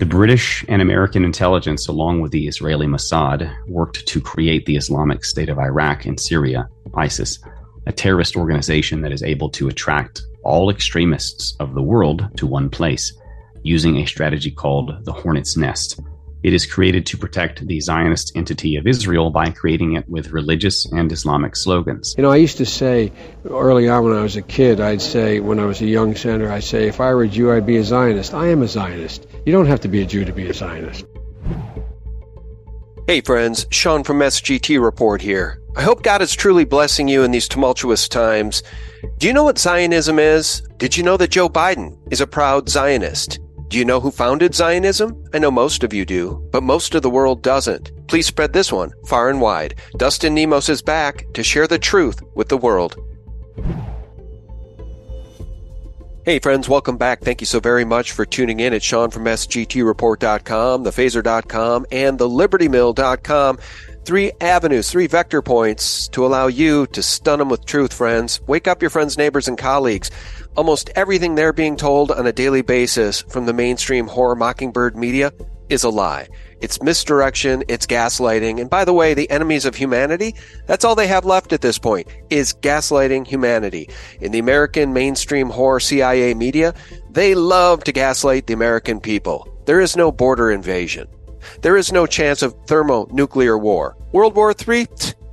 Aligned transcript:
The 0.00 0.06
British 0.06 0.64
and 0.66 0.80
American 0.80 1.26
intelligence, 1.26 1.86
along 1.86 2.22
with 2.22 2.32
the 2.32 2.48
Israeli 2.48 2.86
Mossad, 2.86 3.54
worked 3.68 4.06
to 4.06 4.18
create 4.18 4.64
the 4.64 4.76
Islamic 4.76 5.26
State 5.26 5.50
of 5.50 5.58
Iraq 5.58 6.06
and 6.06 6.18
Syria, 6.18 6.70
ISIS, 6.94 7.38
a 7.86 7.92
terrorist 7.92 8.34
organization 8.34 9.02
that 9.02 9.12
is 9.12 9.22
able 9.22 9.50
to 9.50 9.68
attract 9.68 10.22
all 10.42 10.70
extremists 10.70 11.54
of 11.60 11.74
the 11.74 11.82
world 11.82 12.30
to 12.38 12.46
one 12.46 12.70
place 12.70 13.12
using 13.62 13.98
a 13.98 14.06
strategy 14.06 14.50
called 14.50 15.04
the 15.04 15.12
Hornet's 15.12 15.58
Nest. 15.58 16.00
It 16.42 16.54
is 16.54 16.64
created 16.64 17.04
to 17.06 17.18
protect 17.18 17.66
the 17.66 17.80
Zionist 17.80 18.32
entity 18.34 18.76
of 18.76 18.86
Israel 18.86 19.30
by 19.30 19.50
creating 19.50 19.96
it 19.96 20.08
with 20.08 20.30
religious 20.30 20.90
and 20.90 21.12
Islamic 21.12 21.54
slogans. 21.54 22.14
You 22.16 22.22
know, 22.22 22.30
I 22.30 22.36
used 22.36 22.56
to 22.58 22.66
say 22.66 23.12
early 23.48 23.88
on 23.90 24.04
when 24.04 24.16
I 24.16 24.22
was 24.22 24.36
a 24.36 24.42
kid, 24.42 24.80
I'd 24.80 25.02
say, 25.02 25.40
when 25.40 25.58
I 25.58 25.66
was 25.66 25.82
a 25.82 25.86
young 25.86 26.16
senator, 26.16 26.50
I'd 26.50 26.64
say, 26.64 26.88
if 26.88 27.00
I 27.00 27.12
were 27.12 27.24
a 27.24 27.28
Jew, 27.28 27.52
I'd 27.52 27.66
be 27.66 27.76
a 27.76 27.84
Zionist. 27.84 28.32
I 28.32 28.48
am 28.48 28.62
a 28.62 28.68
Zionist. 28.68 29.26
You 29.44 29.52
don't 29.52 29.66
have 29.66 29.80
to 29.80 29.88
be 29.88 30.00
a 30.00 30.06
Jew 30.06 30.24
to 30.24 30.32
be 30.32 30.48
a 30.48 30.54
Zionist. 30.54 31.04
Hey, 33.06 33.20
friends, 33.20 33.66
Sean 33.70 34.02
from 34.04 34.20
SGT 34.20 34.82
Report 34.82 35.20
here. 35.20 35.60
I 35.76 35.82
hope 35.82 36.02
God 36.02 36.22
is 36.22 36.34
truly 36.34 36.64
blessing 36.64 37.06
you 37.06 37.22
in 37.22 37.32
these 37.32 37.48
tumultuous 37.48 38.08
times. 38.08 38.62
Do 39.18 39.26
you 39.26 39.32
know 39.32 39.44
what 39.44 39.58
Zionism 39.58 40.18
is? 40.18 40.62
Did 40.78 40.96
you 40.96 41.02
know 41.02 41.16
that 41.18 41.30
Joe 41.30 41.48
Biden 41.48 41.98
is 42.10 42.20
a 42.20 42.26
proud 42.26 42.68
Zionist? 42.68 43.40
Do 43.70 43.78
you 43.78 43.84
know 43.84 44.00
who 44.00 44.10
founded 44.10 44.52
Zionism? 44.52 45.24
I 45.32 45.38
know 45.38 45.52
most 45.52 45.84
of 45.84 45.94
you 45.94 46.04
do, 46.04 46.44
but 46.50 46.64
most 46.64 46.96
of 46.96 47.02
the 47.02 47.10
world 47.10 47.40
doesn't. 47.40 47.92
Please 48.08 48.26
spread 48.26 48.52
this 48.52 48.72
one 48.72 48.90
far 49.06 49.30
and 49.30 49.40
wide. 49.40 49.76
Dustin 49.96 50.34
Nemos 50.34 50.68
is 50.68 50.82
back 50.82 51.24
to 51.34 51.44
share 51.44 51.68
the 51.68 51.78
truth 51.78 52.20
with 52.34 52.48
the 52.48 52.56
world. 52.56 52.96
Hey 56.24 56.40
friends, 56.40 56.68
welcome 56.68 56.96
back. 56.96 57.20
Thank 57.20 57.40
you 57.40 57.46
so 57.46 57.60
very 57.60 57.84
much 57.84 58.10
for 58.10 58.26
tuning 58.26 58.58
in. 58.58 58.72
It's 58.72 58.84
Sean 58.84 59.08
from 59.08 59.24
SGTReport.com, 59.24 60.84
thephaser.com, 60.84 61.86
and 61.92 62.18
thelibertymill.com. 62.18 63.58
Three 64.10 64.32
avenues, 64.40 64.90
three 64.90 65.06
vector 65.06 65.40
points 65.40 66.08
to 66.08 66.26
allow 66.26 66.48
you 66.48 66.88
to 66.88 67.00
stun 67.00 67.38
them 67.38 67.48
with 67.48 67.64
truth, 67.64 67.92
friends. 67.92 68.40
Wake 68.48 68.66
up 68.66 68.82
your 68.82 68.90
friends, 68.90 69.16
neighbors, 69.16 69.46
and 69.46 69.56
colleagues. 69.56 70.10
Almost 70.56 70.90
everything 70.96 71.36
they're 71.36 71.52
being 71.52 71.76
told 71.76 72.10
on 72.10 72.26
a 72.26 72.32
daily 72.32 72.62
basis 72.62 73.22
from 73.22 73.46
the 73.46 73.52
mainstream 73.52 74.08
horror 74.08 74.34
mockingbird 74.34 74.96
media 74.96 75.32
is 75.68 75.84
a 75.84 75.90
lie. 75.90 76.26
It's 76.60 76.82
misdirection, 76.82 77.62
it's 77.68 77.86
gaslighting. 77.86 78.60
And 78.60 78.68
by 78.68 78.84
the 78.84 78.92
way, 78.92 79.14
the 79.14 79.30
enemies 79.30 79.64
of 79.64 79.76
humanity, 79.76 80.34
that's 80.66 80.84
all 80.84 80.96
they 80.96 81.06
have 81.06 81.24
left 81.24 81.52
at 81.52 81.60
this 81.60 81.78
point, 81.78 82.08
is 82.30 82.52
gaslighting 82.52 83.28
humanity. 83.28 83.90
In 84.20 84.32
the 84.32 84.40
American 84.40 84.92
mainstream 84.92 85.50
horror 85.50 85.78
CIA 85.78 86.34
media, 86.34 86.74
they 87.10 87.36
love 87.36 87.84
to 87.84 87.92
gaslight 87.92 88.48
the 88.48 88.54
American 88.54 88.98
people. 88.98 89.46
There 89.66 89.80
is 89.80 89.94
no 89.96 90.10
border 90.10 90.50
invasion. 90.50 91.06
There 91.62 91.76
is 91.76 91.92
no 91.92 92.06
chance 92.06 92.42
of 92.42 92.54
thermonuclear 92.66 93.56
war. 93.58 93.96
World 94.12 94.36
War 94.36 94.52
III? 94.52 94.86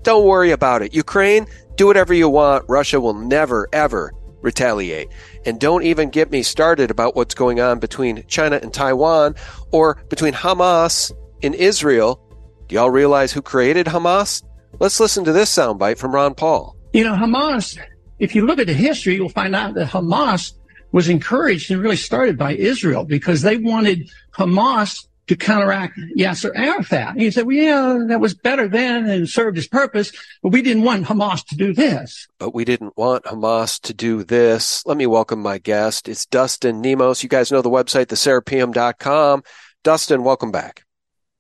Don't 0.03 0.25
worry 0.25 0.52
about 0.52 0.81
it. 0.81 0.94
Ukraine? 0.94 1.47
Do 1.75 1.88
whatever 1.88 2.13
you 2.13 2.30
want. 2.30 2.66
Russia 2.67 3.00
will 3.00 3.13
never, 3.13 3.67
ever 3.73 4.13
retaliate. 4.41 5.09
And 5.45 5.59
don't 5.59 5.83
even 5.83 6.09
get 6.09 6.31
me 6.31 6.44
started 6.44 6.91
about 6.91 7.16
what's 7.16 7.35
going 7.35 7.59
on 7.59 7.80
between 7.80 8.23
China 8.28 8.59
and 8.61 8.73
Taiwan 8.73 9.35
or 9.72 9.95
between 10.09 10.33
Hamas 10.33 11.11
and 11.44 11.53
Israel. 11.55 12.22
Do 12.67 12.75
y'all 12.75 12.89
realize 12.89 13.31
who 13.31 13.41
created 13.41 13.85
Hamas? 13.88 14.44
Let's 14.80 15.00
listen 15.00 15.23
to 15.25 15.31
this 15.31 15.53
soundbite 15.53 15.97
from 15.97 16.13
Ron 16.13 16.35
Paul. 16.35 16.75
You 16.94 17.03
know, 17.03 17.16
Hamas, 17.16 17.78
if 18.19 18.35
you 18.35 18.45
look 18.45 18.59
at 18.59 18.67
the 18.67 18.73
history, 18.73 19.16
you'll 19.16 19.30
find 19.30 19.55
out 19.55 19.73
that 19.75 19.89
Hamas 19.89 20.53
was 20.91 21.09
encouraged 21.09 21.69
and 21.72 21.81
really 21.81 21.95
started 21.95 22.38
by 22.38 22.53
Israel 22.53 23.03
because 23.03 23.41
they 23.41 23.58
wanted 23.58 24.09
Hamas 24.33 25.07
to 25.27 25.35
counteract 25.35 25.99
Yasser 26.17 26.51
Arafat. 26.55 27.09
And 27.09 27.21
he 27.21 27.31
said, 27.31 27.45
well, 27.45 27.55
yeah, 27.55 28.05
that 28.07 28.21
was 28.21 28.33
better 28.33 28.67
then 28.67 29.09
and 29.09 29.29
served 29.29 29.57
his 29.57 29.67
purpose, 29.67 30.11
but 30.41 30.49
we 30.49 30.61
didn't 30.61 30.83
want 30.83 31.05
Hamas 31.05 31.45
to 31.47 31.55
do 31.55 31.73
this. 31.73 32.27
But 32.39 32.55
we 32.55 32.65
didn't 32.65 32.97
want 32.97 33.25
Hamas 33.25 33.79
to 33.81 33.93
do 33.93 34.23
this. 34.23 34.85
Let 34.85 34.97
me 34.97 35.05
welcome 35.05 35.41
my 35.41 35.57
guest. 35.57 36.07
It's 36.07 36.25
Dustin 36.25 36.81
Nemos. 36.81 37.23
You 37.23 37.29
guys 37.29 37.51
know 37.51 37.61
the 37.61 37.69
website, 37.69 38.07
theseraphim.com. 38.07 39.43
Dustin, 39.83 40.23
welcome 40.23 40.51
back. 40.51 40.85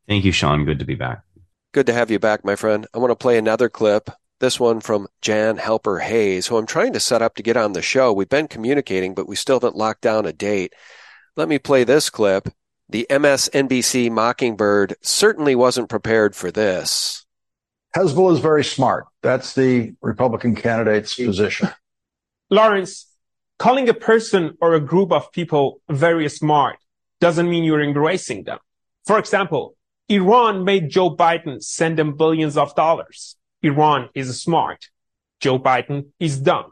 Thank 0.07 0.25
you, 0.25 0.31
Sean. 0.31 0.65
Good 0.65 0.79
to 0.79 0.85
be 0.85 0.95
back. 0.95 1.21
Good 1.73 1.87
to 1.87 1.93
have 1.93 2.11
you 2.11 2.19
back, 2.19 2.43
my 2.43 2.55
friend. 2.55 2.87
I 2.93 2.97
want 2.97 3.11
to 3.11 3.15
play 3.15 3.37
another 3.37 3.69
clip. 3.69 4.09
This 4.39 4.59
one 4.59 4.81
from 4.81 5.07
Jan 5.21 5.57
Halper 5.57 6.01
Hayes, 6.01 6.47
who 6.47 6.57
I'm 6.57 6.67
trying 6.67 6.93
to 6.93 6.99
set 6.99 7.21
up 7.21 7.35
to 7.35 7.43
get 7.43 7.57
on 7.57 7.73
the 7.73 7.81
show. 7.81 8.13
We've 8.13 8.29
been 8.29 8.47
communicating, 8.47 9.15
but 9.15 9.27
we 9.27 9.35
still 9.35 9.55
haven't 9.55 9.75
locked 9.75 10.01
down 10.01 10.25
a 10.25 10.33
date. 10.33 10.73
Let 11.35 11.49
me 11.49 11.57
play 11.57 11.83
this 11.83 12.09
clip 12.09 12.47
the 12.89 13.05
MSNBC 13.09 14.09
Mockingbird 14.11 14.95
certainly 15.01 15.55
wasn't 15.55 15.89
prepared 15.89 16.35
for 16.35 16.51
this. 16.51 17.25
Hezbollah 17.95 18.33
is 18.33 18.39
very 18.39 18.63
smart. 18.63 19.05
That's 19.21 19.53
the 19.53 19.93
Republican 20.01 20.55
candidate's 20.55 21.15
position. 21.15 21.69
Lawrence, 22.49 23.07
calling 23.59 23.89
a 23.89 23.93
person 23.93 24.57
or 24.61 24.73
a 24.73 24.79
group 24.79 25.11
of 25.11 25.31
people 25.31 25.81
very 25.89 26.29
smart 26.29 26.77
doesn't 27.19 27.49
mean 27.49 27.63
you're 27.63 27.81
embracing 27.81 28.43
them. 28.43 28.59
For 29.05 29.17
example, 29.17 29.75
Iran 30.09 30.63
made 30.63 30.89
Joe 30.89 31.15
Biden 31.15 31.61
send 31.61 31.97
them 31.97 32.15
billions 32.15 32.55
of 32.55 32.75
dollars. 32.75 33.35
Iran 33.61 34.09
is 34.13 34.41
smart. 34.41 34.89
Joe 35.39 35.59
Biden 35.59 36.07
is 36.19 36.39
dumb. 36.39 36.71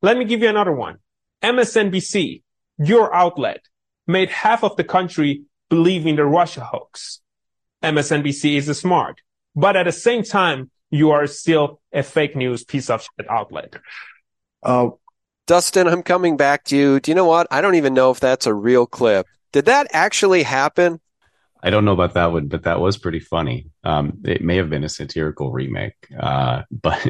Let 0.00 0.16
me 0.16 0.24
give 0.24 0.40
you 0.40 0.48
another 0.48 0.72
one. 0.72 0.98
MSNBC, 1.42 2.42
your 2.78 3.14
outlet, 3.14 3.62
made 4.06 4.30
half 4.30 4.64
of 4.64 4.76
the 4.76 4.84
country 4.84 5.42
believe 5.70 6.06
in 6.06 6.16
the 6.16 6.26
Russia 6.26 6.60
hoax. 6.60 7.20
MSNBC 7.82 8.56
is 8.56 8.78
smart, 8.78 9.22
but 9.56 9.74
at 9.76 9.84
the 9.84 9.92
same 9.92 10.22
time, 10.22 10.70
you 10.90 11.12
are 11.12 11.26
still 11.26 11.80
a 11.92 12.02
fake 12.02 12.36
news 12.36 12.62
piece 12.64 12.90
of 12.90 13.02
shit 13.02 13.30
outlet. 13.30 13.76
Uh, 14.62 14.90
Dustin, 15.46 15.86
I'm 15.86 16.02
coming 16.02 16.36
back 16.36 16.64
to 16.64 16.76
you. 16.76 17.00
Do 17.00 17.10
you 17.10 17.14
know 17.14 17.24
what? 17.24 17.46
I 17.50 17.62
don't 17.62 17.76
even 17.76 17.94
know 17.94 18.10
if 18.10 18.20
that's 18.20 18.46
a 18.46 18.52
real 18.52 18.86
clip. 18.86 19.26
Did 19.52 19.64
that 19.64 19.86
actually 19.92 20.42
happen? 20.42 21.00
I 21.62 21.70
don't 21.70 21.84
know 21.84 21.92
about 21.92 22.14
that 22.14 22.32
one, 22.32 22.48
but 22.48 22.62
that 22.64 22.80
was 22.80 22.96
pretty 22.96 23.20
funny. 23.20 23.70
Um, 23.84 24.18
it 24.24 24.42
may 24.42 24.56
have 24.56 24.70
been 24.70 24.84
a 24.84 24.88
satirical 24.88 25.52
remake, 25.52 25.94
uh, 26.18 26.62
but 26.70 27.06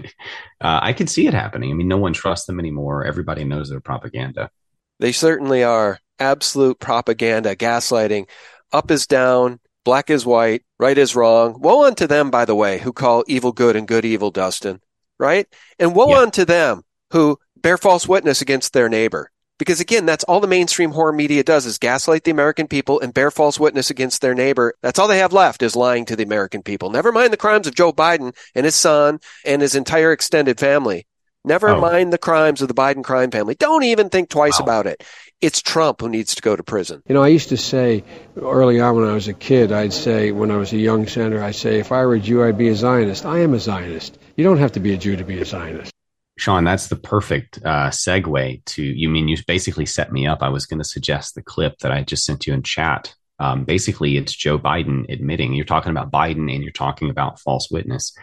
uh, 0.61 0.81
I 0.83 0.93
could 0.93 1.11
see 1.11 1.27
it 1.27 1.35
happening. 1.35 1.71
I 1.71 1.75
mean, 1.75 1.89
no 1.89 1.99
one 1.99 2.13
trusts 2.13 2.47
them 2.47 2.61
anymore. 2.61 3.05
Everybody 3.05 3.45
knows 3.45 3.71
their 3.71 3.81
propaganda. 3.81 4.51
They 4.99 5.13
certainly 5.13 5.65
are 5.65 5.99
absolute 6.21 6.79
propaganda, 6.79 7.57
gaslighting. 7.57 8.29
Up 8.73 8.91
is 8.91 9.07
down, 9.07 9.59
black 9.85 10.11
is 10.11 10.25
white, 10.25 10.63
right 10.79 10.97
is 10.97 11.17
wrong. 11.17 11.61
Woe 11.61 11.85
unto 11.85 12.07
them, 12.07 12.31
by 12.31 12.45
the 12.45 12.55
way, 12.55 12.79
who 12.79 12.93
call 12.93 13.25
evil 13.27 13.53
good 13.53 13.77
and 13.77 13.89
good 13.89 14.05
evil, 14.05 14.31
Dustin, 14.31 14.81
right? 15.19 15.47
And 15.79 15.95
woe 15.95 16.11
yeah. 16.11 16.19
unto 16.19 16.45
them 16.45 16.83
who 17.11 17.39
bear 17.57 17.77
false 17.77 18.07
witness 18.07 18.43
against 18.43 18.73
their 18.73 18.89
neighbor. 18.89 19.31
Because 19.59 19.81
again, 19.81 20.07
that's 20.07 20.25
all 20.25 20.41
the 20.41 20.47
mainstream 20.47 20.91
horror 20.91 21.13
media 21.13 21.45
does 21.45 21.67
is 21.67 21.77
gaslight 21.77 22.25
the 22.25 22.31
American 22.31 22.67
people 22.67 22.99
and 23.01 23.13
bear 23.13 23.31
false 23.31 23.61
witness 23.61 23.91
against 23.91 24.23
their 24.23 24.35
neighbor. 24.35 24.75
That's 24.81 24.99
all 24.99 25.07
they 25.07 25.19
have 25.19 25.35
left 25.35 25.63
is 25.63 25.77
lying 25.77 26.07
to 26.07 26.17
the 26.17 26.23
American 26.23 26.63
people. 26.63 26.89
Never 26.89 27.13
mind 27.13 27.31
the 27.31 27.37
crimes 27.37 27.67
of 27.67 27.75
Joe 27.75 27.93
Biden 27.93 28.35
and 28.55 28.65
his 28.65 28.75
son 28.75 29.19
and 29.45 29.61
his 29.61 29.75
entire 29.75 30.13
extended 30.13 30.59
family. 30.59 31.07
Never 31.45 31.71
oh. 31.71 31.81
mind 31.81 32.11
the 32.11 32.19
crimes 32.19 32.63
of 32.63 32.69
the 32.69 32.75
Biden 32.75 33.05
crime 33.05 33.31
family. 33.31 33.55
Don't 33.55 33.83
even 33.83 34.09
think 34.09 34.31
twice 34.31 34.59
wow. 34.59 34.65
about 34.65 34.87
it 34.87 35.05
it's 35.41 35.63
Trump 35.63 36.01
who 36.01 36.09
needs 36.09 36.35
to 36.35 36.43
go 36.43 36.55
to 36.55 36.63
prison. 36.63 37.03
You 37.09 37.15
know, 37.15 37.23
I 37.23 37.29
used 37.29 37.49
to 37.49 37.57
say 37.57 38.05
early 38.41 38.81
on 38.81 38.97
when 38.97 39.09
I 39.09 39.15
was 39.15 39.29
a 39.29 39.35
kid, 39.35 39.73
I'd 39.73 39.93
say 39.93 40.33
when 40.33 40.51
I 40.51 40.57
was 40.57 40.73
a 40.73 40.77
young 40.77 41.07
senator, 41.07 41.43
I'd 41.43 41.55
say 41.55 41.79
if 41.79 41.93
I 41.93 42.05
were 42.05 42.15
a 42.15 42.21
Jew, 42.21 42.45
I'd 42.45 42.59
be 42.59 42.69
a 42.69 42.75
Zionist. 42.75 43.25
I 43.25 43.41
am 43.41 43.55
a 43.55 43.59
Zionist. 43.59 44.19
You 44.37 44.45
don't 44.45 44.59
have 44.59 44.73
to 44.73 44.81
be 44.81 44.93
a 44.93 44.97
Jew 44.97 45.17
to 45.17 45.25
be 45.25 45.41
a 45.41 45.45
Zionist. 45.45 45.93
Sean, 46.39 46.65
that's 46.65 46.89
the 46.89 46.97
perfect 46.97 47.59
uh, 47.65 47.91
segue 47.91 48.65
to 48.65 48.83
you. 48.83 49.09
Mean 49.09 49.29
you 49.29 49.37
basically 49.47 49.87
set 49.87 50.13
me 50.13 50.27
up? 50.27 50.43
I 50.43 50.49
was 50.49 50.67
going 50.67 50.79
to 50.79 50.85
suggest 50.85 51.35
the 51.35 51.43
clip 51.43 51.79
that 51.79 51.93
I 51.93 52.03
just 52.03 52.25
sent 52.25 52.47
you 52.47 52.55
in 52.55 52.63
chat. 52.63 53.15
Um, 53.39 53.65
basically, 53.65 54.17
it's 54.17 54.35
Joe 54.35 54.59
Biden 54.59 55.11
admitting 55.11 55.55
you're 55.55 55.65
talking 55.65 55.91
about 55.91 56.11
Biden 56.11 56.53
and 56.53 56.63
you're 56.63 56.73
talking 56.73 57.11
about 57.11 57.41
false 57.41 57.71
witness. 57.71 58.15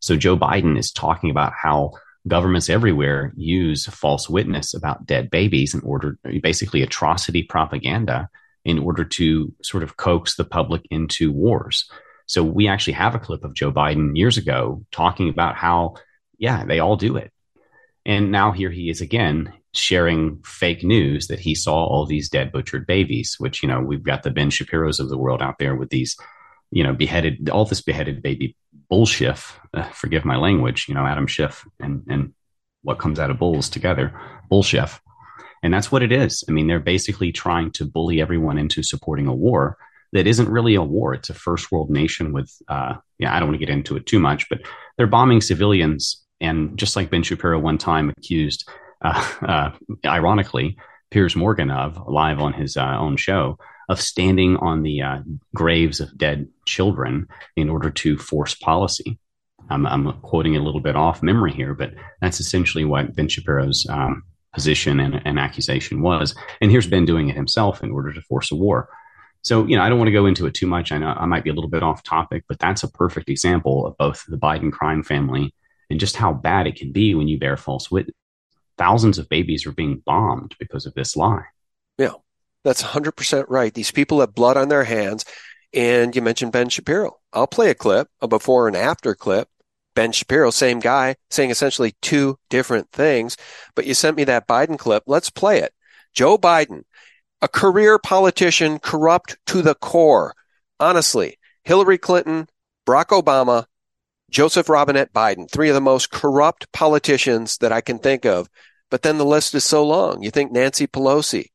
So 0.00 0.16
Joe 0.16 0.36
Biden 0.36 0.78
is 0.78 0.92
talking 0.92 1.30
about 1.30 1.52
how 1.52 1.92
governments 2.26 2.70
everywhere 2.70 3.32
use 3.36 3.86
false 3.86 4.28
witness 4.28 4.74
about 4.74 5.06
dead 5.06 5.30
babies 5.30 5.74
in 5.74 5.80
order, 5.80 6.18
basically 6.42 6.82
atrocity 6.82 7.42
propaganda, 7.42 8.28
in 8.64 8.78
order 8.78 9.04
to 9.04 9.52
sort 9.62 9.82
of 9.82 9.96
coax 9.96 10.36
the 10.36 10.44
public 10.44 10.82
into 10.90 11.30
wars. 11.30 11.88
So 12.26 12.42
we 12.42 12.68
actually 12.68 12.94
have 12.94 13.14
a 13.14 13.18
clip 13.18 13.44
of 13.44 13.54
Joe 13.54 13.70
Biden 13.70 14.16
years 14.16 14.38
ago 14.38 14.84
talking 14.90 15.28
about 15.28 15.56
how, 15.56 15.96
yeah, 16.38 16.64
they 16.64 16.80
all 16.80 16.96
do 16.96 17.16
it. 17.16 17.30
And 18.06 18.32
now 18.32 18.52
here 18.52 18.70
he 18.70 18.88
is 18.88 19.00
again 19.00 19.52
sharing 19.74 20.40
fake 20.44 20.84
news 20.84 21.26
that 21.26 21.40
he 21.40 21.54
saw 21.54 21.84
all 21.84 22.06
these 22.06 22.28
dead 22.28 22.52
butchered 22.52 22.86
babies, 22.86 23.36
which, 23.38 23.62
you 23.62 23.68
know, 23.68 23.80
we've 23.80 24.02
got 24.02 24.22
the 24.22 24.30
Ben 24.30 24.50
Shapiro's 24.50 25.00
of 25.00 25.08
the 25.08 25.18
world 25.18 25.42
out 25.42 25.58
there 25.58 25.74
with 25.74 25.90
these, 25.90 26.16
you 26.70 26.84
know, 26.84 26.94
beheaded, 26.94 27.50
all 27.50 27.64
this 27.64 27.82
beheaded 27.82 28.22
baby 28.22 28.56
bullshit. 28.94 29.40
Uh, 29.72 29.82
forgive 29.90 30.24
my 30.24 30.36
language. 30.36 30.86
You 30.88 30.94
know, 30.94 31.04
Adam 31.04 31.26
Schiff 31.26 31.66
and 31.80 32.04
and 32.08 32.32
what 32.82 33.00
comes 33.00 33.18
out 33.18 33.30
of 33.30 33.40
bulls 33.40 33.68
together, 33.68 34.12
bullshit. 34.48 34.88
And 35.64 35.74
that's 35.74 35.90
what 35.90 36.04
it 36.04 36.12
is. 36.12 36.44
I 36.48 36.52
mean, 36.52 36.68
they're 36.68 36.78
basically 36.78 37.32
trying 37.32 37.72
to 37.72 37.84
bully 37.84 38.20
everyone 38.20 38.56
into 38.56 38.84
supporting 38.84 39.26
a 39.26 39.34
war 39.34 39.76
that 40.12 40.28
isn't 40.28 40.48
really 40.48 40.76
a 40.76 40.82
war. 40.82 41.12
It's 41.12 41.30
a 41.30 41.34
first 41.34 41.72
world 41.72 41.90
nation 41.90 42.32
with, 42.32 42.52
uh, 42.68 42.94
yeah, 43.18 43.34
I 43.34 43.40
don't 43.40 43.48
want 43.48 43.58
to 43.58 43.66
get 43.66 43.74
into 43.74 43.96
it 43.96 44.06
too 44.06 44.20
much, 44.20 44.48
but 44.48 44.60
they're 44.96 45.08
bombing 45.08 45.40
civilians. 45.40 46.22
And 46.40 46.78
just 46.78 46.94
like 46.94 47.10
Ben 47.10 47.22
Shapiro 47.22 47.58
one 47.58 47.78
time 47.78 48.12
accused, 48.16 48.68
uh, 49.02 49.26
uh, 49.42 49.70
ironically, 50.04 50.76
Piers 51.10 51.34
Morgan 51.34 51.70
of 51.70 51.98
live 52.06 52.38
on 52.38 52.52
his 52.52 52.76
uh, 52.76 52.96
own 52.98 53.16
show 53.16 53.58
of 53.88 54.00
standing 54.00 54.56
on 54.56 54.82
the 54.82 55.02
uh, 55.02 55.18
graves 55.54 56.00
of 56.00 56.16
dead 56.16 56.48
children 56.66 57.26
in 57.56 57.68
order 57.68 57.90
to 57.90 58.18
force 58.18 58.54
policy. 58.54 59.18
I'm, 59.70 59.86
I'm, 59.86 60.12
quoting 60.20 60.56
a 60.56 60.62
little 60.62 60.80
bit 60.80 60.96
off 60.96 61.22
memory 61.22 61.52
here, 61.52 61.74
but 61.74 61.94
that's 62.20 62.38
essentially 62.40 62.84
what 62.84 63.14
Ben 63.14 63.28
Shapiro's 63.28 63.86
um, 63.88 64.22
position 64.52 65.00
and, 65.00 65.20
and 65.24 65.38
accusation 65.38 66.02
was. 66.02 66.34
And 66.60 66.70
here's 66.70 66.86
Ben 66.86 67.04
doing 67.04 67.28
it 67.28 67.36
himself 67.36 67.82
in 67.82 67.90
order 67.90 68.12
to 68.12 68.20
force 68.22 68.52
a 68.52 68.56
war. 68.56 68.88
So, 69.42 69.66
you 69.66 69.76
know, 69.76 69.82
I 69.82 69.88
don't 69.88 69.98
want 69.98 70.08
to 70.08 70.12
go 70.12 70.26
into 70.26 70.46
it 70.46 70.54
too 70.54 70.66
much. 70.66 70.90
I 70.90 70.98
know 70.98 71.08
I 71.08 71.26
might 71.26 71.44
be 71.44 71.50
a 71.50 71.54
little 71.54 71.70
bit 71.70 71.82
off 71.82 72.02
topic, 72.02 72.44
but 72.48 72.58
that's 72.58 72.82
a 72.82 72.90
perfect 72.90 73.28
example 73.28 73.86
of 73.86 73.96
both 73.98 74.24
the 74.26 74.38
Biden 74.38 74.72
crime 74.72 75.02
family 75.02 75.54
and 75.90 76.00
just 76.00 76.16
how 76.16 76.32
bad 76.32 76.66
it 76.66 76.76
can 76.76 76.92
be 76.92 77.14
when 77.14 77.28
you 77.28 77.38
bear 77.38 77.56
false 77.56 77.90
witness. 77.90 78.16
Thousands 78.78 79.18
of 79.18 79.28
babies 79.28 79.66
are 79.66 79.72
being 79.72 80.02
bombed 80.04 80.54
because 80.58 80.86
of 80.86 80.94
this 80.94 81.14
lie. 81.14 81.44
Yeah, 81.98 82.14
that's 82.64 82.82
100% 82.82 83.44
right. 83.48 83.72
These 83.72 83.90
people 83.90 84.20
have 84.20 84.34
blood 84.34 84.56
on 84.56 84.68
their 84.68 84.84
hands. 84.84 85.24
And 85.72 86.14
you 86.14 86.22
mentioned 86.22 86.52
Ben 86.52 86.68
Shapiro. 86.68 87.18
I'll 87.32 87.46
play 87.46 87.70
a 87.70 87.74
clip, 87.74 88.08
a 88.20 88.28
before 88.28 88.68
and 88.68 88.76
after 88.76 89.14
clip. 89.14 89.48
Ben 89.94 90.12
Shapiro, 90.12 90.50
same 90.50 90.80
guy, 90.80 91.16
saying 91.30 91.50
essentially 91.50 91.94
two 92.00 92.38
different 92.48 92.90
things. 92.90 93.36
But 93.74 93.86
you 93.86 93.94
sent 93.94 94.16
me 94.16 94.24
that 94.24 94.48
Biden 94.48 94.78
clip. 94.78 95.04
Let's 95.06 95.30
play 95.30 95.58
it. 95.58 95.72
Joe 96.12 96.38
Biden 96.38 96.84
a 97.44 97.48
career 97.48 97.98
politician 97.98 98.78
corrupt 98.78 99.36
to 99.44 99.60
the 99.60 99.74
core. 99.74 100.34
Honestly, 100.80 101.38
Hillary 101.64 101.98
Clinton, 101.98 102.48
Barack 102.86 103.08
Obama, 103.08 103.66
Joseph 104.30 104.70
Robinette 104.70 105.12
Biden, 105.12 105.50
three 105.50 105.68
of 105.68 105.74
the 105.74 105.80
most 105.82 106.10
corrupt 106.10 106.72
politicians 106.72 107.58
that 107.58 107.70
I 107.70 107.82
can 107.82 107.98
think 107.98 108.24
of. 108.24 108.48
But 108.90 109.02
then 109.02 109.18
the 109.18 109.26
list 109.26 109.54
is 109.54 109.62
so 109.62 109.86
long. 109.86 110.22
You 110.22 110.30
think 110.30 110.52
Nancy 110.52 110.86
Pelosi, 110.86 111.48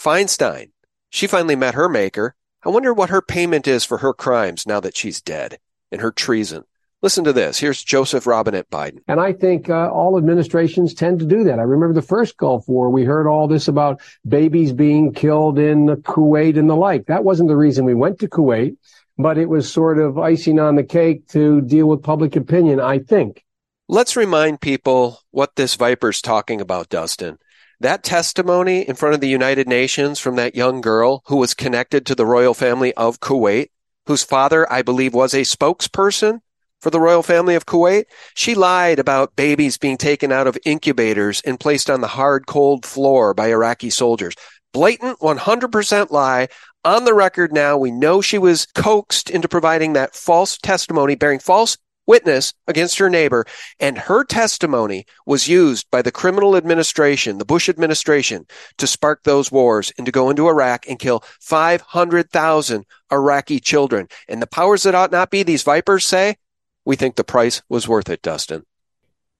Feinstein, 0.00 0.70
she 1.10 1.26
finally 1.26 1.56
met 1.56 1.74
her 1.74 1.86
maker. 1.86 2.34
I 2.64 2.70
wonder 2.70 2.94
what 2.94 3.10
her 3.10 3.20
payment 3.20 3.68
is 3.68 3.84
for 3.84 3.98
her 3.98 4.14
crimes 4.14 4.66
now 4.66 4.80
that 4.80 4.96
she's 4.96 5.20
dead 5.20 5.58
and 5.92 6.00
her 6.00 6.10
treason. 6.10 6.64
Listen 7.02 7.22
to 7.24 7.34
this. 7.34 7.58
Here's 7.58 7.84
Joseph 7.84 8.26
Robinette 8.26 8.70
Biden. 8.70 9.00
And 9.08 9.20
I 9.20 9.34
think 9.34 9.68
uh, 9.68 9.90
all 9.90 10.16
administrations 10.16 10.94
tend 10.94 11.18
to 11.20 11.26
do 11.26 11.44
that. 11.44 11.58
I 11.58 11.64
remember 11.64 11.92
the 11.92 12.00
first 12.00 12.38
Gulf 12.38 12.66
War, 12.66 12.88
we 12.88 13.04
heard 13.04 13.26
all 13.26 13.46
this 13.46 13.68
about 13.68 14.00
babies 14.26 14.72
being 14.72 15.12
killed 15.12 15.58
in 15.58 15.88
Kuwait 15.88 16.58
and 16.58 16.70
the 16.70 16.76
like. 16.76 17.04
That 17.06 17.24
wasn't 17.24 17.50
the 17.50 17.56
reason 17.56 17.84
we 17.84 17.94
went 17.94 18.20
to 18.20 18.28
Kuwait, 18.28 18.78
but 19.18 19.36
it 19.36 19.50
was 19.50 19.70
sort 19.70 19.98
of 19.98 20.16
icing 20.16 20.58
on 20.58 20.76
the 20.76 20.84
cake 20.84 21.28
to 21.28 21.60
deal 21.60 21.86
with 21.86 22.02
public 22.02 22.36
opinion, 22.36 22.80
I 22.80 23.00
think. 23.00 23.44
Let's 23.86 24.16
remind 24.16 24.62
people 24.62 25.20
what 25.30 25.56
this 25.56 25.74
Viper's 25.74 26.22
talking 26.22 26.62
about, 26.62 26.88
Dustin. 26.88 27.38
That 27.80 28.02
testimony 28.04 28.86
in 28.86 28.94
front 28.94 29.14
of 29.14 29.22
the 29.22 29.28
United 29.28 29.66
Nations 29.66 30.18
from 30.18 30.36
that 30.36 30.54
young 30.54 30.82
girl 30.82 31.22
who 31.26 31.36
was 31.36 31.54
connected 31.54 32.04
to 32.04 32.14
the 32.14 32.26
royal 32.26 32.52
family 32.52 32.92
of 32.92 33.20
Kuwait, 33.20 33.68
whose 34.04 34.22
father, 34.22 34.70
I 34.70 34.82
believe, 34.82 35.14
was 35.14 35.32
a 35.32 35.40
spokesperson 35.40 36.40
for 36.82 36.90
the 36.90 37.00
royal 37.00 37.22
family 37.22 37.54
of 37.54 37.64
Kuwait. 37.64 38.04
She 38.34 38.54
lied 38.54 38.98
about 38.98 39.34
babies 39.34 39.78
being 39.78 39.96
taken 39.96 40.30
out 40.30 40.46
of 40.46 40.58
incubators 40.66 41.40
and 41.40 41.58
placed 41.58 41.88
on 41.88 42.02
the 42.02 42.08
hard, 42.08 42.46
cold 42.46 42.84
floor 42.84 43.32
by 43.32 43.48
Iraqi 43.48 43.88
soldiers. 43.88 44.34
Blatant 44.74 45.18
100% 45.20 46.10
lie. 46.10 46.48
On 46.84 47.04
the 47.04 47.14
record 47.14 47.50
now, 47.50 47.78
we 47.78 47.90
know 47.90 48.20
she 48.20 48.36
was 48.36 48.66
coaxed 48.74 49.30
into 49.30 49.48
providing 49.48 49.94
that 49.94 50.14
false 50.14 50.58
testimony, 50.58 51.14
bearing 51.14 51.38
false 51.38 51.78
witness 52.10 52.52
against 52.66 52.98
her 52.98 53.08
neighbor, 53.08 53.46
and 53.78 53.96
her 53.96 54.24
testimony 54.24 55.06
was 55.24 55.48
used 55.48 55.86
by 55.90 56.02
the 56.02 56.10
criminal 56.10 56.56
administration, 56.56 57.38
the 57.38 57.44
Bush 57.44 57.68
administration, 57.68 58.46
to 58.78 58.86
spark 58.86 59.22
those 59.22 59.52
wars 59.52 59.92
and 59.96 60.04
to 60.06 60.12
go 60.12 60.28
into 60.28 60.48
Iraq 60.48 60.88
and 60.88 60.98
kill 60.98 61.22
500,000 61.40 62.84
Iraqi 63.12 63.60
children. 63.60 64.08
And 64.28 64.42
the 64.42 64.48
powers 64.48 64.82
that 64.82 64.96
ought 64.96 65.12
not 65.12 65.30
be, 65.30 65.44
these 65.44 65.62
vipers 65.62 66.04
say, 66.04 66.36
we 66.84 66.96
think 66.96 67.14
the 67.14 67.24
price 67.24 67.62
was 67.68 67.86
worth 67.86 68.08
it, 68.08 68.22
Dustin. 68.22 68.64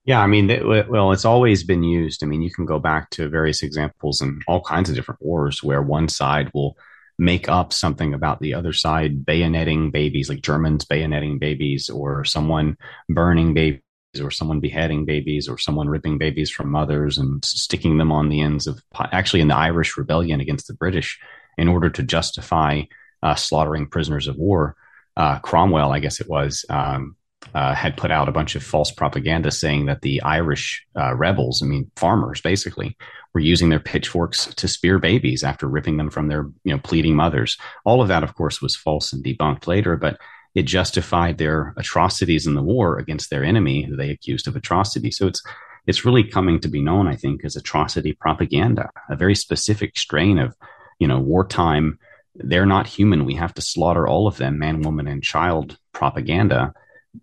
Yeah, 0.05 0.21
I 0.21 0.27
mean, 0.27 0.47
well, 0.89 1.11
it's 1.11 1.25
always 1.25 1.63
been 1.63 1.83
used. 1.83 2.23
I 2.23 2.27
mean, 2.27 2.41
you 2.41 2.51
can 2.51 2.65
go 2.65 2.79
back 2.79 3.09
to 3.11 3.29
various 3.29 3.61
examples 3.61 4.21
in 4.21 4.39
all 4.47 4.61
kinds 4.61 4.89
of 4.89 4.95
different 4.95 5.21
wars 5.21 5.61
where 5.61 5.81
one 5.81 6.07
side 6.07 6.49
will 6.53 6.75
make 7.21 7.47
up 7.47 7.71
something 7.71 8.15
about 8.15 8.39
the 8.39 8.55
other 8.55 8.73
side 8.73 9.23
bayoneting 9.23 9.91
babies, 9.91 10.27
like 10.27 10.41
Germans 10.41 10.85
bayoneting 10.85 11.39
babies, 11.39 11.87
or 11.87 12.25
someone 12.25 12.75
burning 13.09 13.53
babies, 13.53 13.83
or 14.19 14.31
someone 14.31 14.59
beheading 14.59 15.05
babies, 15.05 15.47
or 15.47 15.59
someone 15.59 15.87
ripping 15.87 16.17
babies 16.17 16.49
from 16.49 16.71
mothers 16.71 17.19
and 17.19 17.45
sticking 17.45 17.99
them 17.99 18.11
on 18.11 18.29
the 18.29 18.41
ends 18.41 18.65
of, 18.65 18.81
actually, 19.11 19.41
in 19.41 19.49
the 19.49 19.55
Irish 19.55 19.97
rebellion 19.97 20.41
against 20.41 20.65
the 20.65 20.73
British 20.73 21.19
in 21.59 21.67
order 21.67 21.91
to 21.91 22.01
justify 22.01 22.81
uh, 23.21 23.35
slaughtering 23.35 23.85
prisoners 23.85 24.27
of 24.27 24.35
war. 24.37 24.75
Uh, 25.15 25.37
Cromwell, 25.37 25.91
I 25.91 25.99
guess 25.99 26.21
it 26.21 26.27
was, 26.27 26.65
um, 26.69 27.15
uh, 27.53 27.73
had 27.73 27.97
put 27.97 28.11
out 28.11 28.29
a 28.29 28.31
bunch 28.31 28.55
of 28.55 28.63
false 28.63 28.91
propaganda 28.91 29.51
saying 29.51 29.85
that 29.85 30.01
the 30.01 30.21
Irish 30.21 30.85
uh, 30.99 31.13
rebels, 31.15 31.61
I 31.61 31.65
mean 31.65 31.91
farmers, 31.95 32.41
basically, 32.41 32.95
were 33.33 33.41
using 33.41 33.69
their 33.69 33.79
pitchforks 33.79 34.47
to 34.55 34.67
spear 34.67 34.99
babies 34.99 35.43
after 35.43 35.67
ripping 35.67 35.97
them 35.97 36.09
from 36.09 36.27
their 36.27 36.43
you 36.63 36.73
know 36.73 36.79
pleading 36.79 37.15
mothers. 37.15 37.57
All 37.85 38.01
of 38.01 38.07
that, 38.07 38.23
of 38.23 38.35
course, 38.35 38.61
was 38.61 38.75
false 38.75 39.11
and 39.11 39.23
debunked 39.23 39.67
later, 39.67 39.97
but 39.97 40.19
it 40.53 40.63
justified 40.63 41.37
their 41.37 41.73
atrocities 41.77 42.45
in 42.45 42.55
the 42.55 42.61
war 42.61 42.97
against 42.97 43.29
their 43.29 43.43
enemy, 43.43 43.83
who 43.83 43.95
they 43.95 44.09
accused 44.09 44.47
of 44.47 44.55
atrocity. 44.55 45.11
So 45.11 45.27
it's 45.27 45.41
it's 45.87 46.05
really 46.05 46.23
coming 46.23 46.59
to 46.59 46.67
be 46.67 46.81
known, 46.81 47.07
I 47.07 47.15
think, 47.15 47.43
as 47.43 47.55
atrocity 47.55 48.13
propaganda, 48.13 48.89
a 49.09 49.15
very 49.15 49.35
specific 49.35 49.97
strain 49.97 50.37
of 50.37 50.55
you 50.99 51.07
know 51.07 51.19
wartime. 51.19 51.99
They're 52.35 52.65
not 52.65 52.87
human. 52.87 53.25
We 53.25 53.35
have 53.35 53.53
to 53.55 53.61
slaughter 53.61 54.07
all 54.07 54.25
of 54.25 54.37
them, 54.37 54.57
man, 54.57 54.83
woman, 54.83 55.07
and 55.07 55.21
child 55.21 55.77
propaganda 55.91 56.73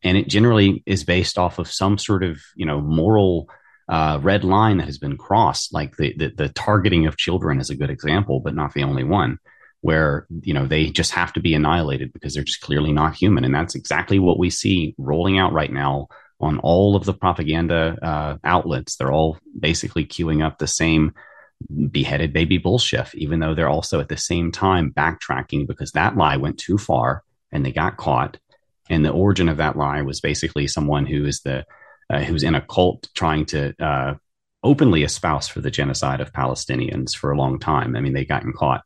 and 0.02 0.16
it 0.16 0.28
generally 0.28 0.82
is 0.86 1.04
based 1.04 1.38
off 1.38 1.58
of 1.58 1.70
some 1.70 1.98
sort 1.98 2.22
of 2.22 2.40
you 2.56 2.66
know 2.66 2.80
moral 2.80 3.48
uh, 3.88 4.18
red 4.22 4.44
line 4.44 4.78
that 4.78 4.86
has 4.86 4.98
been 4.98 5.16
crossed. 5.16 5.72
Like 5.72 5.96
the, 5.96 6.14
the, 6.14 6.28
the 6.28 6.48
targeting 6.50 7.06
of 7.06 7.16
children 7.16 7.58
is 7.58 7.70
a 7.70 7.76
good 7.76 7.90
example, 7.90 8.40
but 8.40 8.54
not 8.54 8.74
the 8.74 8.84
only 8.84 9.04
one. 9.04 9.38
Where 9.80 10.26
you 10.42 10.54
know 10.54 10.66
they 10.66 10.90
just 10.90 11.12
have 11.12 11.32
to 11.34 11.40
be 11.40 11.54
annihilated 11.54 12.12
because 12.12 12.34
they're 12.34 12.42
just 12.42 12.60
clearly 12.60 12.92
not 12.92 13.14
human, 13.14 13.44
and 13.44 13.54
that's 13.54 13.76
exactly 13.76 14.18
what 14.18 14.38
we 14.38 14.50
see 14.50 14.94
rolling 14.98 15.38
out 15.38 15.52
right 15.52 15.72
now 15.72 16.08
on 16.40 16.58
all 16.58 16.96
of 16.96 17.04
the 17.04 17.14
propaganda 17.14 17.96
uh, 18.02 18.36
outlets. 18.42 18.96
They're 18.96 19.12
all 19.12 19.38
basically 19.58 20.04
queuing 20.04 20.44
up 20.44 20.58
the 20.58 20.66
same 20.66 21.14
beheaded 21.90 22.32
baby 22.32 22.58
bullshit, 22.58 23.14
even 23.14 23.38
though 23.38 23.54
they're 23.54 23.68
also 23.68 24.00
at 24.00 24.08
the 24.08 24.16
same 24.16 24.50
time 24.50 24.92
backtracking 24.92 25.66
because 25.66 25.92
that 25.92 26.16
lie 26.16 26.36
went 26.36 26.58
too 26.58 26.78
far 26.78 27.22
and 27.52 27.64
they 27.64 27.72
got 27.72 27.96
caught 27.96 28.38
and 28.88 29.04
the 29.04 29.10
origin 29.10 29.48
of 29.48 29.58
that 29.58 29.76
lie 29.76 30.02
was 30.02 30.20
basically 30.20 30.66
someone 30.66 31.06
who 31.06 31.24
is 31.24 31.40
the 31.40 31.64
uh, 32.10 32.20
who's 32.20 32.42
in 32.42 32.54
a 32.54 32.60
cult 32.60 33.08
trying 33.14 33.44
to 33.46 33.74
uh, 33.82 34.14
openly 34.62 35.02
espouse 35.02 35.46
for 35.46 35.60
the 35.60 35.70
genocide 35.70 36.20
of 36.20 36.32
Palestinians 36.32 37.14
for 37.14 37.30
a 37.30 37.36
long 37.36 37.58
time. 37.58 37.94
I 37.94 38.00
mean, 38.00 38.14
they 38.14 38.24
gotten 38.24 38.52
caught, 38.52 38.82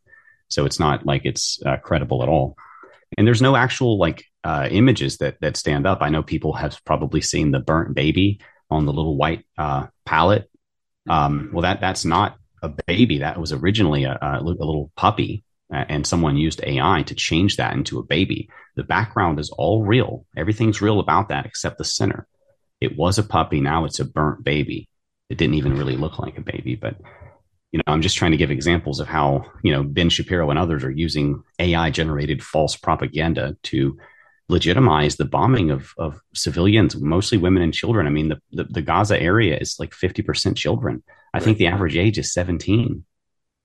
so 0.48 0.66
it's 0.66 0.80
not 0.80 1.06
like 1.06 1.22
it's 1.24 1.60
uh, 1.64 1.76
credible 1.76 2.22
at 2.22 2.28
all. 2.28 2.56
And 3.16 3.26
there's 3.26 3.42
no 3.42 3.56
actual 3.56 3.98
like 3.98 4.24
uh, 4.44 4.68
images 4.70 5.18
that 5.18 5.36
that 5.40 5.56
stand 5.56 5.86
up. 5.86 5.98
I 6.00 6.08
know 6.08 6.22
people 6.22 6.54
have 6.54 6.80
probably 6.84 7.20
seen 7.20 7.50
the 7.50 7.60
burnt 7.60 7.94
baby 7.94 8.40
on 8.70 8.86
the 8.86 8.92
little 8.92 9.16
white 9.16 9.44
uh, 9.56 9.86
pallet. 10.04 10.48
Um, 11.08 11.50
well, 11.52 11.62
that 11.62 11.80
that's 11.80 12.04
not 12.04 12.36
a 12.62 12.70
baby. 12.86 13.18
That 13.18 13.40
was 13.40 13.52
originally 13.52 14.04
a, 14.04 14.18
a, 14.20 14.40
a 14.40 14.42
little 14.42 14.90
puppy 14.96 15.44
and 15.72 16.06
someone 16.06 16.36
used 16.36 16.62
AI 16.62 17.02
to 17.02 17.14
change 17.14 17.56
that 17.56 17.74
into 17.74 17.98
a 17.98 18.04
baby. 18.04 18.48
The 18.76 18.84
background 18.84 19.40
is 19.40 19.50
all 19.50 19.84
real. 19.84 20.26
Everything's 20.36 20.82
real 20.82 21.00
about 21.00 21.30
that 21.30 21.46
except 21.46 21.78
the 21.78 21.84
center. 21.84 22.26
It 22.80 22.96
was 22.96 23.18
a 23.18 23.22
puppy. 23.22 23.60
Now 23.60 23.84
it's 23.84 24.00
a 24.00 24.04
burnt 24.04 24.44
baby. 24.44 24.88
It 25.30 25.38
didn't 25.38 25.54
even 25.54 25.76
really 25.76 25.96
look 25.96 26.18
like 26.18 26.36
a 26.36 26.42
baby, 26.42 26.74
but 26.74 26.96
you 27.72 27.78
know, 27.78 27.84
I'm 27.86 28.02
just 28.02 28.16
trying 28.16 28.32
to 28.32 28.36
give 28.36 28.50
examples 28.50 29.00
of 29.00 29.08
how, 29.08 29.46
you 29.62 29.72
know, 29.72 29.82
Ben 29.82 30.10
Shapiro 30.10 30.50
and 30.50 30.58
others 30.58 30.84
are 30.84 30.90
using 30.90 31.42
AI 31.58 31.88
generated 31.88 32.42
false 32.42 32.76
propaganda 32.76 33.56
to 33.64 33.98
legitimize 34.50 35.16
the 35.16 35.24
bombing 35.24 35.70
of, 35.70 35.94
of 35.96 36.20
civilians, 36.34 36.94
mostly 36.96 37.38
women 37.38 37.62
and 37.62 37.72
children. 37.72 38.06
I 38.06 38.10
mean, 38.10 38.28
the, 38.28 38.40
the, 38.50 38.64
the 38.64 38.82
Gaza 38.82 39.18
area 39.18 39.56
is 39.56 39.76
like 39.78 39.92
50% 39.92 40.54
children. 40.54 41.02
I 41.32 41.40
think 41.40 41.56
the 41.56 41.68
average 41.68 41.96
age 41.96 42.18
is 42.18 42.34
17. 42.34 43.04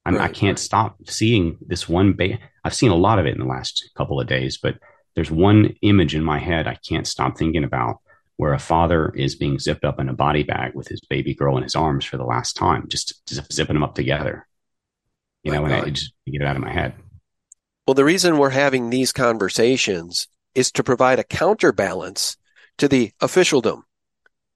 I'm, 0.07 0.15
right, 0.15 0.29
I 0.29 0.33
can 0.33 0.47
not 0.47 0.51
right. 0.51 0.59
stop 0.59 0.97
seeing 1.05 1.57
this 1.59 1.89
one. 1.89 2.13
Ba- 2.13 2.39
I've 2.63 2.73
seen 2.73 2.91
a 2.91 2.95
lot 2.95 3.19
of 3.19 3.25
it 3.25 3.33
in 3.33 3.39
the 3.39 3.45
last 3.45 3.89
couple 3.95 4.21
of 4.21 4.27
days, 4.27 4.57
but 4.57 4.75
there's 5.15 5.29
one 5.29 5.75
image 5.81 6.15
in 6.15 6.23
my 6.23 6.39
head 6.39 6.65
I 6.65 6.75
can't 6.87 7.05
stop 7.05 7.37
thinking 7.37 7.63
about 7.63 7.97
where 8.37 8.53
a 8.53 8.59
father 8.59 9.09
is 9.15 9.35
being 9.35 9.59
zipped 9.59 9.83
up 9.83 9.99
in 9.99 10.07
a 10.07 10.13
body 10.13 10.43
bag 10.43 10.75
with 10.75 10.87
his 10.87 11.01
baby 11.01 11.33
girl 11.33 11.57
in 11.57 11.63
his 11.63 11.75
arms 11.75 12.05
for 12.05 12.17
the 12.17 12.23
last 12.23 12.55
time, 12.55 12.87
just, 12.87 13.25
just 13.27 13.51
zipping 13.51 13.73
them 13.73 13.83
up 13.83 13.95
together. 13.95 14.47
You 15.43 15.51
my 15.51 15.57
know, 15.57 15.63
God. 15.67 15.71
and 15.71 15.87
I 15.87 15.89
just 15.89 16.13
get 16.25 16.41
it 16.41 16.47
out 16.47 16.55
of 16.55 16.61
my 16.61 16.71
head. 16.71 16.93
Well, 17.85 17.95
the 17.95 18.05
reason 18.05 18.37
we're 18.37 18.51
having 18.51 18.89
these 18.89 19.11
conversations 19.11 20.27
is 20.55 20.71
to 20.73 20.83
provide 20.83 21.19
a 21.19 21.23
counterbalance 21.23 22.37
to 22.77 22.87
the 22.87 23.11
officialdom, 23.19 23.83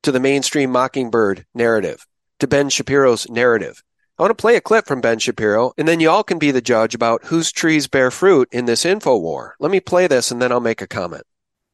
to 0.04 0.12
the 0.12 0.20
mainstream 0.20 0.72
mockingbird 0.72 1.46
narrative, 1.54 2.06
to 2.40 2.48
Ben 2.48 2.70
Shapiro's 2.70 3.30
narrative. 3.30 3.84
I 4.18 4.24
want 4.24 4.32
to 4.32 4.42
play 4.42 4.56
a 4.56 4.62
clip 4.62 4.86
from 4.86 5.02
Ben 5.02 5.20
Shapiro, 5.20 5.74
and 5.78 5.88
then 5.88 6.00
you 6.00 6.10
all 6.10 6.24
can 6.24 6.38
be 6.38 6.52
the 6.52 6.62
judge 6.62 6.94
about 6.94 7.26
whose 7.26 7.52
trees 7.52 7.88
bear 7.88 8.12
fruit 8.12 8.48
in 8.52 8.66
this 8.66 8.86
info 8.86 9.18
war. 9.18 9.56
Let 9.60 9.72
me 9.72 9.80
play 9.80 10.08
this, 10.08 10.32
and 10.32 10.42
then 10.42 10.52
I'll 10.52 10.60
make 10.60 10.82
a 10.82 10.88
comment. 10.88 11.24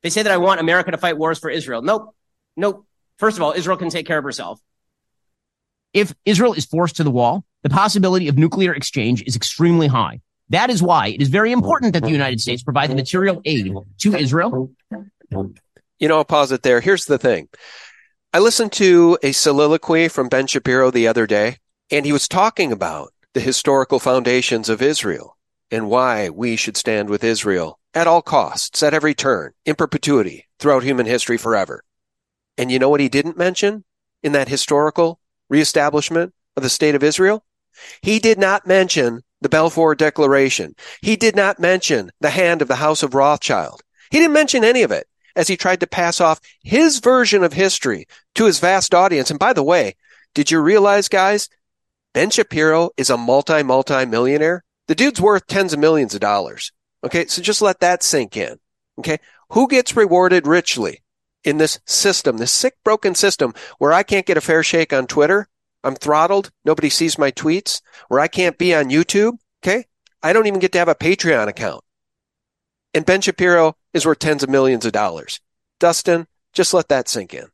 They 0.04 0.10
say 0.10 0.24
that 0.24 0.32
I 0.32 0.38
want 0.38 0.60
America 0.60 0.92
to 0.92 0.98
fight 0.98 1.18
wars 1.18 1.40
for 1.40 1.50
Israel. 1.50 1.82
Nope. 1.82 2.16
Nope. 2.56 2.86
First 3.18 3.38
of 3.38 3.44
all, 3.44 3.52
Israel 3.52 3.78
can 3.78 3.90
take 3.90 4.06
care 4.06 4.18
of 4.18 4.24
herself. 4.24 4.62
If 5.94 6.14
Israel 6.26 6.54
is 6.54 6.66
forced 6.66 6.98
to 6.98 7.04
the 7.04 7.12
wall, 7.12 7.44
the 7.64 7.70
possibility 7.70 8.28
of 8.28 8.38
nuclear 8.38 8.74
exchange 8.74 9.24
is 9.24 9.36
extremely 9.36 9.88
high. 9.88 10.22
That 10.50 10.70
is 10.70 10.82
why 10.82 11.08
it 11.08 11.22
is 11.22 11.28
very 11.28 11.52
important 11.52 11.94
that 11.94 12.04
the 12.04 12.12
United 12.12 12.40
States 12.40 12.64
provide 12.64 12.90
the 12.90 12.96
material 12.96 13.42
aid 13.44 13.74
to 14.00 14.16
Israel. 14.16 14.72
You 16.00 16.08
know, 16.08 16.18
I'll 16.18 16.26
pause 16.26 16.52
it 16.52 16.64
there. 16.64 16.80
Here's 16.80 17.06
the 17.06 17.18
thing. 17.18 17.50
I 18.34 18.40
listened 18.40 18.72
to 18.74 19.18
a 19.24 19.32
soliloquy 19.32 20.08
from 20.08 20.30
Ben 20.30 20.48
Shapiro 20.48 20.92
the 20.92 21.08
other 21.08 21.26
day, 21.26 21.58
and 21.92 22.06
he 22.06 22.12
was 22.12 22.28
talking 22.28 22.72
about 22.72 23.14
the 23.34 23.40
historical 23.40 24.00
foundations 24.00 24.70
of 24.70 24.82
Israel 24.82 25.38
and 25.72 25.90
why 25.90 26.30
we 26.30 26.56
should 26.56 26.78
stand 26.78 27.10
with 27.10 27.24
Israel 27.24 27.80
at 27.94 28.08
all 28.08 28.22
costs, 28.22 28.84
at 28.84 28.94
every 28.94 29.14
turn, 29.14 29.52
in 29.66 29.76
perpetuity, 29.76 30.48
throughout 30.60 30.84
human 30.84 31.06
history 31.06 31.38
forever. 31.38 31.84
And 32.58 32.72
you 32.72 32.80
know 32.80 32.90
what 32.90 33.00
he 33.00 33.10
didn't 33.10 33.38
mention 33.38 33.84
in 34.24 34.32
that 34.34 34.50
historical 34.50 35.20
reestablishment 35.50 36.34
of 36.56 36.64
the 36.64 36.70
state 36.70 36.96
of 36.96 37.04
Israel? 37.04 37.44
He 38.02 38.20
did 38.20 38.40
not 38.40 38.66
mention 38.66 39.24
the 39.42 39.50
Balfour 39.50 39.96
Declaration. 39.96 40.76
He 41.02 41.16
did 41.16 41.36
not 41.36 41.60
mention 41.60 42.12
the 42.20 42.32
hand 42.32 42.62
of 42.62 42.68
the 42.68 42.78
House 42.78 43.04
of 43.04 43.14
Rothschild. 43.14 43.82
He 44.10 44.20
didn't 44.20 44.34
mention 44.34 44.64
any 44.64 44.82
of 44.82 44.92
it 44.92 45.08
as 45.36 45.48
he 45.48 45.56
tried 45.56 45.80
to 45.82 45.88
pass 45.88 46.20
off 46.20 46.42
his 46.64 47.00
version 47.00 47.44
of 47.44 47.54
history 47.54 48.08
to 48.36 48.46
his 48.46 48.60
vast 48.60 48.96
audience. 48.96 49.30
And 49.30 49.40
by 49.40 49.54
the 49.54 49.64
way, 49.64 49.96
did 50.34 50.50
you 50.50 50.60
realize, 50.60 51.08
guys, 51.08 51.50
Ben 52.18 52.32
Shapiro 52.32 52.90
is 52.98 53.12
a 53.12 53.16
multi, 53.16 53.62
multi 53.62 54.04
millionaire? 54.08 54.64
The 54.88 54.96
dude's 54.96 55.22
worth 55.22 55.46
tens 55.46 55.72
of 55.72 55.78
millions 55.78 56.16
of 56.16 56.20
dollars. 56.20 56.72
Okay. 57.04 57.28
So 57.28 57.44
just 57.44 57.62
let 57.62 57.80
that 57.82 58.02
sink 58.02 58.36
in. 58.36 58.58
Okay. 58.98 59.20
Who 59.52 59.68
gets 59.68 59.96
rewarded 59.96 60.48
richly 60.48 61.04
in 61.44 61.60
this 61.60 61.80
system, 61.86 62.38
this 62.38 62.52
sick, 62.52 62.74
broken 62.84 63.14
system 63.14 63.54
where 63.78 63.94
I 63.94 64.02
can't 64.02 64.26
get 64.26 64.36
a 64.36 64.42
fair 64.42 64.64
shake 64.64 64.94
on 64.94 65.06
Twitter? 65.06 65.48
I'm 65.84 65.94
throttled. 65.94 66.50
Nobody 66.66 66.90
sees 66.90 67.20
my 67.20 67.30
tweets 67.30 67.84
where 68.08 68.20
I 68.20 68.28
can't 68.28 68.58
be 68.58 68.74
on 68.74 68.90
YouTube. 68.90 69.34
Okay. 69.64 69.86
I 70.24 70.34
don't 70.34 70.48
even 70.48 70.60
get 70.60 70.72
to 70.72 70.80
have 70.80 70.90
a 70.90 70.96
Patreon 70.96 71.48
account. 71.48 71.84
And 72.96 73.06
Ben 73.06 73.22
Shapiro 73.22 73.78
is 73.94 74.08
worth 74.08 74.18
tens 74.18 74.42
of 74.42 74.50
millions 74.50 74.88
of 74.88 74.92
dollars. 74.92 75.40
Dustin, 75.80 76.26
just 76.52 76.74
let 76.74 76.88
that 76.88 77.10
sink 77.10 77.36
in. 77.36 77.46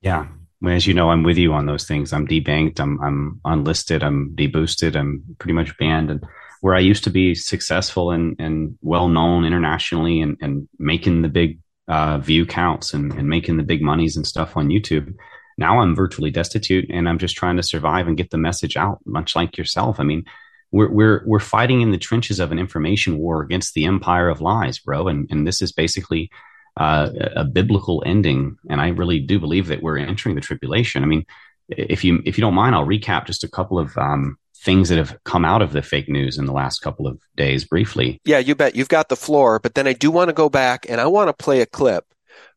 Yeah. 0.00 0.26
As 0.66 0.86
you 0.86 0.94
know, 0.94 1.10
I'm 1.10 1.22
with 1.22 1.38
you 1.38 1.52
on 1.52 1.66
those 1.66 1.86
things. 1.86 2.12
I'm 2.12 2.26
debanked. 2.26 2.80
I'm, 2.80 3.00
I'm 3.00 3.40
unlisted. 3.44 4.02
I'm 4.02 4.34
deboosted. 4.34 4.96
I'm 4.96 5.22
pretty 5.38 5.52
much 5.52 5.76
banned. 5.78 6.10
And 6.10 6.24
where 6.60 6.74
I 6.74 6.80
used 6.80 7.04
to 7.04 7.10
be 7.10 7.34
successful 7.34 8.10
and, 8.10 8.34
and 8.40 8.76
well 8.82 9.08
known 9.08 9.44
internationally 9.44 10.20
and, 10.20 10.36
and 10.40 10.68
making 10.78 11.22
the 11.22 11.28
big 11.28 11.60
uh, 11.86 12.18
view 12.18 12.44
counts 12.44 12.92
and, 12.92 13.12
and 13.12 13.28
making 13.28 13.56
the 13.56 13.62
big 13.62 13.82
monies 13.82 14.16
and 14.16 14.26
stuff 14.26 14.56
on 14.56 14.68
YouTube, 14.68 15.14
now 15.58 15.80
I'm 15.80 15.94
virtually 15.94 16.30
destitute 16.30 16.90
and 16.90 17.08
I'm 17.08 17.18
just 17.18 17.36
trying 17.36 17.56
to 17.56 17.62
survive 17.62 18.08
and 18.08 18.16
get 18.16 18.30
the 18.30 18.38
message 18.38 18.76
out, 18.76 18.98
much 19.04 19.36
like 19.36 19.56
yourself. 19.56 20.00
I 20.00 20.04
mean, 20.04 20.24
we're 20.70 20.90
we're 20.90 21.22
we're 21.24 21.40
fighting 21.40 21.80
in 21.80 21.92
the 21.92 21.98
trenches 21.98 22.40
of 22.40 22.52
an 22.52 22.58
information 22.58 23.18
war 23.18 23.42
against 23.42 23.74
the 23.74 23.86
empire 23.86 24.28
of 24.28 24.40
lies, 24.40 24.78
bro. 24.78 25.08
And 25.08 25.26
and 25.30 25.46
this 25.46 25.62
is 25.62 25.72
basically 25.72 26.30
uh, 26.78 27.10
a 27.36 27.44
biblical 27.44 28.02
ending. 28.06 28.56
And 28.70 28.80
I 28.80 28.88
really 28.88 29.18
do 29.18 29.38
believe 29.38 29.66
that 29.66 29.82
we're 29.82 29.98
entering 29.98 30.34
the 30.34 30.40
tribulation. 30.40 31.02
I 31.02 31.06
mean, 31.06 31.26
if 31.68 32.04
you 32.04 32.22
if 32.24 32.38
you 32.38 32.42
don't 32.42 32.54
mind, 32.54 32.74
I'll 32.74 32.86
recap 32.86 33.26
just 33.26 33.44
a 33.44 33.48
couple 33.48 33.78
of 33.78 33.96
um, 33.98 34.38
things 34.56 34.88
that 34.88 34.98
have 34.98 35.16
come 35.24 35.44
out 35.44 35.62
of 35.62 35.72
the 35.72 35.82
fake 35.82 36.08
news 36.08 36.38
in 36.38 36.46
the 36.46 36.52
last 36.52 36.80
couple 36.80 37.06
of 37.06 37.20
days 37.36 37.64
briefly. 37.64 38.20
Yeah, 38.24 38.38
you 38.38 38.54
bet. 38.54 38.74
You've 38.74 38.88
got 38.88 39.08
the 39.08 39.16
floor, 39.16 39.58
but 39.58 39.74
then 39.74 39.86
I 39.86 39.92
do 39.92 40.10
want 40.10 40.28
to 40.28 40.34
go 40.34 40.48
back 40.48 40.86
and 40.88 41.00
I 41.00 41.06
want 41.06 41.28
to 41.28 41.44
play 41.44 41.60
a 41.60 41.66
clip 41.66 42.04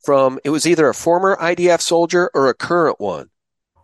from 0.04 0.40
it 0.44 0.50
was 0.50 0.66
either 0.66 0.88
a 0.88 0.94
former 0.94 1.36
IDF 1.38 1.82
soldier 1.82 2.30
or 2.34 2.48
a 2.48 2.54
current 2.54 3.00
one 3.00 3.30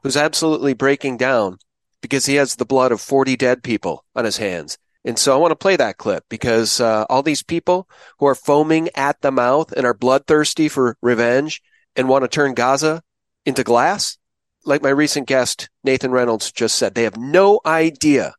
who's 0.03 0.17
absolutely 0.17 0.73
breaking 0.73 1.17
down 1.17 1.57
because 2.01 2.25
he 2.25 2.35
has 2.35 2.55
the 2.55 2.65
blood 2.65 2.91
of 2.91 3.01
40 3.01 3.35
dead 3.35 3.63
people 3.63 4.05
on 4.15 4.25
his 4.25 4.37
hands. 4.37 4.77
And 5.07 5.17
so 5.17 5.33
I 5.33 5.37
want 5.37 5.51
to 5.51 5.55
play 5.55 5.77
that 5.77 5.97
clip 5.97 6.25
because 6.29 6.81
uh, 6.81 7.05
all 7.09 7.23
these 7.23 7.41
people 7.41 7.89
who 8.19 8.27
are 8.27 8.35
foaming 8.35 8.89
at 8.93 9.21
the 9.21 9.31
mouth 9.31 9.71
and 9.71 9.85
are 9.85 9.93
bloodthirsty 9.93 10.67
for 10.67 10.97
revenge 11.01 11.61
and 11.95 12.09
want 12.09 12.23
to 12.23 12.27
turn 12.27 12.53
Gaza 12.53 13.01
into 13.45 13.63
glass, 13.63 14.17
like 14.65 14.83
my 14.83 14.89
recent 14.89 15.25
guest, 15.25 15.69
Nathan 15.83 16.11
Reynolds, 16.11 16.51
just 16.51 16.75
said, 16.75 16.93
they 16.93 17.03
have 17.03 17.17
no 17.17 17.61
idea 17.65 18.35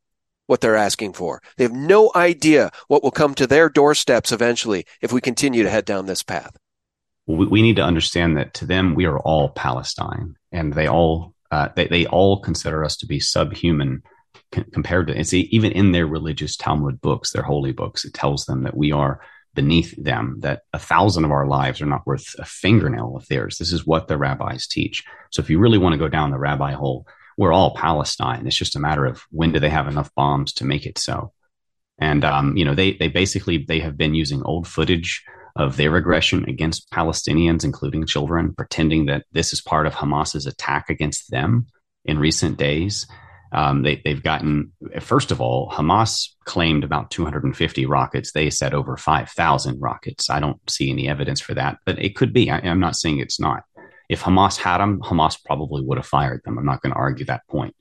what 0.47 0.61
they're 0.61 0.77
asking 0.77 1.15
for. 1.15 1.41
They 1.57 1.65
have 1.65 1.73
no 1.73 2.13
idea 2.15 2.71
what 2.87 3.03
will 3.03 3.11
come 3.13 3.35
to 3.37 3.47
their 3.47 3.71
doorsteps 3.71 4.31
eventually 4.31 4.85
if 5.01 5.11
we 5.11 5.23
continue 5.23 5.63
to 5.63 5.71
head 5.71 5.87
down 5.87 6.05
this 6.05 6.23
path 6.23 6.57
we, 7.29 7.63
need 7.63 7.77
to 7.77 7.85
understand 7.85 8.39
that 8.39 8.55
to 8.55 8.67
them 8.67 8.95
we 8.95 9.05
are 9.05 9.19
all 9.19 9.51
Palestine, 9.51 10.35
and 10.51 10.73
they 10.73 10.89
all 10.89 11.35
uh, 11.51 11.69
they 11.77 11.87
they 11.87 12.07
all 12.07 12.41
consider 12.41 12.85
us 12.85 12.97
to 12.97 13.07
be 13.07 13.21
subhuman 13.21 14.03
c- 14.55 14.65
compared 14.73 15.09
to 15.09 15.19
it's 15.19 15.35
even 15.35 15.73
in 15.73 15.93
their 15.93 16.07
religious 16.07 16.57
Talmud 16.57 17.01
books, 17.01 17.33
their 17.33 17.43
holy 17.43 17.73
books. 17.73 18.05
It 18.05 18.15
tells 18.15 18.45
them 18.45 18.63
that 18.65 18.77
we 18.77 18.93
are 18.93 19.21
beneath 19.55 19.95
them, 20.03 20.37
that 20.41 20.63
a 20.73 20.79
thousand 20.79 21.25
of 21.25 21.33
our 21.33 21.47
lives 21.47 21.81
are 21.81 21.87
not 21.87 22.07
worth 22.07 22.35
a 22.39 22.45
fingernail 22.45 23.17
of 23.17 23.27
theirs. 23.29 23.59
This 23.59 23.73
is 23.73 23.87
what 23.87 24.07
the 24.07 24.19
rabbis 24.19 24.67
teach. 24.67 25.05
So 25.31 25.41
if 25.41 25.51
you 25.51 25.59
really 25.59 25.79
want 25.79 25.95
to 25.95 25.99
go 25.99 26.09
down 26.09 26.31
the 26.31 26.39
rabbi 26.39 26.73
hole, 26.73 27.07
we're 27.37 27.53
all 27.53 27.75
Palestine. 27.75 28.47
It's 28.47 28.57
just 28.57 28.77
a 28.77 28.81
matter 28.81 29.05
of 29.05 29.23
when 29.31 29.53
do 29.53 29.61
they 29.61 29.71
have 29.71 29.89
enough 29.89 30.15
bombs 30.15 30.53
to 30.55 30.65
make 30.65 30.87
it 30.87 30.99
so. 30.99 31.33
And 31.99 32.25
um, 32.25 32.57
you 32.57 32.65
know, 32.65 32.75
they 32.75 32.93
they 32.93 33.09
basically 33.09 33.59
they 33.59 33.81
have 33.81 33.97
been 33.97 34.15
using 34.15 34.43
old 34.43 34.69
footage 34.69 35.25
of 35.57 35.77
their 35.77 35.97
aggression 35.97 36.49
against 36.49 36.91
Palestinians, 36.91 37.65
including 37.65 38.07
children, 38.07 38.55
pretending 38.55 39.07
that 39.07 39.25
this 39.33 39.53
is 39.53 39.61
part 39.61 39.87
of 39.87 39.95
Hamas's 39.95 40.47
attack 40.47 40.89
against 40.89 41.31
them 41.31 41.67
in 42.05 42.19
recent 42.19 42.57
days. 42.57 43.07
Um, 43.53 43.83
they, 43.83 44.03
have 44.05 44.23
gotten, 44.23 44.73
first 45.01 45.31
of 45.31 45.41
all, 45.41 45.71
Hamas 45.71 46.29
claimed 46.45 46.85
about 46.85 47.11
250 47.11 47.87
rockets. 47.87 48.33
They 48.33 48.51
said 48.51 48.75
over 48.75 48.97
5,000 48.97 49.81
rockets. 49.81 50.29
I 50.29 50.41
don't 50.41 50.59
see 50.69 50.91
any 50.91 51.09
evidence 51.09 51.41
for 51.41 51.55
that, 51.55 51.79
but 51.87 51.99
it 51.99 52.15
could 52.15 52.33
be. 52.33 52.51
I, 52.51 52.59
I'm 52.59 52.81
not 52.81 52.97
saying 52.97 53.21
it's 53.21 53.41
not. 53.41 53.63
If 54.09 54.23
Hamas 54.23 54.57
had 54.57 54.79
them, 54.79 55.01
Hamas 55.01 55.43
probably 55.45 55.83
would 55.83 55.99
have 55.99 56.07
fired 56.07 56.43
them. 56.45 56.59
I'm 56.59 56.67
not 56.67 56.83
going 56.83 56.93
to 56.93 56.99
argue 56.99 57.27
that 57.27 57.47
point. 57.49 57.75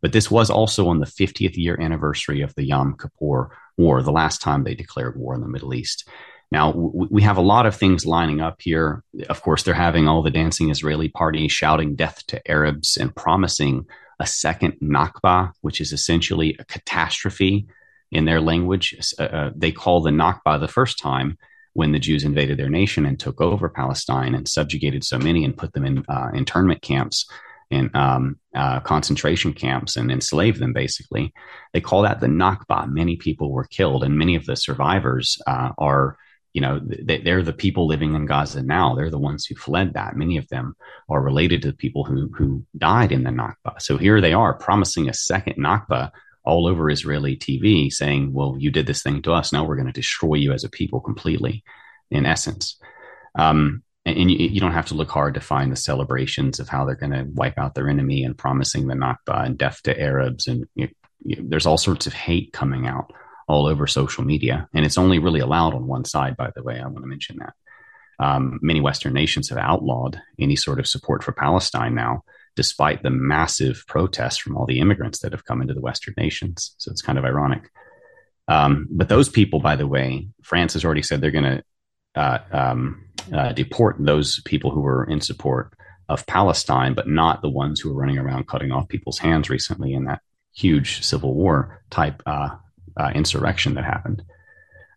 But 0.00 0.12
this 0.12 0.30
was 0.30 0.50
also 0.50 0.88
on 0.88 0.98
the 0.98 1.06
50th 1.06 1.56
year 1.56 1.80
anniversary 1.80 2.42
of 2.42 2.54
the 2.54 2.64
Yom 2.64 2.96
Kippur 2.98 3.56
War, 3.76 4.02
the 4.02 4.12
last 4.12 4.40
time 4.40 4.64
they 4.64 4.74
declared 4.74 5.16
war 5.16 5.34
in 5.34 5.40
the 5.40 5.48
Middle 5.48 5.74
East. 5.74 6.08
Now, 6.50 6.72
we 6.72 7.22
have 7.22 7.38
a 7.38 7.42
lot 7.42 7.64
of 7.64 7.76
things 7.76 8.04
lining 8.04 8.42
up 8.42 8.60
here. 8.60 9.02
Of 9.30 9.40
course, 9.40 9.62
they're 9.62 9.72
having 9.72 10.06
all 10.06 10.22
the 10.22 10.30
dancing 10.30 10.68
Israeli 10.68 11.08
party 11.08 11.48
shouting 11.48 11.94
death 11.94 12.26
to 12.26 12.50
Arabs 12.50 12.98
and 12.98 13.16
promising 13.16 13.86
a 14.22 14.26
second 14.26 14.74
Nakba, 14.80 15.52
which 15.62 15.80
is 15.80 15.92
essentially 15.92 16.56
a 16.60 16.64
catastrophe 16.64 17.66
in 18.12 18.24
their 18.24 18.40
language. 18.40 18.94
Uh, 19.18 19.22
uh, 19.24 19.50
they 19.54 19.72
call 19.72 20.00
the 20.00 20.10
Nakba 20.10 20.60
the 20.60 20.68
first 20.68 20.98
time 20.98 21.36
when 21.72 21.90
the 21.90 21.98
Jews 21.98 22.22
invaded 22.22 22.56
their 22.56 22.68
nation 22.68 23.04
and 23.04 23.18
took 23.18 23.40
over 23.40 23.68
Palestine 23.68 24.34
and 24.36 24.46
subjugated 24.46 25.02
so 25.02 25.18
many 25.18 25.44
and 25.44 25.56
put 25.56 25.72
them 25.72 25.84
in 25.84 26.04
uh, 26.08 26.30
internment 26.32 26.82
camps 26.82 27.28
and 27.72 27.94
um, 27.96 28.38
uh, 28.54 28.78
concentration 28.80 29.52
camps 29.54 29.96
and 29.96 30.12
enslaved 30.12 30.60
them 30.60 30.72
basically. 30.72 31.32
They 31.72 31.80
call 31.80 32.02
that 32.02 32.20
the 32.20 32.28
Nakba. 32.28 32.88
Many 32.88 33.16
people 33.16 33.50
were 33.50 33.64
killed, 33.64 34.04
and 34.04 34.16
many 34.16 34.36
of 34.36 34.46
the 34.46 34.56
survivors 34.56 35.36
uh, 35.48 35.70
are 35.78 36.16
you 36.52 36.60
know, 36.60 36.80
they're 36.82 37.42
the 37.42 37.52
people 37.52 37.86
living 37.86 38.14
in 38.14 38.26
Gaza 38.26 38.62
now. 38.62 38.94
They're 38.94 39.10
the 39.10 39.18
ones 39.18 39.46
who 39.46 39.54
fled 39.54 39.94
that. 39.94 40.16
Many 40.16 40.36
of 40.36 40.48
them 40.48 40.76
are 41.08 41.22
related 41.22 41.62
to 41.62 41.68
the 41.68 41.76
people 41.76 42.04
who, 42.04 42.30
who 42.36 42.64
died 42.76 43.10
in 43.10 43.24
the 43.24 43.30
Nakba. 43.30 43.80
So 43.80 43.96
here 43.96 44.20
they 44.20 44.34
are 44.34 44.52
promising 44.52 45.08
a 45.08 45.14
second 45.14 45.56
Nakba 45.56 46.10
all 46.44 46.66
over 46.66 46.90
Israeli 46.90 47.36
TV 47.36 47.90
saying, 47.90 48.34
well, 48.34 48.56
you 48.58 48.70
did 48.70 48.86
this 48.86 49.02
thing 49.02 49.22
to 49.22 49.32
us. 49.32 49.52
Now 49.52 49.64
we're 49.64 49.76
going 49.76 49.86
to 49.86 49.92
destroy 49.92 50.34
you 50.34 50.52
as 50.52 50.64
a 50.64 50.68
people 50.68 51.00
completely, 51.00 51.64
in 52.10 52.26
essence. 52.26 52.78
Um, 53.34 53.82
and, 54.04 54.18
and 54.18 54.30
you, 54.30 54.48
you, 54.48 54.60
don't 54.60 54.72
have 54.72 54.86
to 54.86 54.94
look 54.94 55.10
hard 55.10 55.34
to 55.34 55.40
find 55.40 55.72
the 55.72 55.76
celebrations 55.76 56.60
of 56.60 56.68
how 56.68 56.84
they're 56.84 56.96
going 56.96 57.12
to 57.12 57.30
wipe 57.32 57.56
out 57.56 57.74
their 57.74 57.88
enemy 57.88 58.24
and 58.24 58.36
promising 58.36 58.88
the 58.88 58.94
Nakba 58.94 59.46
and 59.46 59.56
death 59.56 59.80
to 59.84 59.98
Arabs. 59.98 60.48
And 60.48 60.66
you, 60.74 60.88
there's 61.24 61.64
all 61.64 61.78
sorts 61.78 62.06
of 62.06 62.12
hate 62.12 62.52
coming 62.52 62.86
out 62.86 63.12
all 63.48 63.66
over 63.66 63.86
social 63.86 64.24
media. 64.24 64.68
And 64.74 64.84
it's 64.84 64.98
only 64.98 65.18
really 65.18 65.40
allowed 65.40 65.74
on 65.74 65.86
one 65.86 66.04
side, 66.04 66.36
by 66.36 66.50
the 66.54 66.62
way. 66.62 66.80
I 66.80 66.86
want 66.86 67.02
to 67.02 67.06
mention 67.06 67.36
that. 67.38 67.54
Um, 68.18 68.60
many 68.62 68.80
Western 68.80 69.14
nations 69.14 69.48
have 69.48 69.58
outlawed 69.58 70.20
any 70.38 70.56
sort 70.56 70.78
of 70.78 70.86
support 70.86 71.24
for 71.24 71.32
Palestine 71.32 71.94
now, 71.94 72.22
despite 72.54 73.02
the 73.02 73.10
massive 73.10 73.84
protests 73.88 74.38
from 74.38 74.56
all 74.56 74.66
the 74.66 74.80
immigrants 74.80 75.20
that 75.20 75.32
have 75.32 75.44
come 75.44 75.60
into 75.60 75.74
the 75.74 75.80
Western 75.80 76.14
nations. 76.16 76.74
So 76.78 76.90
it's 76.90 77.02
kind 77.02 77.18
of 77.18 77.24
ironic. 77.24 77.68
Um, 78.48 78.86
but 78.90 79.08
those 79.08 79.28
people, 79.28 79.60
by 79.60 79.76
the 79.76 79.86
way, 79.86 80.28
France 80.42 80.74
has 80.74 80.84
already 80.84 81.02
said 81.02 81.20
they're 81.20 81.30
going 81.30 81.44
to 81.44 81.64
uh, 82.14 82.38
um, 82.52 83.04
uh, 83.32 83.52
deport 83.52 83.96
those 83.98 84.40
people 84.42 84.70
who 84.70 84.80
were 84.80 85.04
in 85.04 85.20
support 85.20 85.72
of 86.08 86.26
Palestine, 86.26 86.94
but 86.94 87.08
not 87.08 87.40
the 87.40 87.48
ones 87.48 87.80
who 87.80 87.88
were 87.88 88.00
running 88.00 88.18
around 88.18 88.46
cutting 88.46 88.72
off 88.72 88.88
people's 88.88 89.18
hands 89.18 89.48
recently 89.48 89.94
in 89.94 90.04
that 90.04 90.20
huge 90.54 91.02
civil 91.02 91.34
war 91.34 91.82
type 91.90 92.22
uh, 92.26 92.50
uh 92.96 93.10
insurrection 93.14 93.74
that 93.74 93.84
happened. 93.84 94.22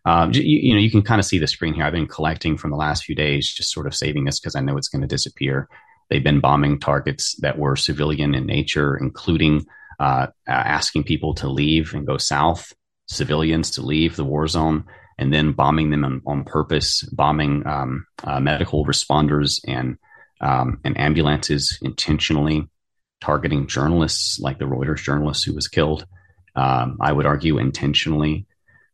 Um, 0.06 0.32
you, 0.32 0.42
you, 0.42 0.72
know, 0.72 0.78
you 0.78 0.90
can 0.90 1.02
kind 1.02 1.18
of 1.18 1.24
see 1.24 1.38
the 1.38 1.48
screen 1.48 1.74
here. 1.74 1.84
I've 1.84 1.92
been 1.92 2.06
collecting 2.06 2.56
from 2.56 2.70
the 2.70 2.76
last 2.76 3.02
few 3.02 3.16
days, 3.16 3.52
just 3.52 3.72
sort 3.72 3.88
of 3.88 3.94
saving 3.94 4.24
this 4.24 4.38
because 4.38 4.54
I 4.54 4.60
know 4.60 4.76
it's 4.76 4.88
going 4.88 5.02
to 5.02 5.08
disappear. 5.08 5.68
They've 6.08 6.22
been 6.22 6.38
bombing 6.38 6.78
targets 6.78 7.34
that 7.40 7.58
were 7.58 7.74
civilian 7.74 8.32
in 8.32 8.46
nature, 8.46 8.96
including 8.96 9.66
uh, 9.98 10.28
asking 10.46 11.04
people 11.04 11.34
to 11.34 11.48
leave 11.48 11.92
and 11.92 12.06
go 12.06 12.18
south, 12.18 12.72
civilians 13.08 13.72
to 13.72 13.82
leave 13.82 14.14
the 14.14 14.24
war 14.24 14.46
zone, 14.46 14.84
and 15.18 15.32
then 15.34 15.52
bombing 15.52 15.90
them 15.90 16.04
on, 16.04 16.22
on 16.24 16.44
purpose, 16.44 17.02
bombing 17.12 17.66
um, 17.66 18.06
uh, 18.22 18.38
medical 18.38 18.84
responders 18.86 19.60
and 19.66 19.98
um, 20.40 20.78
and 20.84 21.00
ambulances 21.00 21.78
intentionally, 21.80 22.68
targeting 23.22 23.66
journalists 23.66 24.38
like 24.38 24.58
the 24.58 24.66
Reuters 24.66 25.02
journalist 25.02 25.46
who 25.46 25.54
was 25.54 25.66
killed. 25.66 26.06
Um, 26.56 26.96
I 27.00 27.12
would 27.12 27.26
argue 27.26 27.58
intentionally. 27.58 28.46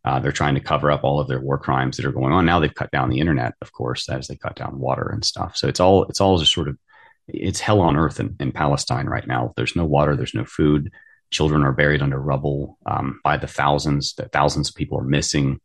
Uh, 0.04 0.18
they're 0.18 0.32
trying 0.32 0.56
to 0.56 0.60
cover 0.60 0.90
up 0.90 1.04
all 1.04 1.20
of 1.20 1.28
their 1.28 1.40
war 1.40 1.58
crimes 1.58 1.96
that 1.96 2.06
are 2.06 2.12
going 2.12 2.32
on. 2.32 2.44
Now 2.44 2.58
they've 2.58 2.74
cut 2.74 2.90
down 2.90 3.08
the 3.08 3.20
internet, 3.20 3.54
of 3.62 3.72
course, 3.72 4.08
as 4.08 4.26
they 4.26 4.34
cut 4.34 4.56
down 4.56 4.80
water 4.80 5.08
and 5.08 5.24
stuff. 5.24 5.56
So 5.56 5.68
it's 5.68 5.78
all 5.78 6.04
it's 6.04 6.20
all 6.20 6.38
just 6.38 6.52
sort 6.52 6.68
of 6.68 6.76
it's 7.28 7.60
hell 7.60 7.80
on 7.80 7.96
earth 7.96 8.18
in, 8.18 8.36
in 8.40 8.50
Palestine 8.50 9.06
right 9.06 9.26
now. 9.26 9.52
There's 9.56 9.76
no 9.76 9.84
water, 9.84 10.16
there's 10.16 10.34
no 10.34 10.44
food. 10.44 10.90
Children 11.30 11.62
are 11.62 11.72
buried 11.72 12.02
under 12.02 12.20
rubble 12.20 12.78
um, 12.84 13.20
by 13.22 13.36
the 13.36 13.46
thousands. 13.46 14.14
That 14.14 14.32
thousands 14.32 14.68
of 14.68 14.74
people 14.74 14.98
are 14.98 15.04
missing. 15.04 15.60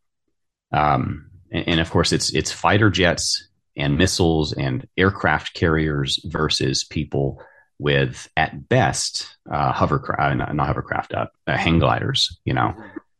Um, 0.72 1.30
and, 1.50 1.68
and, 1.68 1.80
of 1.80 1.90
course, 1.90 2.12
it's 2.12 2.32
it's 2.32 2.52
fighter 2.52 2.90
jets 2.90 3.48
and 3.76 3.98
missiles 3.98 4.52
and 4.52 4.86
aircraft 4.96 5.54
carriers 5.54 6.20
versus 6.24 6.84
people 6.84 7.42
with, 7.78 8.28
at 8.36 8.68
best, 8.68 9.36
uh, 9.50 9.72
hovercraft, 9.72 10.20
uh, 10.20 10.52
not, 10.52 10.66
hovercraft, 10.66 11.14
uh, 11.14 11.26
uh, 11.46 11.56
hang 11.56 11.78
gliders. 11.78 12.38
You 12.44 12.54
know, 12.54 12.74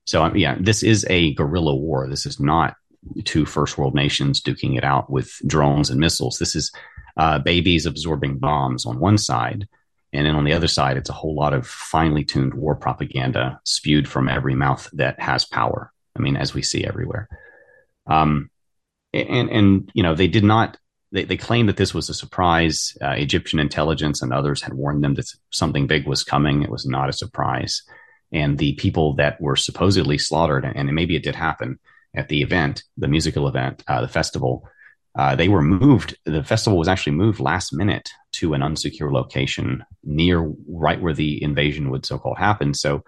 so 0.05 0.25
um, 0.25 0.37
yeah, 0.37 0.57
this 0.59 0.83
is 0.83 1.07
a 1.09 1.35
guerrilla 1.35 1.75
war. 1.75 2.09
This 2.09 2.27
is 2.27 2.41
not 2.41 2.75
two 3.25 3.47
first 3.47 3.79
world 3.79 3.95
nations 3.95 4.43
duking 4.43 4.77
it 4.77 4.85
out 4.85 5.11
with 5.11 5.33
drones 5.47 5.91
and 5.91 6.00
missiles. 6.00 6.38
This 6.38 6.57
is 6.57 6.73
uh, 7.17 7.38
babies 7.38 7.87
absorbing 7.87 8.38
bombs 8.38 8.87
on 8.87 8.99
one 8.99 9.19
side. 9.19 9.69
And 10.12 10.27
then 10.27 10.35
on 10.35 10.45
the 10.45 10.55
other 10.55 10.69
side, 10.69 10.97
it's 10.97 11.11
a 11.11 11.15
whole 11.15 11.35
lot 11.35 11.53
of 11.53 11.67
finely 11.67 12.25
tuned 12.25 12.55
war 12.55 12.75
propaganda 12.75 13.61
spewed 13.65 14.09
from 14.09 14.29
every 14.29 14.55
mouth 14.55 14.88
that 14.95 15.21
has 15.21 15.45
power. 15.45 15.93
I 16.17 16.21
mean, 16.21 16.37
as 16.37 16.55
we 16.55 16.62
see 16.62 16.85
everywhere. 16.85 17.29
Um, 18.07 18.50
and, 19.12 19.50
and, 19.50 19.91
you 19.95 20.03
know, 20.03 20.15
they 20.15 20.29
did 20.29 20.45
not, 20.45 20.79
they, 21.12 21.25
they 21.25 21.37
claimed 21.37 21.69
that 21.69 21.77
this 21.77 21.95
was 21.95 22.09
a 22.09 22.15
surprise. 22.15 22.97
Uh, 23.00 23.11
Egyptian 23.11 23.59
intelligence 23.59 24.23
and 24.23 24.33
others 24.33 24.62
had 24.62 24.75
warned 24.75 25.03
them 25.03 25.15
that 25.15 25.33
something 25.50 25.87
big 25.87 26.07
was 26.07 26.25
coming. 26.25 26.62
It 26.62 26.71
was 26.71 26.87
not 26.87 27.09
a 27.09 27.15
surprise 27.15 27.83
and 28.33 28.59
the 28.59 28.75
people 28.75 29.15
that 29.15 29.41
were 29.41 29.57
supposedly 29.57 30.19
slaughtered, 30.19 30.65
and 30.65 30.93
maybe 30.93 31.17
it 31.17 31.23
did 31.23 31.35
happen 31.35 31.79
at 32.15 32.29
the 32.29 32.43
event, 32.43 32.83
the 32.97 33.09
musical 33.09 33.49
event, 33.49 33.83
uh, 33.88 34.00
the 34.00 34.09
festival, 34.09 34.69
uh, 35.19 35.35
they 35.35 35.49
were 35.49 35.62
moved. 35.62 36.17
The 36.25 36.45
festival 36.45 36.79
was 36.79 36.88
actually 36.88 37.17
moved 37.17 37.41
last 37.41 37.73
minute 37.73 38.11
to 38.33 38.55
an 38.55 38.61
unsecure 38.61 39.12
location 39.12 39.85
near 40.05 40.53
right 40.69 41.00
where 41.00 41.15
the 41.15 41.43
invasion 41.43 41.91
would 41.91 42.07
so 42.07 42.19
called 42.19 42.38
happen. 42.38 42.75
So, 42.75 43.03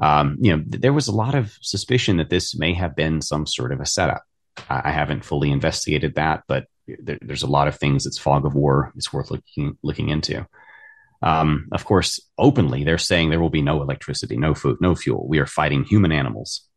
um, 0.00 0.36
you 0.40 0.54
know, 0.54 0.62
there 0.66 0.92
was 0.92 1.08
a 1.08 1.14
lot 1.14 1.34
of 1.34 1.56
suspicion 1.62 2.16
that 2.18 2.30
this 2.30 2.56
may 2.56 2.74
have 2.74 2.96
been 2.96 3.22
some 3.22 3.46
sort 3.46 3.72
of 3.72 3.80
a 3.80 3.86
setup. 3.86 4.24
I, 4.68 4.82
I 4.86 4.90
haven't 4.90 5.24
fully 5.24 5.50
investigated 5.50 6.16
that, 6.16 6.42
but 6.48 6.66
there, 6.86 7.18
there's 7.20 7.42
a 7.42 7.48
lot 7.48 7.68
of 7.68 7.76
things 7.76 8.04
that's 8.04 8.18
fog 8.18 8.44
of 8.44 8.54
war. 8.54 8.92
It's 8.96 9.12
worth 9.12 9.30
looking 9.30 9.78
looking 9.82 10.08
into. 10.08 10.46
Um, 11.22 11.68
of 11.72 11.84
course, 11.84 12.20
openly, 12.36 12.84
they're 12.84 12.98
saying 12.98 13.30
there 13.30 13.40
will 13.40 13.50
be 13.50 13.62
no 13.62 13.80
electricity, 13.80 14.36
no 14.36 14.54
food, 14.54 14.76
no 14.80 14.94
fuel. 14.94 15.26
We 15.26 15.38
are 15.38 15.46
fighting 15.46 15.84
human 15.84 16.12
animals. 16.12 16.68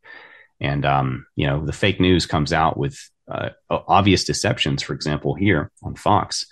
And, 0.59 0.85
um, 0.85 1.25
you 1.35 1.45
know, 1.47 1.65
the 1.65 1.73
fake 1.73 1.99
news 1.99 2.25
comes 2.25 2.53
out 2.53 2.77
with 2.77 2.97
uh, 3.29 3.49
obvious 3.69 4.23
deceptions. 4.23 4.81
For 4.81 4.93
example, 4.93 5.35
here 5.35 5.71
on 5.83 5.95
Fox, 5.95 6.45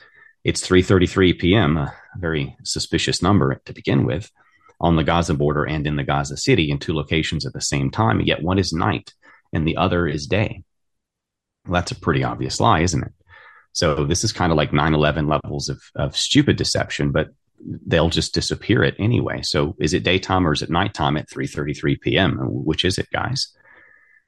it's 0.44 0.68
3.33 0.68 1.40
p.m., 1.40 1.78
a 1.78 1.94
very 2.18 2.56
suspicious 2.64 3.22
number 3.22 3.62
to 3.66 3.74
begin 3.74 4.06
with, 4.06 4.30
on 4.80 4.96
the 4.96 5.04
Gaza 5.04 5.34
border 5.34 5.64
and 5.64 5.88
in 5.88 5.96
the 5.96 6.04
Gaza 6.04 6.38
city 6.38 6.70
in 6.70 6.80
two 6.80 6.94
locations 6.94 7.46
at 7.46 7.54
the 7.54 7.62
same 7.62 7.90
time. 7.90 8.20
Yet 8.22 8.44
one 8.44 8.60
is 8.60 8.74
night 8.74 9.14
and 9.54 9.66
the 9.66 9.78
other 9.78 10.06
is 10.06 10.28
day. 10.28 10.64
Well, 11.66 11.76
that's 11.76 11.92
a 11.92 12.00
pretty 12.00 12.24
obvious 12.24 12.60
lie, 12.60 12.82
isn't 12.82 13.04
it? 13.04 13.14
So 13.76 14.06
this 14.06 14.24
is 14.24 14.32
kind 14.32 14.54
of 14.54 14.58
like 14.58 14.72
9-11 14.72 15.30
levels 15.30 15.68
of, 15.68 15.82
of 15.96 16.16
stupid 16.16 16.56
deception, 16.56 17.12
but 17.12 17.28
they'll 17.86 18.10
just 18.10 18.34
disappear 18.34 18.84
it 18.84 18.96
anyway. 18.98 19.42
So 19.44 19.76
is 19.82 19.94
it 19.94 20.04
daytime 20.04 20.48
or 20.48 20.54
is 20.54 20.62
it 20.62 20.70
nighttime 20.70 21.18
at 21.18 21.30
3:33 21.30 22.00
p.m.? 22.00 22.38
Which 22.40 22.86
is 22.86 22.98
it, 22.98 23.10
guys? 23.12 23.50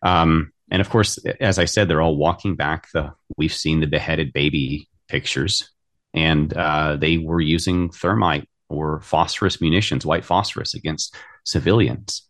Um, 0.02 0.52
and 0.70 0.82
of 0.82 0.90
course, 0.90 1.18
as 1.40 1.60
I 1.60 1.66
said, 1.66 1.88
they're 1.88 2.02
all 2.02 2.18
walking 2.18 2.56
back 2.56 2.92
the. 2.92 3.14
We've 3.38 3.54
seen 3.54 3.80
the 3.80 3.88
beheaded 3.88 4.34
baby 4.34 4.90
pictures, 5.08 5.72
and 6.14 6.52
uh, 6.54 6.98
they 6.98 7.18
were 7.18 7.42
using 7.42 7.90
thermite 7.90 8.50
or 8.68 9.00
phosphorus 9.00 9.62
munitions, 9.62 10.06
white 10.06 10.26
phosphorus, 10.26 10.74
against 10.74 11.16
civilians. 11.46 12.24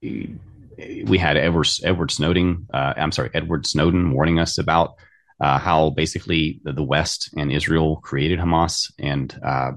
We 0.00 1.18
had 1.18 1.36
Edward 1.36 1.66
Edward 1.82 2.12
Snowden. 2.12 2.68
Uh, 2.72 2.94
I'm 2.96 3.10
sorry, 3.10 3.30
Edward 3.34 3.66
Snowden 3.66 4.12
warning 4.12 4.38
us 4.38 4.58
about 4.58 4.94
uh, 5.42 5.58
how 5.58 5.90
basically 5.90 6.60
the, 6.62 6.72
the, 6.72 6.84
West 6.84 7.28
and 7.36 7.52
Israel 7.52 7.96
created 7.96 8.38
Hamas 8.38 8.92
and 9.00 9.36
uh, 9.44 9.72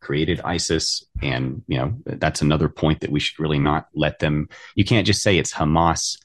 created 0.00 0.40
ISIS. 0.44 1.06
And, 1.22 1.62
you 1.68 1.78
know, 1.78 1.94
that's 2.04 2.42
another 2.42 2.68
point 2.68 3.00
that 3.00 3.12
we 3.12 3.20
should 3.20 3.38
really 3.38 3.60
not 3.60 3.86
let 3.94 4.18
them. 4.18 4.48
You 4.74 4.84
can't 4.84 5.06
just 5.06 5.22
say 5.22 5.38
it's 5.38 5.54
Hamas. 5.54 6.18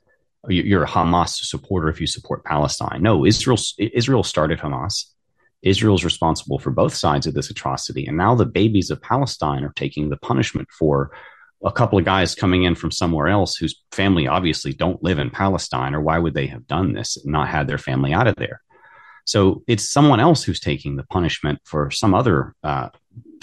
You're 0.47 0.85
a 0.85 0.87
Hamas 0.87 1.35
supporter 1.45 1.87
if 1.87 2.01
you 2.01 2.07
support 2.07 2.43
Palestine. 2.43 3.03
No, 3.03 3.27
Israel, 3.27 3.59
Israel 3.77 4.23
started 4.23 4.57
Hamas. 4.57 5.05
Israel's 5.61 6.03
responsible 6.03 6.57
for 6.57 6.71
both 6.71 6.95
sides 6.95 7.27
of 7.27 7.35
this 7.35 7.51
atrocity. 7.51 8.07
And 8.07 8.17
now 8.17 8.33
the 8.33 8.45
babies 8.45 8.89
of 8.89 9.01
Palestine 9.03 9.63
are 9.63 9.73
taking 9.75 10.09
the 10.09 10.17
punishment 10.17 10.67
for 10.71 11.11
a 11.63 11.71
couple 11.71 11.99
of 11.99 12.05
guys 12.05 12.33
coming 12.33 12.63
in 12.63 12.73
from 12.73 12.89
somewhere 12.89 13.27
else 13.27 13.55
whose 13.55 13.79
family 13.91 14.27
obviously 14.27 14.73
don't 14.73 15.03
live 15.03 15.19
in 15.19 15.29
Palestine, 15.29 15.93
or 15.93 16.01
why 16.01 16.17
would 16.17 16.33
they 16.33 16.47
have 16.47 16.65
done 16.65 16.93
this 16.93 17.17
and 17.17 17.31
not 17.31 17.49
had 17.49 17.67
their 17.67 17.77
family 17.77 18.13
out 18.13 18.25
of 18.25 18.35
there? 18.37 18.61
So 19.29 19.61
it's 19.67 19.87
someone 19.87 20.19
else 20.19 20.43
who's 20.43 20.59
taking 20.59 20.95
the 20.95 21.03
punishment 21.03 21.59
for 21.63 21.91
some 21.91 22.15
other 22.15 22.55
uh, 22.63 22.89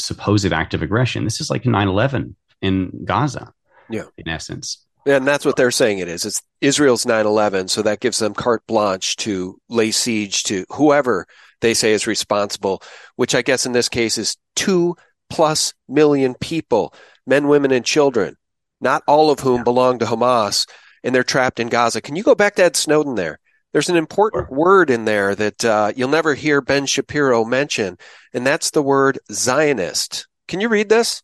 supposed 0.01 0.53
act 0.53 0.75
of 0.75 0.83
aggression. 0.83 1.22
This 1.22 1.40
is 1.40 1.49
like 1.49 1.64
9 1.64 1.87
11 1.87 2.35
in 2.61 3.05
Gaza. 3.05 3.53
Yeah. 3.88 4.07
In 4.18 4.29
essence. 4.29 4.85
And 5.07 5.25
that's 5.25 5.44
what 5.44 5.55
they're 5.55 5.70
saying 5.70 6.01
it 6.01 6.09
is. 6.09 6.25
It's 6.25 6.42
Israel's 6.61 7.07
9 7.07 7.25
11. 7.25 7.68
So 7.68 7.83
that 7.83 8.01
gives 8.01 8.18
them 8.18 8.35
carte 8.35 8.66
blanche 8.66 9.14
to 9.18 9.61
lay 9.68 9.92
siege 9.92 10.42
to 10.44 10.64
whoever 10.70 11.25
they 11.61 11.72
say 11.72 11.92
is 11.92 12.09
responsible, 12.09 12.83
which 13.14 13.37
I 13.37 13.42
guess 13.42 13.64
in 13.64 13.70
this 13.70 13.88
case 13.88 14.18
is 14.18 14.37
two 14.57 14.96
plus 15.31 15.72
million 15.88 16.35
people, 16.35 16.94
men, 17.29 17.46
women, 17.46 17.70
and 17.70 17.85
children, 17.85 18.35
not 18.81 19.05
all 19.07 19.31
of 19.31 19.38
whom 19.38 19.62
belong 19.62 20.01
to 20.01 20.05
Hamas, 20.05 20.68
and 21.05 21.14
they're 21.14 21.22
trapped 21.22 21.61
in 21.61 21.68
Gaza. 21.68 22.01
Can 22.01 22.16
you 22.16 22.25
go 22.25 22.35
back 22.35 22.57
to 22.57 22.64
Ed 22.64 22.75
Snowden 22.75 23.14
there? 23.14 23.38
There's 23.77 23.91
an 23.91 23.97
important 23.97 24.51
word 24.51 24.89
in 24.89 25.05
there 25.05 25.35
that 25.35 25.62
uh, 25.62 25.93
you'll 25.95 26.09
never 26.09 26.33
hear 26.33 26.62
Ben 26.62 26.87
Shapiro 26.87 27.45
mention, 27.45 27.99
and 28.33 28.47
that's 28.47 28.71
the 28.71 28.81
word 28.81 29.19
Zionist. 29.31 30.29
Can 30.49 30.62
you 30.62 30.71
read 30.71 30.89
this? 30.89 31.23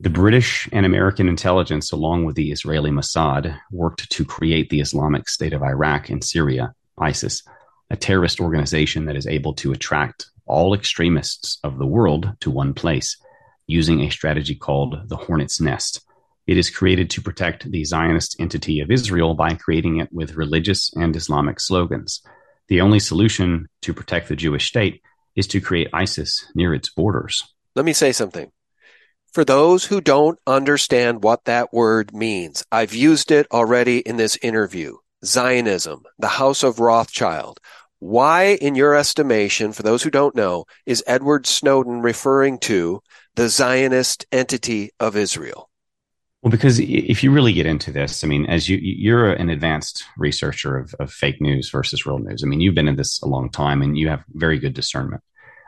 The 0.00 0.10
British 0.10 0.68
and 0.72 0.84
American 0.84 1.28
intelligence, 1.28 1.92
along 1.92 2.24
with 2.24 2.34
the 2.34 2.50
Israeli 2.50 2.90
Mossad, 2.90 3.56
worked 3.70 4.10
to 4.10 4.24
create 4.24 4.68
the 4.68 4.80
Islamic 4.80 5.28
State 5.28 5.52
of 5.52 5.62
Iraq 5.62 6.10
and 6.10 6.24
Syria, 6.24 6.74
ISIS, 6.98 7.44
a 7.88 7.94
terrorist 7.94 8.40
organization 8.40 9.04
that 9.04 9.14
is 9.14 9.28
able 9.28 9.54
to 9.54 9.70
attract 9.70 10.26
all 10.44 10.74
extremists 10.74 11.60
of 11.62 11.78
the 11.78 11.86
world 11.86 12.32
to 12.40 12.50
one 12.50 12.74
place 12.74 13.16
using 13.68 14.00
a 14.00 14.10
strategy 14.10 14.56
called 14.56 15.08
the 15.08 15.16
Hornet's 15.16 15.60
Nest. 15.60 16.04
It 16.46 16.56
is 16.56 16.70
created 16.70 17.10
to 17.10 17.20
protect 17.20 17.70
the 17.70 17.84
Zionist 17.84 18.36
entity 18.38 18.80
of 18.80 18.90
Israel 18.90 19.34
by 19.34 19.54
creating 19.54 19.98
it 19.98 20.12
with 20.12 20.36
religious 20.36 20.92
and 20.94 21.16
Islamic 21.16 21.58
slogans. 21.58 22.22
The 22.68 22.80
only 22.80 23.00
solution 23.00 23.68
to 23.82 23.92
protect 23.92 24.28
the 24.28 24.36
Jewish 24.36 24.68
state 24.68 25.02
is 25.34 25.46
to 25.48 25.60
create 25.60 25.88
ISIS 25.92 26.46
near 26.54 26.72
its 26.72 26.88
borders. 26.88 27.42
Let 27.74 27.84
me 27.84 27.92
say 27.92 28.12
something. 28.12 28.52
For 29.32 29.44
those 29.44 29.84
who 29.84 30.00
don't 30.00 30.38
understand 30.46 31.22
what 31.22 31.44
that 31.44 31.72
word 31.72 32.14
means, 32.14 32.64
I've 32.72 32.94
used 32.94 33.30
it 33.30 33.46
already 33.52 33.98
in 33.98 34.16
this 34.16 34.38
interview. 34.40 34.96
Zionism, 35.24 36.04
the 36.18 36.28
House 36.28 36.62
of 36.62 36.78
Rothschild. 36.78 37.58
Why, 37.98 38.56
in 38.60 38.76
your 38.76 38.94
estimation, 38.94 39.72
for 39.72 39.82
those 39.82 40.02
who 40.02 40.10
don't 40.10 40.36
know, 40.36 40.66
is 40.86 41.02
Edward 41.06 41.46
Snowden 41.46 42.02
referring 42.02 42.58
to 42.60 43.00
the 43.34 43.48
Zionist 43.48 44.26
entity 44.30 44.90
of 45.00 45.16
Israel? 45.16 45.68
Well, 46.46 46.52
because 46.52 46.78
if 46.78 47.24
you 47.24 47.32
really 47.32 47.52
get 47.52 47.66
into 47.66 47.90
this, 47.90 48.22
I 48.22 48.28
mean, 48.28 48.46
as 48.46 48.68
you 48.68 48.78
you're 48.80 49.32
an 49.32 49.50
advanced 49.50 50.04
researcher 50.16 50.78
of, 50.78 50.94
of 51.00 51.12
fake 51.12 51.40
news 51.40 51.70
versus 51.70 52.06
real 52.06 52.20
news. 52.20 52.44
I 52.44 52.46
mean, 52.46 52.60
you've 52.60 52.76
been 52.76 52.86
in 52.86 52.94
this 52.94 53.20
a 53.20 53.26
long 53.26 53.50
time 53.50 53.82
and 53.82 53.98
you 53.98 54.08
have 54.10 54.22
very 54.30 54.60
good 54.60 54.72
discernment. 54.72 55.24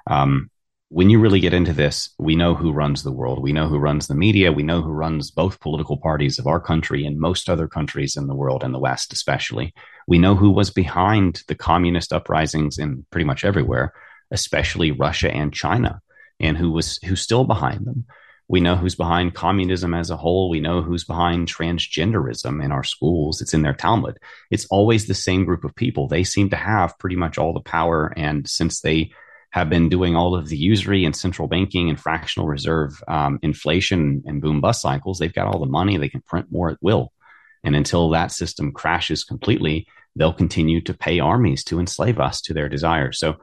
Um, 0.06 0.52
when 0.88 1.10
you 1.10 1.18
really 1.18 1.40
get 1.40 1.52
into 1.52 1.72
this, 1.72 2.10
we 2.16 2.36
know 2.36 2.54
who 2.54 2.70
runs 2.70 3.02
the 3.02 3.10
world. 3.10 3.42
We 3.42 3.52
know 3.52 3.66
who 3.66 3.76
runs 3.76 4.06
the 4.06 4.14
media. 4.14 4.52
We 4.52 4.62
know 4.62 4.80
who 4.80 4.92
runs 4.92 5.32
both 5.32 5.58
political 5.58 5.96
parties 5.96 6.38
of 6.38 6.46
our 6.46 6.60
country 6.60 7.04
and 7.04 7.18
most 7.18 7.50
other 7.50 7.66
countries 7.66 8.16
in 8.16 8.28
the 8.28 8.36
world 8.36 8.62
and 8.62 8.72
the 8.72 8.78
West, 8.78 9.12
especially. 9.12 9.74
We 10.06 10.18
know 10.20 10.36
who 10.36 10.50
was 10.50 10.70
behind 10.70 11.42
the 11.48 11.56
communist 11.56 12.12
uprisings 12.12 12.78
in 12.78 13.04
pretty 13.10 13.24
much 13.24 13.44
everywhere, 13.44 13.94
especially 14.30 14.92
Russia 14.92 15.28
and 15.28 15.52
China, 15.52 16.00
and 16.38 16.56
who 16.56 16.70
was 16.70 17.00
who's 17.02 17.20
still 17.20 17.42
behind 17.42 17.84
them. 17.84 18.04
We 18.48 18.60
know 18.60 18.76
who's 18.76 18.94
behind 18.94 19.34
communism 19.34 19.92
as 19.92 20.10
a 20.10 20.16
whole. 20.16 20.48
We 20.48 20.60
know 20.60 20.80
who's 20.80 21.04
behind 21.04 21.48
transgenderism 21.48 22.64
in 22.64 22.72
our 22.72 22.82
schools. 22.82 23.42
It's 23.42 23.52
in 23.52 23.62
their 23.62 23.74
Talmud. 23.74 24.18
It's 24.50 24.66
always 24.70 25.06
the 25.06 25.14
same 25.14 25.44
group 25.44 25.64
of 25.64 25.74
people. 25.74 26.08
They 26.08 26.24
seem 26.24 26.48
to 26.50 26.56
have 26.56 26.98
pretty 26.98 27.16
much 27.16 27.36
all 27.36 27.52
the 27.52 27.60
power. 27.60 28.12
And 28.16 28.48
since 28.48 28.80
they 28.80 29.12
have 29.50 29.68
been 29.68 29.90
doing 29.90 30.16
all 30.16 30.34
of 30.34 30.48
the 30.48 30.56
usury 30.56 31.04
and 31.04 31.14
central 31.14 31.46
banking 31.46 31.90
and 31.90 32.00
fractional 32.00 32.48
reserve 32.48 33.02
um, 33.06 33.38
inflation 33.42 34.22
and 34.26 34.40
boom 34.40 34.60
bust 34.60 34.80
cycles, 34.80 35.18
they've 35.18 35.32
got 35.32 35.46
all 35.46 35.60
the 35.60 35.66
money. 35.66 35.98
They 35.98 36.08
can 36.08 36.22
print 36.22 36.46
more 36.50 36.70
at 36.70 36.78
will. 36.80 37.12
And 37.64 37.76
until 37.76 38.10
that 38.10 38.32
system 38.32 38.72
crashes 38.72 39.24
completely, 39.24 39.86
they'll 40.16 40.32
continue 40.32 40.80
to 40.82 40.94
pay 40.94 41.20
armies 41.20 41.64
to 41.64 41.80
enslave 41.80 42.18
us 42.18 42.40
to 42.42 42.54
their 42.54 42.68
desires. 42.68 43.18
So, 43.18 43.36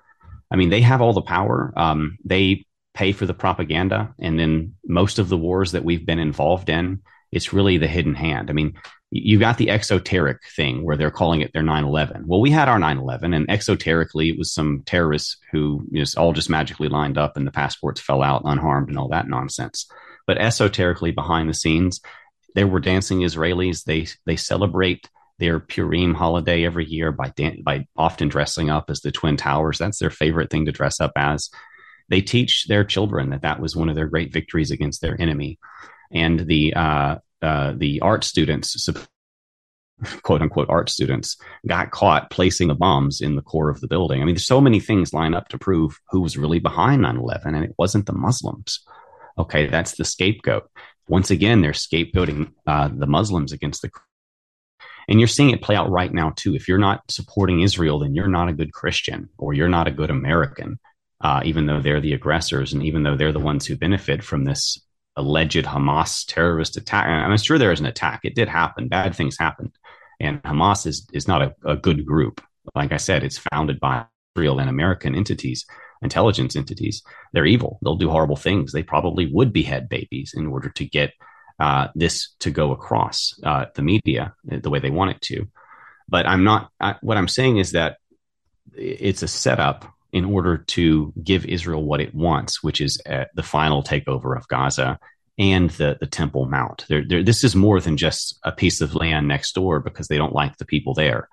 I 0.51 0.55
mean, 0.55 0.69
they 0.69 0.81
have 0.81 1.01
all 1.01 1.13
the 1.13 1.21
power. 1.21 1.73
Um, 1.75 2.17
they 2.23 2.65
pay 2.95 3.11
for 3.11 3.25
the 3.25 3.33
propaganda. 3.33 4.15
And 4.19 4.39
then 4.39 4.75
most 4.87 5.19
of 5.19 5.29
the 5.29 5.37
wars 5.37 5.73
that 5.73 5.83
we've 5.83 6.05
been 6.05 6.19
involved 6.19 6.69
in, 6.69 7.01
it's 7.31 7.53
really 7.53 7.77
the 7.77 7.87
hidden 7.87 8.15
hand. 8.15 8.49
I 8.49 8.53
mean, 8.53 8.75
you 9.11 9.37
got 9.37 9.57
the 9.57 9.69
exoteric 9.69 10.39
thing 10.55 10.83
where 10.83 10.97
they're 10.97 11.11
calling 11.11 11.41
it 11.41 11.53
their 11.53 11.63
9-11 11.63 12.25
well 12.25 12.41
we 12.41 12.51
had 12.51 12.67
our 12.67 12.79
9-11 12.79 13.35
and 13.35 13.47
exoterically 13.47 14.29
it 14.29 14.37
was 14.37 14.53
some 14.53 14.83
terrorists 14.85 15.37
who 15.51 15.85
you 15.91 15.99
know, 15.99 16.05
all 16.17 16.33
just 16.33 16.49
magically 16.49 16.89
lined 16.89 17.17
up 17.17 17.37
and 17.37 17.47
the 17.47 17.51
passports 17.51 18.01
fell 18.01 18.21
out 18.21 18.41
unharmed 18.45 18.89
and 18.89 18.97
all 18.97 19.07
that 19.07 19.29
nonsense 19.29 19.89
but 20.27 20.37
esoterically 20.37 21.11
behind 21.11 21.47
the 21.47 21.53
scenes 21.53 22.01
there 22.55 22.67
were 22.67 22.79
dancing 22.79 23.19
israelis 23.19 23.83
they 23.83 24.07
they 24.25 24.35
celebrate 24.35 25.07
their 25.37 25.59
purim 25.59 26.13
holiday 26.13 26.65
every 26.65 26.85
year 26.85 27.11
by 27.11 27.29
dan- 27.37 27.61
by 27.63 27.85
often 27.95 28.27
dressing 28.27 28.69
up 28.69 28.89
as 28.89 29.01
the 29.01 29.11
twin 29.11 29.37
towers 29.37 29.77
that's 29.77 29.99
their 29.99 30.09
favorite 30.09 30.49
thing 30.49 30.65
to 30.65 30.71
dress 30.71 30.99
up 30.99 31.11
as 31.15 31.49
they 32.09 32.21
teach 32.21 32.65
their 32.67 32.83
children 32.83 33.29
that 33.29 33.41
that 33.41 33.59
was 33.59 33.75
one 33.75 33.89
of 33.89 33.95
their 33.95 34.07
great 34.07 34.31
victories 34.31 34.71
against 34.71 35.01
their 35.01 35.19
enemy. 35.19 35.59
And 36.11 36.39
the 36.39 36.73
uh, 36.73 37.15
uh, 37.41 37.73
the 37.75 38.01
art 38.01 38.23
students, 38.23 38.87
quote 40.23 40.41
unquote 40.41 40.69
art 40.69 40.89
students, 40.89 41.37
got 41.67 41.91
caught 41.91 42.29
placing 42.29 42.67
the 42.67 42.75
bombs 42.75 43.21
in 43.21 43.35
the 43.35 43.41
core 43.41 43.69
of 43.69 43.81
the 43.81 43.87
building. 43.87 44.21
I 44.21 44.25
mean, 44.25 44.35
there's 44.35 44.47
so 44.47 44.61
many 44.61 44.79
things 44.79 45.13
line 45.13 45.33
up 45.33 45.49
to 45.49 45.57
prove 45.57 45.99
who 46.09 46.21
was 46.21 46.37
really 46.37 46.59
behind 46.59 47.01
9 47.01 47.17
11, 47.17 47.55
and 47.55 47.65
it 47.65 47.75
wasn't 47.77 48.05
the 48.05 48.13
Muslims. 48.13 48.81
Okay, 49.37 49.67
that's 49.67 49.97
the 49.97 50.05
scapegoat. 50.05 50.69
Once 51.07 51.29
again, 51.29 51.61
they're 51.61 51.71
scapegoating 51.71 52.51
uh, 52.65 52.89
the 52.91 53.07
Muslims 53.07 53.51
against 53.51 53.81
the 53.81 53.91
and 55.07 55.19
you're 55.19 55.27
seeing 55.27 55.51
it 55.51 55.61
play 55.61 55.75
out 55.75 55.91
right 55.91 56.11
now 56.11 56.33
too. 56.35 56.55
If 56.55 56.67
you're 56.67 56.77
not 56.77 57.03
supporting 57.11 57.61
Israel, 57.61 57.99
then 57.99 58.15
you're 58.15 58.27
not 58.27 58.49
a 58.49 58.53
good 58.53 58.73
Christian 58.73 59.29
or 59.37 59.53
you're 59.53 59.69
not 59.69 59.87
a 59.87 59.91
good 59.91 60.09
American 60.09 60.79
uh, 61.25 61.41
even 61.43 61.65
though 61.65 61.81
they're 61.81 61.99
the 61.99 62.13
aggressors 62.13 62.71
and 62.71 62.83
even 62.83 63.01
though 63.01 63.15
they're 63.15 63.31
the 63.31 63.39
ones 63.39 63.65
who 63.65 63.75
benefit 63.75 64.23
from 64.23 64.45
this 64.45 64.79
alleged 65.15 65.65
Hamas 65.65 66.23
terrorist 66.27 66.77
attack. 66.77 67.07
I'm 67.07 67.35
sure 67.37 67.57
there 67.57 67.71
is 67.71 67.79
an 67.79 67.87
attack. 67.87 68.19
It 68.23 68.35
did 68.35 68.47
happen. 68.47 68.89
Bad 68.89 69.15
things 69.15 69.35
happened. 69.35 69.71
And 70.19 70.43
Hamas 70.43 70.85
is, 70.85 71.07
is 71.13 71.27
not 71.27 71.41
a, 71.41 71.55
a 71.65 71.77
good 71.77 72.05
group. 72.05 72.43
Like 72.75 72.91
I 72.91 72.97
said, 72.97 73.23
it's 73.23 73.41
founded 73.51 73.79
by 73.79 74.05
Israel 74.35 74.59
and 74.59 74.69
American 74.69 75.15
entities, 75.15 75.65
intelligence 76.03 76.55
entities. 76.55 77.01
They're 77.33 77.47
evil. 77.47 77.79
They'll 77.81 77.95
do 77.95 78.11
horrible 78.11 78.35
things. 78.35 78.71
They 78.71 78.83
probably 78.83 79.27
would 79.33 79.51
behead 79.51 79.89
babies 79.89 80.35
in 80.37 80.45
order 80.45 80.69
to 80.69 80.85
get 80.85 81.11
uh, 81.59 81.87
this 81.95 82.35
to 82.41 82.51
go 82.51 82.71
across 82.71 83.33
uh, 83.43 83.65
the 83.73 83.81
media 83.81 84.35
the 84.43 84.69
way 84.69 84.77
they 84.77 84.91
want 84.91 85.09
it 85.09 85.21
to. 85.21 85.47
But 86.07 86.27
I'm 86.27 86.43
not, 86.43 86.69
I, 86.79 86.97
what 87.01 87.17
I'm 87.17 87.27
saying 87.27 87.57
is 87.57 87.71
that 87.71 87.97
it's 88.75 89.23
a 89.23 89.27
setup 89.27 89.91
in 90.15 90.23
order 90.23 90.57
to 90.57 91.11
give 91.21 91.45
Israel 91.45 91.83
what 91.83 91.99
it 91.99 92.15
wants, 92.15 92.63
which 92.63 92.79
is 92.79 93.01
uh, 93.05 93.25
the 93.33 93.43
final 93.43 93.83
takeover 93.83 94.37
of 94.37 94.47
Gaza 94.47 94.97
and 95.37 95.69
the, 95.71 95.97
the 95.99 96.07
Temple 96.07 96.45
Mount. 96.45 96.85
They're, 96.87 97.03
they're, 97.05 97.21
this 97.21 97.43
is 97.43 97.53
more 97.53 97.81
than 97.81 97.97
just 97.97 98.39
a 98.45 98.53
piece 98.53 98.79
of 98.79 98.95
land 98.95 99.27
next 99.27 99.55
door 99.55 99.81
because 99.81 100.07
they 100.07 100.15
don't 100.15 100.33
like 100.33 100.55
the 100.55 100.63
people 100.63 100.93
there. 100.93 101.27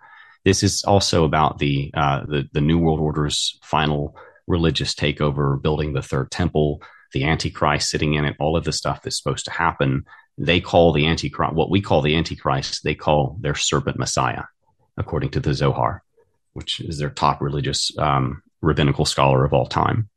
This 0.44 0.64
is 0.64 0.82
also 0.82 1.22
about 1.22 1.60
the, 1.60 1.92
uh, 1.94 2.24
the, 2.26 2.48
the 2.52 2.60
New 2.60 2.76
World 2.76 2.98
Order's 2.98 3.56
final 3.62 4.16
religious 4.48 4.96
takeover, 4.96 5.62
building 5.62 5.92
the 5.92 6.02
third 6.02 6.32
temple, 6.32 6.82
the 7.12 7.22
Antichrist 7.22 7.88
sitting 7.88 8.14
in 8.14 8.24
it, 8.24 8.34
all 8.40 8.56
of 8.56 8.64
the 8.64 8.72
stuff 8.72 9.02
that's 9.02 9.16
supposed 9.16 9.44
to 9.44 9.52
happen. 9.52 10.04
They 10.38 10.60
call 10.60 10.92
the 10.92 11.06
Antichrist, 11.06 11.54
what 11.54 11.70
we 11.70 11.80
call 11.80 12.02
the 12.02 12.16
Antichrist, 12.16 12.82
they 12.82 12.96
call 12.96 13.36
their 13.40 13.54
serpent 13.54 13.96
Messiah, 13.96 14.42
according 14.96 15.30
to 15.30 15.40
the 15.40 15.54
Zohar, 15.54 16.02
which 16.52 16.80
is 16.80 16.98
their 16.98 17.10
top 17.10 17.40
religious 17.40 17.96
um, 17.96 18.42
rabbinical 18.62 19.05
scholar 19.05 19.44
of 19.44 19.53
all 19.53 19.66
time. 19.66 20.09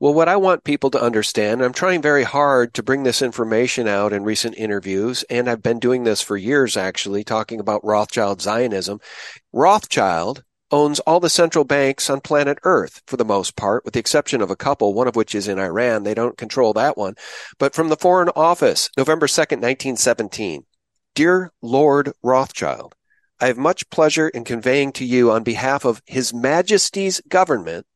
Well, 0.00 0.14
what 0.14 0.28
I 0.28 0.36
want 0.36 0.64
people 0.64 0.90
to 0.90 1.00
understand, 1.00 1.62
I'm 1.62 1.72
trying 1.72 2.02
very 2.02 2.24
hard 2.24 2.74
to 2.74 2.82
bring 2.82 3.04
this 3.04 3.22
information 3.22 3.86
out 3.86 4.12
in 4.12 4.24
recent 4.24 4.56
interviews, 4.56 5.22
and 5.30 5.48
I've 5.48 5.62
been 5.62 5.78
doing 5.78 6.02
this 6.02 6.20
for 6.20 6.36
years 6.36 6.76
actually, 6.76 7.22
talking 7.22 7.60
about 7.60 7.84
Rothschild 7.84 8.42
Zionism. 8.42 8.98
Rothschild 9.52 10.42
owns 10.72 10.98
all 11.00 11.20
the 11.20 11.30
central 11.30 11.64
banks 11.64 12.10
on 12.10 12.20
planet 12.20 12.58
Earth 12.64 13.02
for 13.06 13.16
the 13.16 13.24
most 13.24 13.54
part, 13.54 13.84
with 13.84 13.94
the 13.94 14.00
exception 14.00 14.40
of 14.40 14.50
a 14.50 14.56
couple, 14.56 14.92
one 14.92 15.06
of 15.06 15.14
which 15.14 15.36
is 15.36 15.46
in 15.46 15.60
Iran. 15.60 16.02
They 16.02 16.14
don't 16.14 16.36
control 16.36 16.72
that 16.72 16.96
one. 16.96 17.14
But 17.58 17.74
from 17.74 17.88
the 17.88 17.96
Foreign 17.96 18.30
Office, 18.34 18.90
November 18.96 19.26
2nd, 19.26 19.60
1917. 19.60 20.64
Dear 21.14 21.52
Lord 21.60 22.12
Rothschild, 22.22 22.94
I 23.42 23.48
have 23.48 23.58
much 23.58 23.90
pleasure 23.90 24.28
in 24.28 24.44
conveying 24.44 24.92
to 24.92 25.04
you 25.04 25.32
on 25.32 25.42
behalf 25.42 25.84
of 25.84 26.00
His 26.06 26.32
Majesty's 26.32 27.20
government 27.28 27.86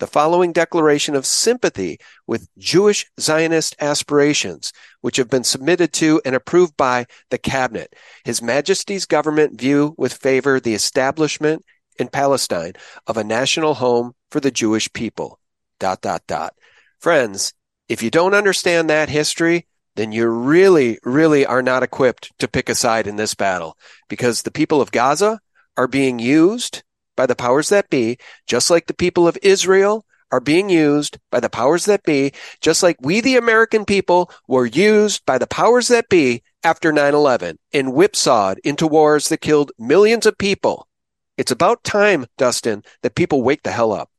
the 0.00 0.08
following 0.08 0.52
declaration 0.52 1.14
of 1.14 1.24
sympathy 1.24 2.00
with 2.26 2.48
Jewish 2.58 3.06
Zionist 3.20 3.76
aspirations, 3.78 4.72
which 5.00 5.18
have 5.18 5.30
been 5.30 5.44
submitted 5.44 5.92
to 5.92 6.20
and 6.24 6.34
approved 6.34 6.76
by 6.76 7.06
the 7.30 7.38
cabinet. 7.38 7.94
His 8.24 8.42
Majesty's 8.42 9.06
government 9.06 9.56
view 9.56 9.94
with 9.96 10.14
favor 10.14 10.58
the 10.58 10.74
establishment 10.74 11.64
in 11.96 12.08
Palestine 12.08 12.72
of 13.06 13.16
a 13.16 13.22
national 13.22 13.74
home 13.74 14.16
for 14.32 14.40
the 14.40 14.50
Jewish 14.50 14.92
people. 14.92 15.38
Dot, 15.78 16.00
dot, 16.00 16.22
dot. 16.26 16.54
Friends, 16.98 17.54
if 17.88 18.02
you 18.02 18.10
don't 18.10 18.34
understand 18.34 18.90
that 18.90 19.08
history, 19.08 19.68
then 19.96 20.12
you 20.12 20.26
really, 20.26 20.98
really 21.04 21.44
are 21.44 21.62
not 21.62 21.82
equipped 21.82 22.32
to 22.38 22.48
pick 22.48 22.68
a 22.68 22.74
side 22.74 23.06
in 23.06 23.16
this 23.16 23.34
battle 23.34 23.76
because 24.08 24.42
the 24.42 24.50
people 24.50 24.80
of 24.80 24.92
Gaza 24.92 25.40
are 25.76 25.88
being 25.88 26.18
used 26.18 26.82
by 27.16 27.26
the 27.26 27.36
powers 27.36 27.68
that 27.68 27.90
be, 27.90 28.18
just 28.46 28.70
like 28.70 28.86
the 28.86 28.94
people 28.94 29.28
of 29.28 29.38
Israel 29.42 30.04
are 30.30 30.40
being 30.40 30.70
used 30.70 31.18
by 31.30 31.40
the 31.40 31.50
powers 31.50 31.84
that 31.84 32.02
be, 32.04 32.32
just 32.60 32.82
like 32.82 32.96
we, 33.02 33.20
the 33.20 33.36
American 33.36 33.84
people, 33.84 34.30
were 34.48 34.64
used 34.64 35.24
by 35.26 35.36
the 35.36 35.46
powers 35.46 35.88
that 35.88 36.08
be 36.08 36.42
after 36.64 36.90
9-11 36.90 37.56
and 37.72 37.92
whipsawed 37.92 38.58
into 38.64 38.86
wars 38.86 39.28
that 39.28 39.42
killed 39.42 39.72
millions 39.78 40.24
of 40.24 40.38
people. 40.38 40.88
It's 41.36 41.50
about 41.50 41.84
time, 41.84 42.26
Dustin, 42.38 42.82
that 43.02 43.14
people 43.14 43.42
wake 43.42 43.62
the 43.62 43.72
hell 43.72 43.92
up. 43.92 44.10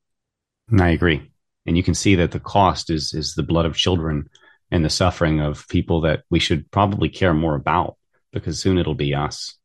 I 0.79 0.89
agree. 0.89 1.31
And 1.65 1.77
you 1.77 1.83
can 1.83 1.95
see 1.95 2.15
that 2.15 2.31
the 2.31 2.39
cost 2.39 2.89
is, 2.89 3.13
is 3.13 3.33
the 3.33 3.43
blood 3.43 3.65
of 3.65 3.75
children 3.75 4.29
and 4.73 4.83
the 4.83 4.89
suffering 4.89 5.39
of 5.39 5.67
people 5.67 6.01
that 6.01 6.23
we 6.31 6.39
should 6.39 6.69
probably 6.71 7.07
care 7.07 7.33
more 7.33 7.53
about 7.53 7.95
because 8.33 8.59
soon 8.59 8.79
it'll 8.79 8.95
be 8.95 9.13
us. 9.13 9.55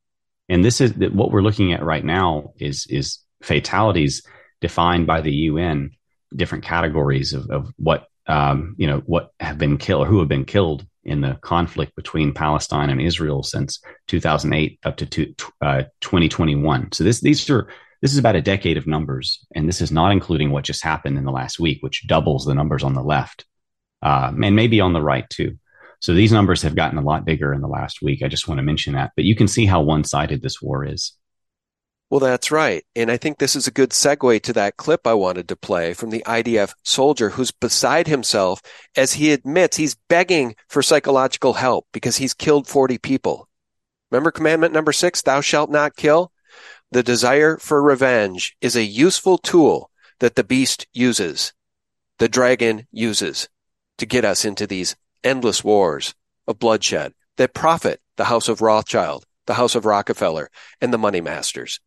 And 0.50 0.62
this 0.62 0.82
is 0.82 0.92
what 0.92 1.30
we're 1.30 1.42
looking 1.42 1.72
at 1.72 1.82
right 1.82 2.04
now 2.04 2.52
is 2.58 2.86
is 2.90 3.18
fatalities 3.42 4.22
defined 4.60 5.06
by 5.06 5.22
the 5.22 5.32
UN, 5.32 5.92
different 6.36 6.64
categories 6.64 7.32
of, 7.32 7.48
of 7.48 7.72
what 7.76 8.06
um, 8.26 8.74
you 8.76 8.86
know 8.86 8.98
what 9.06 9.30
have 9.40 9.56
been 9.56 9.78
killed 9.78 10.02
or 10.02 10.10
who 10.10 10.18
have 10.18 10.28
been 10.28 10.44
killed 10.44 10.86
in 11.04 11.22
the 11.22 11.38
conflict 11.40 11.96
between 11.96 12.34
Palestine 12.34 12.90
and 12.90 13.00
Israel 13.00 13.42
since 13.42 13.80
2008 14.08 14.78
up 14.84 14.98
to 14.98 15.06
two, 15.06 15.34
uh, 15.62 15.84
2021. 16.02 16.92
So 16.92 17.02
this 17.02 17.22
these 17.22 17.48
are 17.48 17.68
this 18.02 18.12
is 18.12 18.18
about 18.18 18.36
a 18.36 18.42
decade 18.42 18.76
of 18.76 18.86
numbers, 18.86 19.38
and 19.54 19.66
this 19.66 19.80
is 19.80 19.90
not 19.90 20.12
including 20.12 20.50
what 20.50 20.64
just 20.64 20.84
happened 20.84 21.16
in 21.16 21.24
the 21.24 21.32
last 21.32 21.58
week, 21.58 21.78
which 21.80 22.06
doubles 22.06 22.44
the 22.44 22.54
numbers 22.54 22.84
on 22.84 22.92
the 22.92 23.02
left 23.02 23.46
uh, 24.02 24.32
and 24.42 24.56
maybe 24.56 24.80
on 24.80 24.92
the 24.92 25.02
right 25.02 25.28
too. 25.30 25.58
So 26.00 26.14
these 26.14 26.32
numbers 26.32 26.62
have 26.62 26.76
gotten 26.76 26.98
a 26.98 27.02
lot 27.02 27.24
bigger 27.24 27.52
in 27.52 27.60
the 27.60 27.68
last 27.68 28.02
week. 28.02 28.22
I 28.22 28.28
just 28.28 28.46
want 28.46 28.58
to 28.58 28.62
mention 28.62 28.94
that, 28.94 29.12
but 29.16 29.24
you 29.24 29.34
can 29.34 29.48
see 29.48 29.66
how 29.66 29.82
one 29.82 30.04
sided 30.04 30.42
this 30.42 30.62
war 30.62 30.84
is. 30.84 31.12
Well, 32.10 32.20
that's 32.20 32.50
right. 32.50 32.84
And 32.96 33.10
I 33.10 33.18
think 33.18 33.36
this 33.36 33.54
is 33.54 33.66
a 33.66 33.72
good 33.72 33.90
segue 33.90 34.40
to 34.42 34.52
that 34.54 34.78
clip 34.78 35.06
I 35.06 35.12
wanted 35.12 35.48
to 35.48 35.56
play 35.56 35.92
from 35.92 36.08
the 36.08 36.22
IDF 36.26 36.72
soldier 36.82 37.30
who's 37.30 37.50
beside 37.50 38.06
himself 38.06 38.62
as 38.96 39.14
he 39.14 39.32
admits 39.32 39.76
he's 39.76 39.96
begging 40.08 40.54
for 40.68 40.82
psychological 40.82 41.54
help 41.54 41.86
because 41.92 42.16
he's 42.16 42.32
killed 42.32 42.66
40 42.66 42.96
people. 42.98 43.48
Remember 44.10 44.30
commandment 44.30 44.72
number 44.72 44.92
six, 44.92 45.20
thou 45.20 45.42
shalt 45.42 45.70
not 45.70 45.96
kill? 45.96 46.32
The 46.92 47.02
desire 47.02 47.58
for 47.58 47.82
revenge 47.82 48.56
is 48.62 48.74
a 48.74 48.82
useful 48.82 49.36
tool 49.36 49.90
that 50.20 50.34
the 50.34 50.44
beast 50.44 50.86
uses, 50.94 51.52
the 52.18 52.28
dragon 52.28 52.86
uses 52.90 53.50
to 53.98 54.06
get 54.06 54.24
us 54.24 54.44
into 54.44 54.66
these 54.66 54.96
endless 55.22 55.62
wars 55.62 56.14
of 56.46 56.58
bloodshed 56.58 57.12
that 57.36 57.54
profit 57.54 58.00
the 58.16 58.24
house 58.24 58.48
of 58.48 58.60
Rothschild, 58.60 59.24
the 59.46 59.54
house 59.54 59.74
of 59.74 59.86
Rockefeller, 59.86 60.50
and 60.80 60.92
the 60.92 60.98
money 60.98 61.20
masters. 61.20 61.80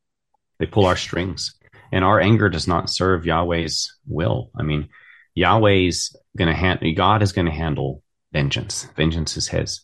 They 0.60 0.66
pull 0.66 0.86
our 0.86 0.96
strings. 0.96 1.54
And 1.92 2.06
our 2.06 2.22
anger 2.22 2.50
does 2.50 2.68
not 2.68 2.90
serve 2.90 3.26
Yahweh's 3.26 3.94
will. 4.08 4.50
I 4.58 4.64
mean, 4.64 4.88
Yahweh's 5.36 6.16
going 6.38 6.48
to 6.48 6.56
handle, 6.56 6.94
God 6.94 7.22
is 7.22 7.34
going 7.34 7.48
to 7.48 7.52
handle 7.52 8.02
vengeance. 8.32 8.88
Vengeance 8.96 9.36
is 9.36 9.50
his. 9.50 9.82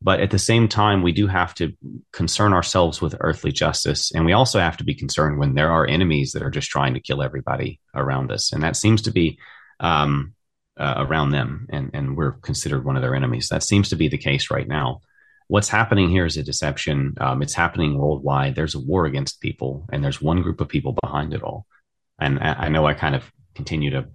But 0.00 0.20
at 0.20 0.30
the 0.30 0.38
same 0.38 0.68
time, 0.68 1.02
we 1.02 1.12
do 1.12 1.26
have 1.26 1.54
to 1.54 1.72
concern 2.12 2.52
ourselves 2.52 3.00
with 3.00 3.16
earthly 3.20 3.50
justice. 3.50 4.12
And 4.14 4.24
we 4.24 4.32
also 4.32 4.60
have 4.60 4.76
to 4.76 4.84
be 4.84 4.94
concerned 4.94 5.38
when 5.38 5.54
there 5.54 5.72
are 5.72 5.86
enemies 5.86 6.32
that 6.32 6.42
are 6.42 6.50
just 6.50 6.68
trying 6.68 6.94
to 6.94 7.00
kill 7.00 7.22
everybody 7.22 7.80
around 7.94 8.30
us. 8.30 8.52
And 8.52 8.62
that 8.62 8.76
seems 8.76 9.02
to 9.02 9.10
be 9.10 9.38
um, 9.80 10.34
uh, 10.78 10.94
around 10.98 11.30
them. 11.30 11.66
And, 11.70 11.90
and 11.92 12.16
we're 12.16 12.32
considered 12.32 12.84
one 12.84 12.96
of 12.96 13.02
their 13.02 13.14
enemies. 13.14 13.48
That 13.48 13.62
seems 13.62 13.88
to 13.90 13.96
be 13.96 14.08
the 14.08 14.18
case 14.18 14.50
right 14.50 14.68
now 14.68 15.00
what's 15.48 15.68
happening 15.68 16.08
here 16.08 16.26
is 16.26 16.36
a 16.36 16.42
deception. 16.42 17.14
Um, 17.20 17.42
it's 17.42 17.54
happening 17.54 17.98
worldwide. 17.98 18.54
There's 18.54 18.74
a 18.74 18.80
war 18.80 19.06
against 19.06 19.40
people, 19.40 19.86
and 19.90 20.04
there's 20.04 20.22
one 20.22 20.42
group 20.42 20.60
of 20.60 20.68
people 20.68 20.94
behind 21.02 21.34
it 21.34 21.42
all. 21.42 21.66
And 22.20 22.38
I, 22.38 22.52
I 22.52 22.68
know 22.68 22.86
I 22.86 22.94
kind 22.94 23.14
of 23.14 23.24
continue 23.54 23.90
to 23.90 24.06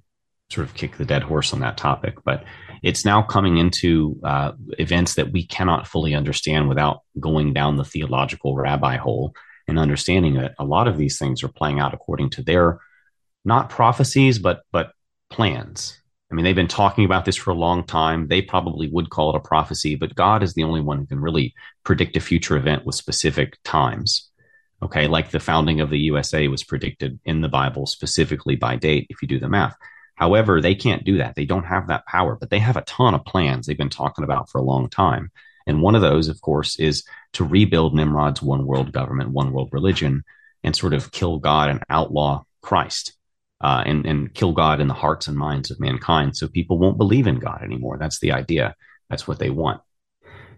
sort 0.49 0.67
of 0.67 0.75
kick 0.75 0.97
the 0.97 1.05
dead 1.05 1.23
horse 1.23 1.51
on 1.51 1.59
that 1.61 1.77
topic, 1.77 2.23
but 2.23 2.45
it's 2.83 3.05
now 3.05 3.23
coming 3.23 3.57
into 3.57 4.19
uh, 4.23 4.51
events 4.77 5.15
that 5.15 5.31
we 5.31 5.45
cannot 5.45 5.87
fully 5.87 6.13
understand 6.13 6.69
without 6.69 7.01
going 7.19 7.53
down 7.53 7.77
the 7.77 7.85
theological 7.85 8.55
rabbi 8.55 8.97
hole 8.97 9.33
and 9.67 9.79
understanding 9.79 10.35
that 10.35 10.53
a 10.59 10.65
lot 10.65 10.87
of 10.87 10.97
these 10.97 11.17
things 11.17 11.43
are 11.43 11.47
playing 11.47 11.79
out 11.79 11.93
according 11.93 12.29
to 12.29 12.43
their 12.43 12.79
not 13.43 13.69
prophecies, 13.69 14.37
but 14.37 14.61
but 14.71 14.91
plans 15.29 15.99
I 16.33 16.35
mean, 16.35 16.45
they've 16.45 16.55
been 16.55 16.67
talking 16.67 17.05
about 17.05 17.25
this 17.25 17.35
for 17.35 17.51
a 17.51 17.55
long 17.55 17.83
time. 17.83 18.27
They 18.27 18.41
probably 18.41 18.89
would 18.89 19.11
call 19.11 19.29
it 19.29 19.37
a 19.37 19.39
prophecy, 19.39 19.93
but 19.93 20.15
God 20.15 20.41
is 20.41 20.55
the 20.55 20.63
only 20.63 20.81
one 20.81 20.97
who 20.97 21.05
can 21.05 21.19
really 21.19 21.53
predict 21.83 22.17
a 22.17 22.19
future 22.19 22.57
event 22.57 22.87
with 22.87 22.95
specific 22.95 23.59
times. 23.63 24.31
Okay, 24.81 25.05
like 25.05 25.29
the 25.29 25.39
founding 25.39 25.79
of 25.79 25.91
the 25.91 25.99
USA 25.99 26.47
was 26.47 26.63
predicted 26.63 27.19
in 27.23 27.41
the 27.41 27.49
Bible 27.49 27.85
specifically 27.85 28.55
by 28.55 28.77
date, 28.77 29.05
if 29.11 29.21
you 29.21 29.27
do 29.27 29.39
the 29.39 29.47
math. 29.47 29.77
However, 30.15 30.59
they 30.59 30.73
can't 30.73 31.03
do 31.03 31.19
that. 31.19 31.35
They 31.35 31.45
don't 31.45 31.65
have 31.65 31.89
that 31.89 32.07
power, 32.07 32.35
but 32.35 32.49
they 32.49 32.57
have 32.57 32.77
a 32.77 32.81
ton 32.81 33.13
of 33.13 33.25
plans 33.25 33.67
they've 33.67 33.77
been 33.77 33.89
talking 33.89 34.23
about 34.23 34.49
for 34.49 34.57
a 34.57 34.63
long 34.63 34.89
time. 34.89 35.29
And 35.67 35.83
one 35.83 35.93
of 35.93 36.01
those, 36.01 36.29
of 36.29 36.41
course, 36.41 36.79
is 36.79 37.03
to 37.33 37.43
rebuild 37.43 37.93
Nimrod's 37.93 38.41
one 38.41 38.65
world 38.65 38.91
government, 38.91 39.29
one 39.29 39.53
world 39.53 39.69
religion, 39.71 40.23
and 40.63 40.75
sort 40.75 40.95
of 40.95 41.11
kill 41.11 41.37
God 41.37 41.69
and 41.69 41.83
outlaw 41.91 42.43
Christ 42.63 43.13
uh, 43.63 43.83
and 43.85 44.05
and 44.05 44.33
kill 44.33 44.51
God 44.51 44.81
in 44.81 44.87
the 44.87 44.93
hearts 44.93 45.27
and 45.27 45.37
minds 45.37 45.71
of 45.71 45.79
mankind, 45.79 46.35
so 46.35 46.47
people 46.47 46.77
won't 46.77 46.97
believe 46.97 47.27
in 47.27 47.39
God 47.39 47.61
anymore. 47.63 47.97
That's 47.97 48.19
the 48.19 48.33
idea. 48.33 48.75
That's 49.09 49.27
what 49.27 49.39
they 49.39 49.49
want. 49.49 49.81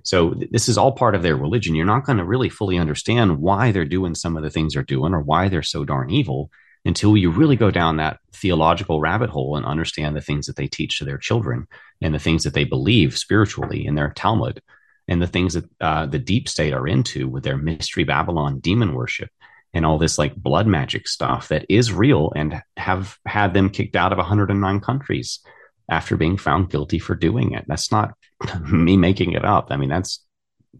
So 0.04 0.34
th- 0.34 0.52
this 0.52 0.68
is 0.68 0.78
all 0.78 0.92
part 0.92 1.16
of 1.16 1.24
their 1.24 1.36
religion. 1.38 1.76
You're 1.76 1.86
not 1.86 2.06
going 2.06 2.18
to 2.18 2.26
really 2.26 2.50
fully 2.50 2.78
understand 2.78 3.40
why 3.40 3.72
they're 3.72 3.86
doing 3.86 4.16
some 4.16 4.36
of 4.36 4.44
the 4.44 4.50
things 4.50 4.74
they're 4.74 4.84
doing 4.84 5.14
or 5.14 5.22
why 5.22 5.50
they're 5.50 5.64
so 5.64 5.86
darn 5.86 6.10
evil 6.10 6.52
until 6.86 7.18
you 7.18 7.32
really 7.32 7.56
go 7.56 7.72
down 7.72 7.98
that 7.98 8.20
theological 8.34 9.00
rabbit 9.00 9.30
hole 9.30 9.56
and 9.56 9.66
understand 9.66 10.16
the 10.16 10.22
things 10.22 10.46
that 10.46 10.56
they 10.56 10.68
teach 10.68 11.00
to 11.00 11.06
their 11.06 11.18
children 11.18 11.68
and 12.02 12.14
the 12.14 12.20
things 12.20 12.44
that 12.44 12.54
they 12.54 12.64
believe 12.64 13.18
spiritually 13.18 13.86
in 13.86 13.96
their 13.96 14.12
Talmud 14.16 14.62
and 15.08 15.22
the 15.22 15.28
things 15.28 15.56
that 15.56 15.66
uh, 15.82 16.06
the 16.06 16.20
deep 16.20 16.48
state 16.48 16.74
are 16.74 16.88
into 16.88 17.28
with 17.28 17.44
their 17.44 17.58
mystery 17.58 18.04
Babylon 18.04 18.60
demon 18.60 18.94
worship 18.94 19.30
and 19.76 19.86
all 19.86 19.98
this 19.98 20.18
like 20.18 20.34
blood 20.36 20.66
magic 20.66 21.06
stuff 21.08 21.50
that 21.50 21.66
is 21.68 21.92
real 21.92 22.32
and 22.36 22.64
have 22.78 23.18
had 23.26 23.54
them 23.54 23.70
kicked 23.70 23.98
out 23.98 24.14
of 24.14 24.18
109 24.18 24.80
countries 24.80 25.42
after 25.90 26.16
being 26.16 26.38
found 26.38 26.70
guilty 26.70 26.98
for 26.98 27.14
doing 27.14 27.52
it. 27.52 27.66
That's 27.68 27.92
not 27.92 28.14
me 28.62 28.96
making 28.96 29.34
it 29.34 29.44
up. 29.44 29.68
I 29.70 29.78
mean, 29.78 29.90
that's 29.90 30.26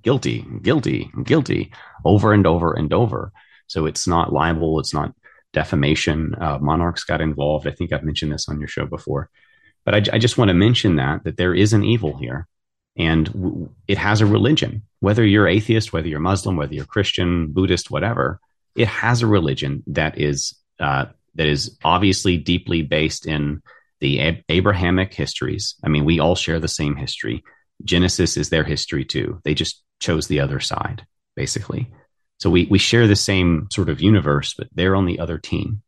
guilty, 0.02 0.46
guilty, 0.62 1.12
guilty 1.24 1.74
over 2.06 2.32
and 2.32 2.48
over 2.48 2.74
and 2.74 2.94
over. 2.94 3.34
So 3.68 3.86
it's 3.86 4.08
not 4.08 4.32
libel. 4.32 4.80
It's 4.80 4.94
not 4.94 5.14
defamation. 5.52 6.34
Uh, 6.40 6.58
monarchs 6.60 7.04
got 7.04 7.20
involved. 7.20 7.68
I 7.68 7.72
think 7.72 7.92
I've 7.92 8.04
mentioned 8.04 8.32
this 8.32 8.48
on 8.48 8.60
your 8.60 8.70
show 8.70 8.86
before, 8.86 9.30
but 9.84 9.94
I, 9.94 10.16
I 10.16 10.20
just 10.20 10.38
want 10.38 10.50
to 10.50 10.54
mention 10.54 10.98
that 10.98 11.24
that 11.24 11.38
there 11.38 11.54
is 11.54 11.74
an 11.74 11.84
evil 11.84 12.18
here, 12.18 12.48
and 12.96 13.26
w- 13.34 13.70
it 13.88 13.98
has 13.98 14.22
a 14.22 14.26
religion. 14.26 14.84
Whether 15.00 15.26
you're 15.26 15.48
atheist, 15.48 15.92
whether 15.92 16.08
you're 16.08 16.20
Muslim, 16.20 16.56
whether 16.58 16.76
you're 16.76 16.86
Christian, 16.86 17.52
Buddhist, 17.52 17.90
whatever, 17.90 18.40
it 18.76 18.88
has 18.88 19.22
a 19.22 19.28
religion 19.28 19.84
that 19.88 20.20
is 20.20 20.56
uh, 20.80 21.06
that 21.36 21.48
is 21.48 21.78
obviously 21.84 22.38
deeply 22.38 22.82
based 22.82 23.26
in 23.26 23.62
the 24.02 24.22
Ab- 24.22 24.44
Abrahamic 24.50 25.14
histories. 25.14 25.76
I 25.84 25.90
mean, 25.90 26.06
we 26.06 26.20
all 26.20 26.36
share 26.36 26.60
the 26.60 26.68
same 26.68 26.96
history. 26.96 27.44
Genesis 27.84 28.38
is 28.38 28.50
their 28.50 28.64
history 28.64 29.06
too. 29.06 29.40
They 29.44 29.54
just 29.54 29.82
chose 30.00 30.28
the 30.28 30.42
other 30.42 30.60
side, 30.60 31.06
basically. 31.36 31.92
So 32.40 32.50
we 32.50 32.66
we 32.66 32.78
share 32.78 33.08
the 33.08 33.16
same 33.16 33.68
sort 33.72 33.90
of 33.90 34.02
universe, 34.02 34.54
but 34.54 34.68
they're 34.74 34.96
on 34.96 35.06
the 35.06 35.20
other 35.20 35.38
team. 35.38 35.82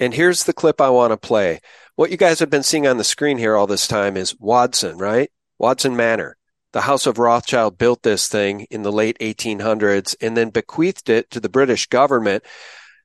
And 0.00 0.14
here's 0.14 0.44
the 0.44 0.52
clip 0.52 0.80
I 0.80 0.90
want 0.90 1.12
to 1.12 1.16
play. 1.16 1.60
What 1.94 2.10
you 2.10 2.16
guys 2.16 2.40
have 2.40 2.50
been 2.50 2.62
seeing 2.62 2.86
on 2.86 2.96
the 2.96 3.04
screen 3.04 3.38
here 3.38 3.56
all 3.56 3.66
this 3.66 3.86
time 3.86 4.16
is 4.16 4.32
Waddesdon, 4.34 4.98
right? 4.98 5.30
Waddesdon 5.60 5.94
Manor 5.94 6.36
the 6.72 6.82
House 6.82 7.06
of 7.06 7.18
Rothschild 7.18 7.78
built 7.78 8.02
this 8.02 8.28
thing 8.28 8.66
in 8.70 8.82
the 8.82 8.92
late 8.92 9.18
1800s 9.18 10.14
and 10.20 10.36
then 10.36 10.50
bequeathed 10.50 11.08
it 11.08 11.30
to 11.30 11.40
the 11.40 11.48
British 11.48 11.86
government. 11.86 12.44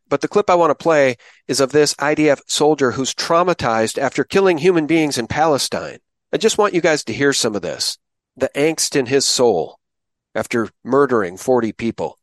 But 0.08 0.22
the 0.22 0.28
clip 0.28 0.50
I 0.50 0.56
want 0.56 0.70
to 0.70 0.76
play 0.76 1.18
is 1.48 1.60
of 1.60 1.72
this 1.72 1.96
IDF 1.96 2.42
soldier 2.48 2.92
who's 2.92 3.14
traumatized 3.14 3.98
after 3.98 4.24
killing 4.24 4.60
human 4.60 4.86
beings 4.86 5.18
in 5.18 5.28
Palestine. 5.28 5.98
I 6.32 6.38
just 6.38 6.58
want 6.58 6.74
you 6.74 6.82
guys 6.82 7.04
to 7.06 7.14
hear 7.14 7.34
some 7.34 7.56
of 7.56 7.62
this. 7.62 7.98
The 8.38 8.52
angst 8.56 8.96
in 8.96 9.08
his 9.08 9.26
soul 9.26 9.80
after 10.36 10.70
murdering 10.84 11.38
40 11.38 11.72
people 11.72 12.20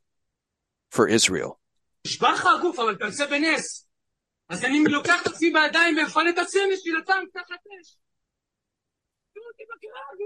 for 0.90 1.08
Israel. 1.08 1.58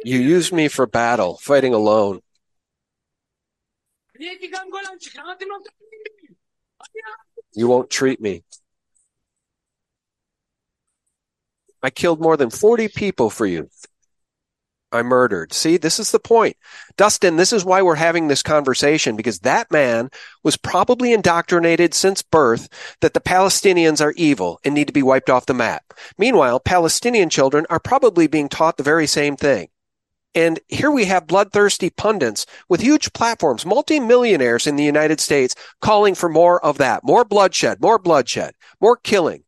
You 0.04 0.18
used 0.18 0.52
me 0.52 0.68
for 0.68 0.86
battle, 0.86 1.38
fighting 1.38 1.74
alone. 1.74 2.20
You 7.54 7.68
won't 7.68 7.90
treat 7.90 8.20
me. 8.20 8.44
I 11.82 11.90
killed 11.90 12.20
more 12.20 12.36
than 12.36 12.50
40 12.50 12.88
people 12.88 13.30
for 13.30 13.46
you. 13.46 13.68
I 14.96 15.02
murdered. 15.02 15.52
See, 15.52 15.76
this 15.76 16.00
is 16.00 16.10
the 16.10 16.18
point. 16.18 16.56
Dustin, 16.96 17.36
this 17.36 17.52
is 17.52 17.64
why 17.64 17.82
we're 17.82 17.94
having 17.94 18.28
this 18.28 18.42
conversation 18.42 19.14
because 19.14 19.40
that 19.40 19.70
man 19.70 20.10
was 20.42 20.56
probably 20.56 21.12
indoctrinated 21.12 21.94
since 21.94 22.22
birth 22.22 22.68
that 23.00 23.14
the 23.14 23.20
Palestinians 23.20 24.00
are 24.04 24.14
evil 24.16 24.58
and 24.64 24.74
need 24.74 24.88
to 24.88 24.92
be 24.92 25.02
wiped 25.02 25.30
off 25.30 25.46
the 25.46 25.54
map. 25.54 25.94
Meanwhile, 26.18 26.60
Palestinian 26.60 27.30
children 27.30 27.66
are 27.70 27.78
probably 27.78 28.26
being 28.26 28.48
taught 28.48 28.76
the 28.76 28.82
very 28.82 29.06
same 29.06 29.36
thing. 29.36 29.68
And 30.34 30.60
here 30.68 30.90
we 30.90 31.06
have 31.06 31.26
bloodthirsty 31.26 31.88
pundits 31.88 32.44
with 32.68 32.82
huge 32.82 33.14
platforms, 33.14 33.64
multimillionaires 33.64 34.66
in 34.66 34.76
the 34.76 34.84
United 34.84 35.18
States 35.18 35.54
calling 35.80 36.14
for 36.14 36.28
more 36.28 36.62
of 36.62 36.76
that, 36.76 37.02
more 37.04 37.24
bloodshed, 37.24 37.80
more 37.80 37.98
bloodshed, 37.98 38.52
more 38.78 38.96
killing. 38.96 39.44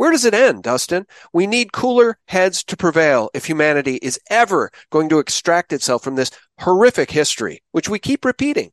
Where 0.00 0.12
does 0.12 0.24
it 0.24 0.32
end, 0.32 0.62
Dustin? 0.62 1.04
We 1.30 1.46
need 1.46 1.74
cooler 1.74 2.16
heads 2.26 2.64
to 2.64 2.76
prevail 2.78 3.28
if 3.34 3.44
humanity 3.44 3.96
is 3.96 4.18
ever 4.30 4.70
going 4.88 5.10
to 5.10 5.18
extract 5.18 5.74
itself 5.74 6.02
from 6.02 6.14
this 6.14 6.30
horrific 6.58 7.10
history, 7.10 7.62
which 7.72 7.90
we 7.90 7.98
keep 7.98 8.24
repeating. 8.24 8.72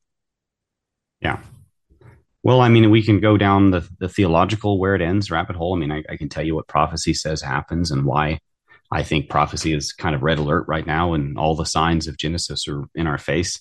Yeah. 1.19 1.41
Well, 2.43 2.61
I 2.61 2.69
mean, 2.69 2.89
we 2.91 3.03
can 3.03 3.19
go 3.19 3.35
down 3.35 3.71
the, 3.71 3.85
the 3.99 4.07
theological 4.07 4.79
where 4.79 4.95
it 4.95 5.01
ends 5.01 5.29
rabbit 5.29 5.57
hole. 5.57 5.75
I 5.75 5.79
mean, 5.79 5.91
I, 5.91 6.01
I 6.09 6.15
can 6.15 6.29
tell 6.29 6.45
you 6.45 6.55
what 6.55 6.69
prophecy 6.69 7.13
says 7.13 7.41
happens 7.41 7.91
and 7.91 8.05
why 8.05 8.39
I 8.89 9.03
think 9.03 9.29
prophecy 9.29 9.73
is 9.73 9.91
kind 9.91 10.15
of 10.15 10.23
red 10.23 10.39
alert 10.39 10.63
right 10.69 10.87
now, 10.87 11.11
and 11.11 11.37
all 11.37 11.55
the 11.55 11.65
signs 11.65 12.07
of 12.07 12.15
Genesis 12.15 12.69
are 12.69 12.85
in 12.95 13.05
our 13.05 13.17
face. 13.17 13.59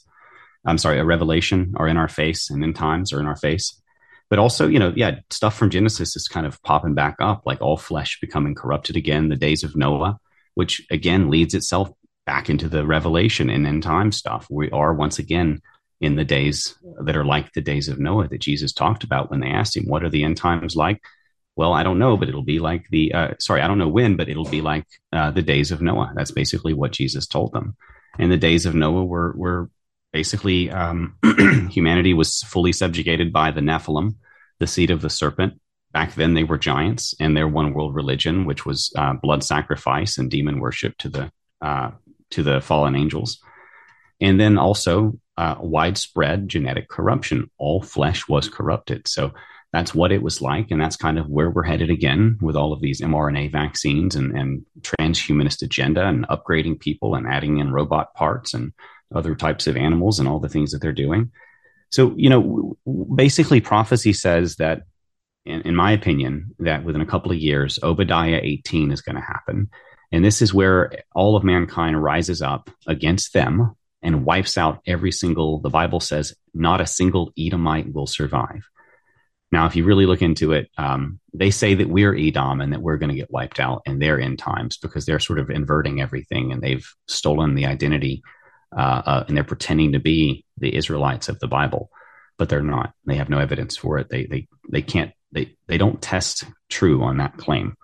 I'm 0.65 0.79
sorry, 0.79 1.01
a 1.01 1.05
revelation 1.05 1.75
are 1.79 1.89
in 1.89 1.97
our 1.97 2.07
face, 2.07 2.49
and 2.49 2.63
end 2.63 2.77
times 2.77 3.13
are 3.13 3.19
in 3.19 3.27
our 3.27 3.35
face 3.35 3.83
but 4.31 4.39
also 4.39 4.67
you 4.67 4.79
know 4.79 4.93
yeah 4.97 5.19
stuff 5.31 5.57
from 5.57 5.71
genesis 5.71 6.17
is 6.17 6.29
kind 6.29 6.47
of 6.47 6.63
popping 6.63 6.95
back 6.95 7.17
up 7.21 7.43
like 7.47 7.61
all 7.61 7.77
flesh 7.77 8.19
becoming 8.21 8.55
corrupted 8.55 8.97
again 8.97 9.29
the 9.29 9.37
days 9.37 9.65
of 9.65 9.77
noah 9.77 10.19
which 10.55 10.87
again 10.91 11.31
leads 11.31 11.55
itself 11.55 11.91
back 12.25 12.51
into 12.51 12.69
the 12.69 12.87
revelation 12.87 13.51
and 13.51 13.67
end 13.67 13.83
time 13.83 14.11
stuff 14.11 14.47
we 14.51 14.71
are 14.71 14.93
once 14.93 15.19
again 15.19 15.61
in 16.01 16.17
the 16.17 16.25
days 16.25 16.75
that 17.01 17.17
are 17.17 17.25
like 17.25 17.53
the 17.53 17.61
days 17.61 17.89
of 17.89 17.99
Noah 17.99 18.29
that 18.29 18.41
Jesus 18.41 18.73
talked 18.73 19.05
about 19.05 19.31
when 19.31 19.41
they 19.41 19.49
asked 19.49 19.77
him, 19.77 19.87
What 19.87 20.05
are 20.05 20.11
the 20.11 20.25
end 20.25 20.37
times 20.37 20.77
like? 20.77 21.03
Well, 21.57 21.73
I 21.73 21.83
don't 21.83 21.99
know, 21.99 22.19
but 22.19 22.29
it'll 22.29 22.43
be 22.43 22.59
like 22.59 22.87
the, 22.91 23.15
uh, 23.15 23.29
sorry, 23.39 23.63
I 23.63 23.69
don't 23.69 23.79
know 23.79 23.89
when, 23.89 24.17
but 24.17 24.29
it'll 24.29 24.45
be 24.49 24.61
like 24.61 24.85
uh, 25.13 25.31
the 25.31 25.43
days 25.43 25.73
of 25.73 25.81
Noah. 25.81 26.13
That's 26.15 26.31
basically 26.31 26.75
what 26.75 26.93
Jesus 26.93 27.27
told 27.27 27.53
them. 27.53 27.77
And 28.19 28.31
the 28.31 28.37
days 28.37 28.67
of 28.67 28.75
Noah 28.75 29.05
were, 29.05 29.33
were 29.37 29.71
basically 30.17 30.71
um, 30.71 31.15
humanity 31.71 32.15
was 32.15 32.41
fully 32.45 32.73
subjugated 32.73 33.35
by 33.35 33.51
the 33.51 33.61
Nephilim, 33.61 34.15
the 34.61 34.67
seed 34.67 34.91
of 34.91 35.03
the 35.03 35.11
serpent. 35.11 35.61
Back 35.93 36.15
then, 36.15 36.33
they 36.33 36.43
were 36.43 36.57
giants, 36.57 37.15
and 37.21 37.37
their 37.37 37.47
one 37.47 37.75
world 37.75 37.95
religion, 37.95 38.47
which 38.47 38.65
was 38.65 38.91
uh, 38.97 39.13
blood 39.13 39.45
sacrifice 39.45 40.17
and 40.17 40.31
demon 40.31 40.59
worship 40.59 40.97
to 41.01 41.11
the 41.11 41.31
uh, 41.61 41.91
to 42.31 42.43
the 42.43 42.63
fallen 42.63 42.97
angels, 42.97 43.41
and 44.19 44.41
then 44.41 44.57
also 44.57 45.21
uh, 45.37 45.57
widespread 45.61 46.49
genetic 46.49 46.89
corruption. 46.89 47.51
All 47.59 47.83
flesh 47.83 48.27
was 48.27 48.49
corrupted. 48.49 49.07
So 49.09 49.35
that's 49.71 49.95
what 49.95 50.13
it 50.13 50.23
was 50.23 50.41
like. 50.41 50.71
And 50.71 50.81
that's 50.81 50.97
kind 50.97 51.19
of 51.19 51.29
where 51.29 51.51
we're 51.51 51.63
headed 51.63 51.91
again 51.91 52.39
with 52.41 52.57
all 52.57 52.73
of 52.73 52.81
these 52.81 53.03
mRNA 53.03 53.53
vaccines 53.53 54.17
and, 54.17 54.35
and 54.35 54.65
transhumanist 54.81 55.61
agenda 55.61 56.07
and 56.07 56.27
upgrading 56.29 56.81
people 56.81 57.15
and 57.15 57.27
adding 57.27 57.59
in 57.59 57.71
robot 57.71 58.15
parts 58.15 58.55
and 58.55 58.73
other 59.15 59.35
types 59.35 59.67
of 59.67 59.77
animals 59.77 60.19
and 60.19 60.29
all 60.29 60.41
the 60.41 60.49
things 60.49 60.73
that 60.73 60.81
they're 60.81 60.93
doing. 60.93 61.31
So, 61.91 62.15
you 62.17 62.29
know, 62.29 62.77
basically 63.15 63.61
prophecy 63.61 64.13
says 64.13 64.57
that, 64.57 64.83
in, 65.45 65.63
in 65.63 65.77
my 65.77 65.93
opinion, 65.93 66.55
that 66.59 66.85
within 66.85 67.01
a 67.01 67.07
couple 67.07 67.31
of 67.31 67.39
years, 67.39 67.79
Obadiah 67.83 68.41
18 68.43 68.91
is 68.91 69.01
going 69.01 69.17
to 69.17 69.23
happen. 69.23 69.71
And 70.13 70.25
this 70.25 70.43
is 70.43 70.55
where 70.55 70.93
all 71.15 71.37
of 71.37 71.45
mankind 71.45 72.03
rises 72.03 72.43
up 72.43 72.71
against 72.87 73.33
them 73.33 73.77
and 74.03 74.25
wipes 74.25 74.59
out 74.59 74.81
every 74.87 75.13
single, 75.13 75.61
the 75.61 75.71
Bible 75.71 76.01
says, 76.01 76.35
not 76.55 76.81
a 76.81 76.87
single 76.87 77.33
Edomite 77.39 77.93
will 77.93 78.07
survive. 78.07 78.69
Now, 79.53 79.67
if 79.67 79.77
you 79.77 79.85
really 79.85 80.07
look 80.07 80.23
into 80.23 80.53
it, 80.53 80.71
um, 80.77 81.21
they 81.33 81.51
say 81.51 81.75
that 81.75 81.89
we're 81.89 82.17
Edom 82.17 82.61
and 82.61 82.73
that 82.73 82.83
we're 82.83 82.99
going 82.99 83.11
to 83.11 83.17
get 83.17 83.31
wiped 83.31 83.61
out 83.61 83.83
in 83.87 83.99
their 83.99 84.21
end 84.21 84.39
times 84.39 84.77
because 84.77 85.07
they're 85.07 85.21
sort 85.21 85.39
of 85.39 85.51
inverting 85.51 86.01
everything 86.01 86.53
and 86.53 86.61
they've 86.61 86.87
stolen 87.07 87.55
the 87.55 87.67
identity 87.67 88.23
uh, 88.77 89.03
uh, 89.07 89.25
and 89.27 89.37
they're 89.37 89.45
pretending 89.45 89.93
to 89.93 89.99
be 89.99 90.45
the 90.59 90.75
Israelites 90.75 91.29
of 91.29 91.39
the 91.39 91.49
Bible, 91.49 91.91
but 92.37 92.49
they're 92.49 92.63
not. 92.63 92.93
They 93.07 93.17
have 93.17 93.31
no 93.31 93.39
evidence 93.39 93.77
for 93.77 93.99
it. 93.99 94.09
They 94.11 94.27
they 94.27 94.49
they 94.71 94.83
can't 94.83 95.13
they 95.33 95.57
they 95.67 95.79
don't 95.79 96.03
test 96.03 96.45
true 96.69 97.03
on 97.03 97.17
that 97.19 97.37
claim. 97.37 97.77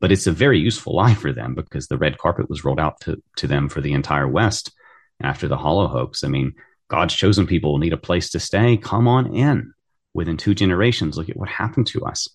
But 0.00 0.10
it's 0.10 0.26
a 0.26 0.32
very 0.32 0.58
useful 0.58 0.96
lie 0.96 1.14
for 1.14 1.32
them 1.32 1.54
because 1.54 1.86
the 1.86 1.98
red 1.98 2.18
carpet 2.18 2.48
was 2.48 2.64
rolled 2.64 2.80
out 2.80 3.00
to 3.02 3.22
to 3.36 3.46
them 3.46 3.68
for 3.68 3.80
the 3.80 3.92
entire 3.92 4.28
West 4.28 4.72
after 5.22 5.46
the 5.46 5.56
Hollow 5.56 5.86
hoax. 5.86 6.24
I 6.24 6.28
mean, 6.28 6.54
God's 6.88 7.14
chosen 7.14 7.46
people 7.46 7.78
need 7.78 7.92
a 7.92 7.98
place 7.98 8.30
to 8.30 8.40
stay. 8.40 8.76
Come 8.76 9.06
on 9.06 9.34
in. 9.34 9.72
Within 10.12 10.36
two 10.36 10.54
generations, 10.54 11.16
look 11.16 11.28
at 11.28 11.36
what 11.36 11.48
happened 11.48 11.86
to 11.88 12.04
us. 12.04 12.28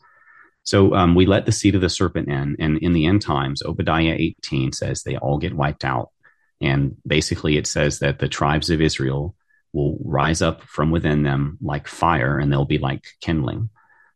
So 0.63 0.95
um, 0.95 1.13
we 1.13 1.25
let 1.25 1.45
the 1.45 1.51
seed 1.51 1.75
of 1.75 1.81
the 1.81 1.89
serpent 1.89 2.29
in, 2.29 2.55
and 2.57 2.77
in 2.79 2.93
the 2.93 3.05
end 3.05 3.21
times, 3.21 3.61
Obadiah 3.61 4.15
18 4.17 4.71
says 4.71 5.03
they 5.03 5.17
all 5.17 5.37
get 5.37 5.53
wiped 5.53 5.83
out. 5.83 6.09
And 6.61 6.95
basically, 7.05 7.57
it 7.57 7.67
says 7.67 7.99
that 7.99 8.19
the 8.19 8.27
tribes 8.27 8.69
of 8.69 8.81
Israel 8.81 9.35
will 9.73 9.97
rise 10.03 10.41
up 10.41 10.63
from 10.63 10.91
within 10.91 11.23
them 11.23 11.57
like 11.61 11.87
fire, 11.87 12.39
and 12.39 12.51
they'll 12.51 12.65
be 12.65 12.77
like 12.77 13.03
kindling. 13.21 13.69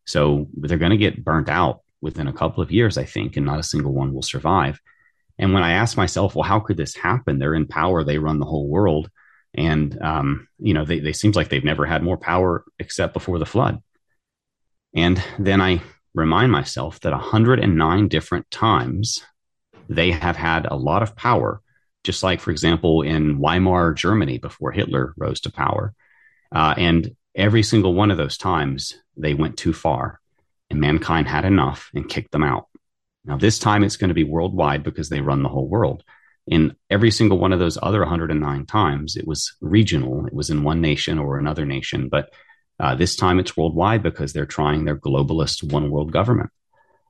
So 0.05 0.47
they're 0.53 0.77
going 0.77 0.91
to 0.91 0.97
get 0.97 1.23
burnt 1.23 1.49
out 1.49 1.81
within 2.01 2.27
a 2.27 2.33
couple 2.33 2.63
of 2.63 2.71
years, 2.71 2.97
I 2.97 3.03
think, 3.03 3.35
and 3.35 3.45
not 3.45 3.59
a 3.59 3.63
single 3.63 3.93
one 3.93 4.13
will 4.13 4.21
survive. 4.21 4.79
And 5.37 5.53
when 5.53 5.63
I 5.63 5.73
asked 5.73 5.97
myself, 5.97 6.35
well, 6.35 6.43
how 6.43 6.59
could 6.59 6.77
this 6.77 6.95
happen? 6.95 7.39
They're 7.39 7.55
in 7.55 7.67
power, 7.67 8.03
they 8.03 8.17
run 8.17 8.39
the 8.39 8.45
whole 8.45 8.67
world. 8.67 9.09
And, 9.53 9.99
um, 10.01 10.47
you 10.59 10.73
know, 10.73 10.85
they, 10.85 10.99
they 10.99 11.13
seems 11.13 11.35
like 11.35 11.49
they've 11.49 11.63
never 11.63 11.85
had 11.85 12.03
more 12.03 12.17
power 12.17 12.63
except 12.77 13.13
before 13.13 13.39
the 13.39 13.45
flood. 13.45 13.81
And 14.93 15.23
then 15.37 15.61
I 15.61 15.81
remind 16.13 16.51
myself 16.51 16.99
that 17.01 17.13
109 17.13 18.07
different 18.07 18.49
times 18.51 19.19
they 19.87 20.11
have 20.11 20.35
had 20.35 20.65
a 20.65 20.75
lot 20.75 21.03
of 21.03 21.15
power, 21.15 21.61
just 22.03 22.23
like, 22.23 22.39
for 22.39 22.51
example, 22.51 23.01
in 23.01 23.39
Weimar 23.39 23.93
Germany 23.93 24.37
before 24.37 24.71
Hitler 24.71 25.13
rose 25.17 25.41
to 25.41 25.51
power. 25.51 25.93
Uh, 26.53 26.73
and 26.77 27.15
every 27.35 27.63
single 27.63 27.93
one 27.93 28.11
of 28.11 28.17
those 28.17 28.37
times, 28.37 28.97
they 29.17 29.33
went 29.33 29.57
too 29.57 29.73
far 29.73 30.19
and 30.69 30.79
mankind 30.79 31.27
had 31.27 31.45
enough 31.45 31.89
and 31.93 32.09
kicked 32.09 32.31
them 32.31 32.43
out. 32.43 32.67
Now, 33.25 33.37
this 33.37 33.59
time 33.59 33.83
it's 33.83 33.97
going 33.97 34.09
to 34.09 34.15
be 34.15 34.23
worldwide 34.23 34.83
because 34.83 35.09
they 35.09 35.21
run 35.21 35.43
the 35.43 35.49
whole 35.49 35.67
world. 35.67 36.03
In 36.47 36.75
every 36.89 37.11
single 37.11 37.37
one 37.37 37.53
of 37.53 37.59
those 37.59 37.77
other 37.81 37.99
109 37.99 38.65
times, 38.65 39.15
it 39.15 39.27
was 39.27 39.55
regional, 39.61 40.25
it 40.25 40.33
was 40.33 40.49
in 40.49 40.63
one 40.63 40.81
nation 40.81 41.19
or 41.19 41.37
another 41.37 41.65
nation. 41.65 42.09
But 42.09 42.31
uh, 42.79 42.95
this 42.95 43.15
time 43.15 43.39
it's 43.39 43.57
worldwide 43.57 44.01
because 44.01 44.33
they're 44.33 44.45
trying 44.45 44.85
their 44.85 44.95
globalist 44.95 45.69
one 45.71 45.91
world 45.91 46.11
government. 46.11 46.49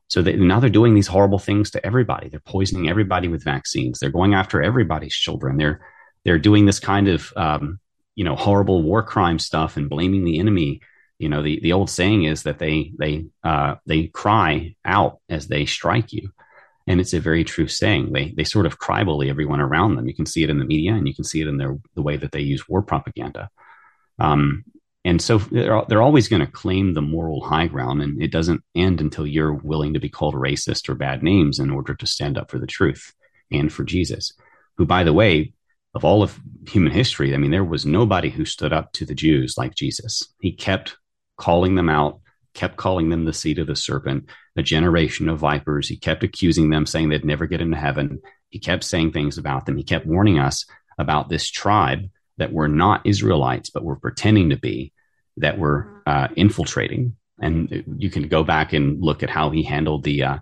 So 0.10 0.22
now 0.22 0.60
they're 0.60 0.70
doing 0.70 0.96
these 0.96 1.08
horrible 1.08 1.40
things 1.40 1.72
to 1.72 1.86
everybody. 1.86 2.30
They're 2.30 2.40
poisoning 2.42 2.90
everybody 2.90 3.28
with 3.28 3.44
vaccines. 3.44 4.00
They're 4.00 4.10
going 4.10 4.34
after 4.34 4.62
everybody's 4.62 5.16
children. 5.16 5.58
They're 5.58 5.82
they're 6.26 6.40
doing 6.40 6.66
this 6.66 6.80
kind 6.80 7.08
of 7.08 7.32
um, 7.38 7.80
you 8.16 8.26
know 8.26 8.36
horrible 8.36 8.84
war 8.84 9.02
crime 9.02 9.40
stuff 9.40 9.78
and 9.78 9.90
blaming 9.90 10.26
the 10.26 10.40
enemy 10.40 10.82
you 11.20 11.30
know 11.30 11.42
the, 11.42 11.60
the 11.62 11.74
old 11.74 11.90
saying 11.90 12.24
is 12.24 12.44
that 12.44 12.60
they 12.60 12.92
they 13.00 13.26
uh, 13.44 13.76
they 13.86 14.08
cry 14.08 14.76
out 14.84 15.20
as 15.30 15.48
they 15.48 15.66
strike 15.66 16.12
you 16.12 16.30
and 16.86 17.00
it's 17.00 17.14
a 17.14 17.20
very 17.20 17.46
true 17.46 17.68
saying 17.68 18.12
they 18.12 18.34
they 18.36 18.44
sort 18.44 18.66
of 18.66 18.78
cry 18.78 19.06
bully 19.06 19.30
everyone 19.30 19.62
around 19.62 19.96
them 19.96 20.08
you 20.08 20.14
can 20.14 20.26
see 20.26 20.44
it 20.44 20.50
in 20.50 20.60
the 20.60 20.66
media 20.66 20.94
and 20.94 21.08
you 21.08 21.16
can 21.16 21.24
see 21.24 21.42
it 21.42 21.48
in 21.48 21.58
their 21.58 21.78
the 21.96 22.02
way 22.02 22.18
that 22.18 22.34
they 22.34 22.42
use 22.42 22.68
war 22.68 22.82
propaganda 22.82 23.50
um, 24.20 24.66
and 25.06 25.22
so 25.22 25.38
they're, 25.38 25.82
they're 25.88 26.02
always 26.02 26.28
going 26.28 26.42
to 26.42 26.52
claim 26.52 26.94
the 26.94 27.02
moral 27.02 27.42
high 27.42 27.68
ground 27.68 28.02
and 28.02 28.22
it 28.22 28.32
doesn't 28.32 28.64
end 28.76 29.00
until 29.00 29.26
you're 29.26 29.54
willing 29.54 29.94
to 29.94 30.00
be 30.00 30.10
called 30.10 30.36
racist 30.36 30.90
or 30.90 30.96
bad 30.96 31.24
names 31.24 31.60
in 31.60 31.70
order 31.70 31.96
to 31.96 32.06
stand 32.08 32.38
up 32.38 32.52
for 32.52 32.60
the 32.60 32.68
truth 32.68 33.14
and 33.52 33.72
for 33.72 33.84
jesus 33.84 34.34
who 34.78 34.86
by 34.86 35.04
the 35.04 35.14
way 35.14 35.54
of 35.96 36.06
all 36.06 36.22
of 36.22 36.40
human 36.68 36.92
history 36.92 37.34
i 37.34 37.38
mean 37.38 37.52
there 37.52 37.64
was 37.64 37.86
nobody 37.86 38.30
who 38.30 38.46
stood 38.46 38.74
up 38.74 38.92
to 38.92 39.06
the 39.06 39.16
jews 39.16 39.56
like 39.58 39.74
jesus 39.76 40.24
he 40.42 40.52
kept 40.52 40.98
calling 41.40 41.74
them 41.74 41.90
out, 41.90 42.20
kept 42.54 42.78
calling 42.78 43.10
them 43.10 43.26
the 43.26 43.34
seed 43.34 43.58
of 43.58 43.66
the 43.66 43.76
serpent, 43.76 44.30
a 44.56 44.62
generation 44.62 45.30
of 45.30 45.40
vipers. 45.40 45.88
He 45.88 45.98
kept 45.98 46.24
accusing 46.24 46.70
them, 46.70 46.86
saying 46.86 47.10
they'd 47.10 47.26
never 47.26 47.48
get 47.48 47.62
into 47.62 47.78
heaven. 47.78 48.22
He 48.50 48.60
kept 48.60 48.84
saying 48.84 49.14
things 49.14 49.40
about 49.40 49.66
them. 49.66 49.78
He 49.78 49.84
kept 49.84 50.06
warning 50.06 50.38
us 50.38 50.66
about 51.00 51.30
this 51.30 51.50
tribe 51.50 52.10
that 52.40 52.52
were 52.52 52.68
not 52.68 53.06
Israelites, 53.06 53.70
but 53.70 53.84
were 53.84 53.96
pretending 53.96 54.50
to 54.50 54.58
be, 54.58 54.92
that 55.38 55.60
were 55.60 56.02
uh, 56.08 56.28
infiltrating. 56.36 57.16
And 57.42 57.84
you 57.98 58.10
can 58.10 58.28
go 58.28 58.44
back 58.44 58.74
and 58.74 59.02
look 59.02 59.24
at 59.24 59.30
how 59.30 59.50
he 59.52 59.64
handled 59.64 60.04
the 60.04 60.24
uh, 60.24 60.38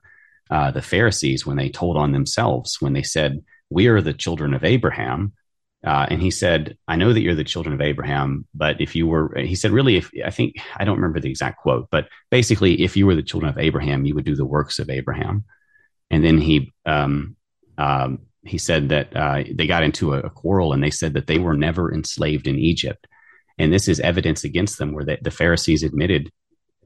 uh, 0.49 0.71
the 0.71 0.81
Pharisees 0.81 1.45
when 1.45 1.57
they 1.57 1.69
told 1.69 1.97
on 1.97 2.13
themselves 2.13 2.77
when 2.79 2.93
they 2.93 3.03
said, 3.03 3.43
"We 3.69 3.87
are 3.87 4.01
the 4.01 4.13
children 4.13 4.53
of 4.53 4.63
Abraham." 4.63 5.33
Uh, 5.85 6.07
and 6.09 6.21
he 6.21 6.31
said, 6.31 6.75
I 6.87 6.95
know 6.95 7.13
that 7.13 7.21
you're 7.21 7.35
the 7.35 7.43
children 7.43 7.73
of 7.73 7.81
Abraham, 7.81 8.47
but 8.53 8.81
if 8.81 8.95
you 8.95 9.05
were, 9.05 9.37
he 9.37 9.55
said, 9.55 9.71
really, 9.71 9.95
if 9.97 10.09
I 10.25 10.31
think, 10.31 10.55
I 10.75 10.83
don't 10.83 10.97
remember 10.97 11.19
the 11.19 11.29
exact 11.29 11.59
quote, 11.59 11.87
but 11.91 12.09
basically, 12.31 12.81
if 12.81 12.97
you 12.97 13.05
were 13.05 13.15
the 13.15 13.21
children 13.21 13.51
of 13.51 13.59
Abraham, 13.59 14.03
you 14.03 14.15
would 14.15 14.25
do 14.25 14.35
the 14.35 14.45
works 14.45 14.79
of 14.79 14.89
Abraham. 14.89 15.45
And 16.09 16.25
then 16.25 16.39
he, 16.39 16.73
um, 16.85 17.35
um, 17.77 18.26
he 18.47 18.57
said 18.57 18.89
that 18.89 19.15
uh, 19.15 19.43
they 19.53 19.67
got 19.67 19.83
into 19.83 20.13
a, 20.13 20.19
a, 20.19 20.29
quarrel 20.29 20.73
and 20.73 20.83
they 20.83 20.89
said 20.89 21.13
that 21.13 21.27
they 21.27 21.39
were 21.39 21.55
never 21.55 21.93
enslaved 21.93 22.47
in 22.47 22.57
Egypt. 22.57 23.07
And 23.57 23.73
this 23.73 23.87
is 23.87 23.99
evidence 23.99 24.43
against 24.43 24.77
them 24.77 24.93
where 24.93 25.05
the, 25.05 25.17
the 25.21 25.31
Pharisees 25.31 25.83
admitted 25.83 26.31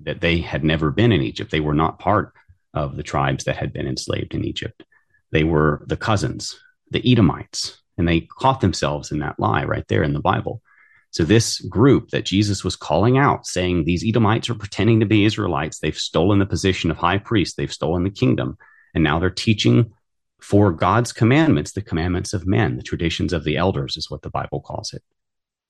that 0.01 0.21
they 0.21 0.39
had 0.39 0.63
never 0.63 0.91
been 0.91 1.11
in 1.11 1.21
Egypt. 1.21 1.51
They 1.51 1.59
were 1.59 1.73
not 1.73 1.99
part 1.99 2.33
of 2.73 2.95
the 2.95 3.03
tribes 3.03 3.43
that 3.43 3.57
had 3.57 3.73
been 3.73 3.87
enslaved 3.87 4.33
in 4.33 4.45
Egypt. 4.45 4.83
They 5.31 5.43
were 5.43 5.83
the 5.87 5.97
cousins, 5.97 6.59
the 6.89 7.09
Edomites, 7.09 7.81
and 7.97 8.07
they 8.07 8.21
caught 8.21 8.61
themselves 8.61 9.11
in 9.11 9.19
that 9.19 9.39
lie 9.39 9.63
right 9.63 9.87
there 9.87 10.03
in 10.03 10.13
the 10.13 10.19
Bible. 10.19 10.61
So, 11.11 11.25
this 11.25 11.59
group 11.59 12.09
that 12.09 12.25
Jesus 12.25 12.63
was 12.63 12.77
calling 12.77 13.17
out, 13.17 13.45
saying 13.45 13.83
these 13.83 14.05
Edomites 14.07 14.49
are 14.49 14.55
pretending 14.55 15.01
to 15.01 15.05
be 15.05 15.25
Israelites, 15.25 15.79
they've 15.79 15.95
stolen 15.95 16.39
the 16.39 16.45
position 16.45 16.89
of 16.89 16.97
high 16.97 17.17
priest, 17.17 17.57
they've 17.57 17.71
stolen 17.71 18.03
the 18.03 18.09
kingdom, 18.09 18.57
and 18.93 19.03
now 19.03 19.19
they're 19.19 19.29
teaching 19.29 19.91
for 20.41 20.71
God's 20.71 21.13
commandments, 21.13 21.71
the 21.71 21.81
commandments 21.81 22.33
of 22.33 22.47
men, 22.47 22.75
the 22.75 22.83
traditions 22.83 23.31
of 23.31 23.43
the 23.43 23.57
elders 23.57 23.95
is 23.95 24.09
what 24.09 24.23
the 24.23 24.29
Bible 24.29 24.59
calls 24.59 24.91
it. 24.91 25.03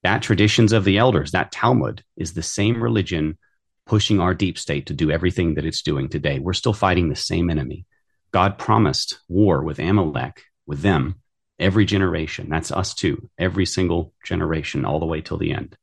That 0.04 0.22
traditions 0.22 0.72
of 0.72 0.86
the 0.86 0.98
elders, 0.98 1.32
that 1.32 1.52
Talmud, 1.52 2.04
is 2.16 2.34
the 2.34 2.42
same 2.42 2.82
religion 2.82 3.38
pushing 3.86 4.20
our 4.20 4.34
deep 4.34 4.58
state 4.58 4.86
to 4.86 4.94
do 4.94 5.12
everything 5.12 5.56
that 5.56 5.66
it's 5.66 5.82
doing 5.82 6.08
today. 6.08 6.40
We're 6.40 6.54
still 6.54 6.74
fighting 6.74 7.10
the 7.10 7.16
same 7.16 7.50
enemy. 7.50 7.86
God 8.32 8.58
promised 8.58 9.20
war 9.28 9.62
with 9.62 9.78
Amalek, 9.78 10.42
with 10.66 10.82
them, 10.82 11.16
every 11.60 11.86
generation. 11.86 12.48
That's 12.50 12.72
us 12.72 12.94
too, 12.94 13.30
every 13.38 13.66
single 13.66 14.14
generation, 14.24 14.86
all 14.86 15.00
the 15.00 15.06
way 15.06 15.22
till 15.22 15.38
the 15.38 15.52
end. 15.52 15.76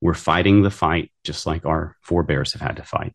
We're 0.00 0.14
fighting 0.14 0.62
the 0.62 0.70
fight 0.70 1.12
just 1.22 1.46
like 1.46 1.64
our 1.64 1.96
forebears 2.02 2.52
have 2.52 2.62
had 2.62 2.76
to 2.76 2.82
fight. 2.82 3.14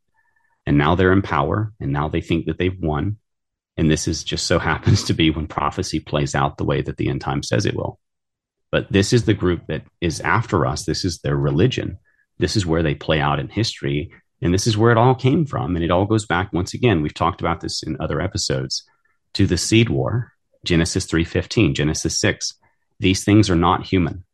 And 0.66 0.78
now 0.78 0.96
they're 0.96 1.12
in 1.12 1.22
power, 1.22 1.74
and 1.80 1.92
now 1.92 2.08
they 2.08 2.22
think 2.22 2.46
that 2.46 2.58
they've 2.58 2.80
won. 2.80 3.18
And 3.80 3.90
this 3.90 4.10
is 4.10 4.26
just 4.26 4.46
so 4.46 4.60
happens 4.60 5.06
to 5.06 5.14
be 5.14 5.30
when 5.30 5.48
prophecy 5.48 6.02
plays 6.02 6.36
out 6.36 6.58
the 6.58 6.66
way 6.66 6.82
that 6.82 6.98
the 6.98 7.08
end 7.08 7.22
time 7.22 7.42
says 7.42 7.66
it 7.66 7.78
will. 7.78 7.98
But 8.74 8.92
this 8.92 9.14
is 9.14 9.24
the 9.24 9.34
group 9.34 9.68
that 9.68 9.84
is 10.02 10.20
after 10.20 10.66
us. 10.66 10.84
This 10.84 11.06
is 11.06 11.20
their 11.20 11.38
religion. 11.38 11.98
This 12.40 12.58
is 12.58 12.66
where 12.66 12.84
they 12.84 12.94
play 12.94 13.22
out 13.22 13.40
in 13.40 13.48
history. 13.48 14.12
And 14.42 14.54
this 14.54 14.68
is 14.68 14.78
where 14.78 14.92
it 14.92 14.98
all 14.98 15.16
came 15.16 15.46
from. 15.46 15.78
And 15.78 15.86
it 15.86 15.92
all 15.92 16.06
goes 16.06 16.26
back 16.26 16.52
once 16.52 16.74
again. 16.74 17.02
We've 17.02 17.14
talked 17.14 17.40
about 17.40 17.62
this 17.62 17.82
in 17.82 17.96
other 18.02 18.20
episodes 18.20 18.84
to 19.36 19.48
the 19.48 19.58
seed 19.58 19.88
war, 19.88 20.34
Genesis 20.66 21.06
3:15, 21.06 21.74
Genesis 21.74 22.20
6. 22.20 22.56
These 23.00 23.24
things 23.24 23.50
are 23.50 23.56
not 23.56 23.88
human. 23.88 24.26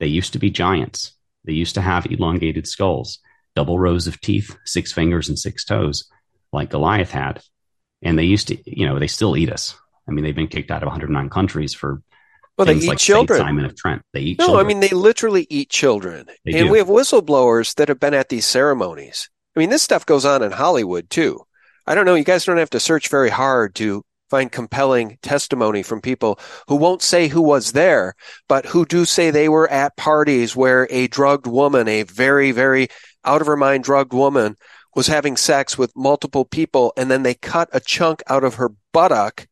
They 0.00 0.08
used 0.08 0.34
to 0.34 0.38
be 0.38 0.50
giants. 0.50 1.14
They 1.46 1.54
used 1.54 1.76
to 1.76 1.80
have 1.80 2.12
elongated 2.12 2.66
skulls, 2.66 3.20
double 3.54 3.78
rows 3.78 4.06
of 4.06 4.20
teeth, 4.20 4.54
six 4.66 4.92
fingers 4.92 5.30
and 5.30 5.38
six 5.38 5.64
toes, 5.64 6.10
like 6.52 6.68
Goliath 6.68 7.12
had. 7.12 7.40
And 8.06 8.18
they 8.18 8.24
used 8.24 8.48
to, 8.48 8.58
you 8.64 8.86
know, 8.86 8.98
they 8.98 9.08
still 9.08 9.36
eat 9.36 9.50
us. 9.50 9.74
I 10.08 10.12
mean, 10.12 10.24
they've 10.24 10.34
been 10.34 10.46
kicked 10.46 10.70
out 10.70 10.82
of 10.82 10.86
109 10.86 11.28
countries 11.28 11.74
for 11.74 12.02
well, 12.56 12.66
they 12.66 12.76
eat 12.76 12.88
like 12.88 12.98
children. 12.98 13.38
Simon 13.38 13.64
of 13.64 13.76
Trent. 13.76 14.02
They 14.12 14.20
eat. 14.20 14.38
No, 14.38 14.46
children. 14.46 14.64
I 14.64 14.68
mean 14.68 14.80
they 14.80 14.88
literally 14.90 15.46
eat 15.50 15.68
children, 15.68 16.26
They 16.44 16.52
and 16.52 16.66
do. 16.66 16.70
we 16.72 16.78
have 16.78 16.86
whistleblowers 16.86 17.74
that 17.74 17.88
have 17.88 18.00
been 18.00 18.14
at 18.14 18.28
these 18.30 18.46
ceremonies. 18.46 19.28
I 19.54 19.60
mean, 19.60 19.70
this 19.70 19.82
stuff 19.82 20.06
goes 20.06 20.24
on 20.24 20.42
in 20.42 20.52
Hollywood 20.52 21.10
too. 21.10 21.40
I 21.86 21.94
don't 21.94 22.06
know. 22.06 22.14
You 22.14 22.24
guys 22.24 22.44
don't 22.44 22.56
have 22.56 22.70
to 22.70 22.80
search 22.80 23.08
very 23.08 23.28
hard 23.28 23.74
to 23.76 24.04
find 24.30 24.50
compelling 24.50 25.18
testimony 25.22 25.82
from 25.82 26.00
people 26.00 26.38
who 26.68 26.76
won't 26.76 27.02
say 27.02 27.28
who 27.28 27.42
was 27.42 27.72
there, 27.72 28.14
but 28.48 28.66
who 28.66 28.84
do 28.84 29.04
say 29.04 29.30
they 29.30 29.48
were 29.48 29.70
at 29.70 29.96
parties 29.96 30.56
where 30.56 30.88
a 30.90 31.06
drugged 31.08 31.46
woman, 31.46 31.88
a 31.88 32.02
very, 32.04 32.52
very 32.52 32.88
out 33.24 33.40
of 33.40 33.46
her 33.46 33.56
mind 33.56 33.84
drugged 33.84 34.12
woman, 34.12 34.56
was 34.96 35.06
having 35.06 35.36
sex 35.36 35.78
with 35.78 35.94
multiple 35.94 36.44
people, 36.44 36.92
and 36.96 37.08
then 37.08 37.22
they 37.22 37.34
cut 37.34 37.68
a 37.72 37.78
chunk 37.78 38.24
out 38.28 38.42
of 38.42 38.56
her 38.56 38.72
buttock 38.92 39.46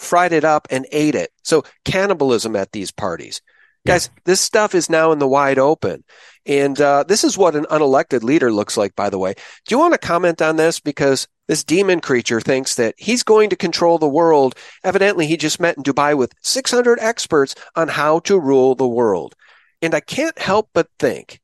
fried 0.00 0.32
it 0.32 0.44
up 0.44 0.66
and 0.70 0.86
ate 0.92 1.14
it. 1.14 1.30
So 1.44 1.62
cannibalism 1.84 2.56
at 2.56 2.72
these 2.72 2.90
parties. 2.90 3.42
Guys, 3.86 4.10
this 4.24 4.40
stuff 4.40 4.74
is 4.74 4.90
now 4.90 5.12
in 5.12 5.18
the 5.18 5.28
wide 5.28 5.58
open. 5.58 6.04
And 6.46 6.78
uh, 6.80 7.04
this 7.06 7.24
is 7.24 7.38
what 7.38 7.54
an 7.54 7.64
unelected 7.70 8.22
leader 8.22 8.52
looks 8.52 8.76
like, 8.76 8.94
by 8.94 9.08
the 9.08 9.18
way. 9.18 9.34
Do 9.66 9.74
you 9.74 9.78
want 9.78 9.92
to 9.92 9.98
comment 9.98 10.42
on 10.42 10.56
this? 10.56 10.80
Because 10.80 11.28
this 11.48 11.64
demon 11.64 12.00
creature 12.00 12.40
thinks 12.40 12.74
that 12.74 12.94
he's 12.98 13.22
going 13.22 13.50
to 13.50 13.56
control 13.56 13.98
the 13.98 14.08
world. 14.08 14.54
Evidently, 14.84 15.26
he 15.26 15.36
just 15.36 15.60
met 15.60 15.76
in 15.76 15.82
Dubai 15.82 16.16
with 16.16 16.34
600 16.42 16.98
experts 17.00 17.54
on 17.74 17.88
how 17.88 18.20
to 18.20 18.38
rule 18.38 18.74
the 18.74 18.88
world. 18.88 19.34
And 19.80 19.94
I 19.94 20.00
can't 20.00 20.38
help 20.38 20.68
but 20.74 20.88
think 20.98 21.40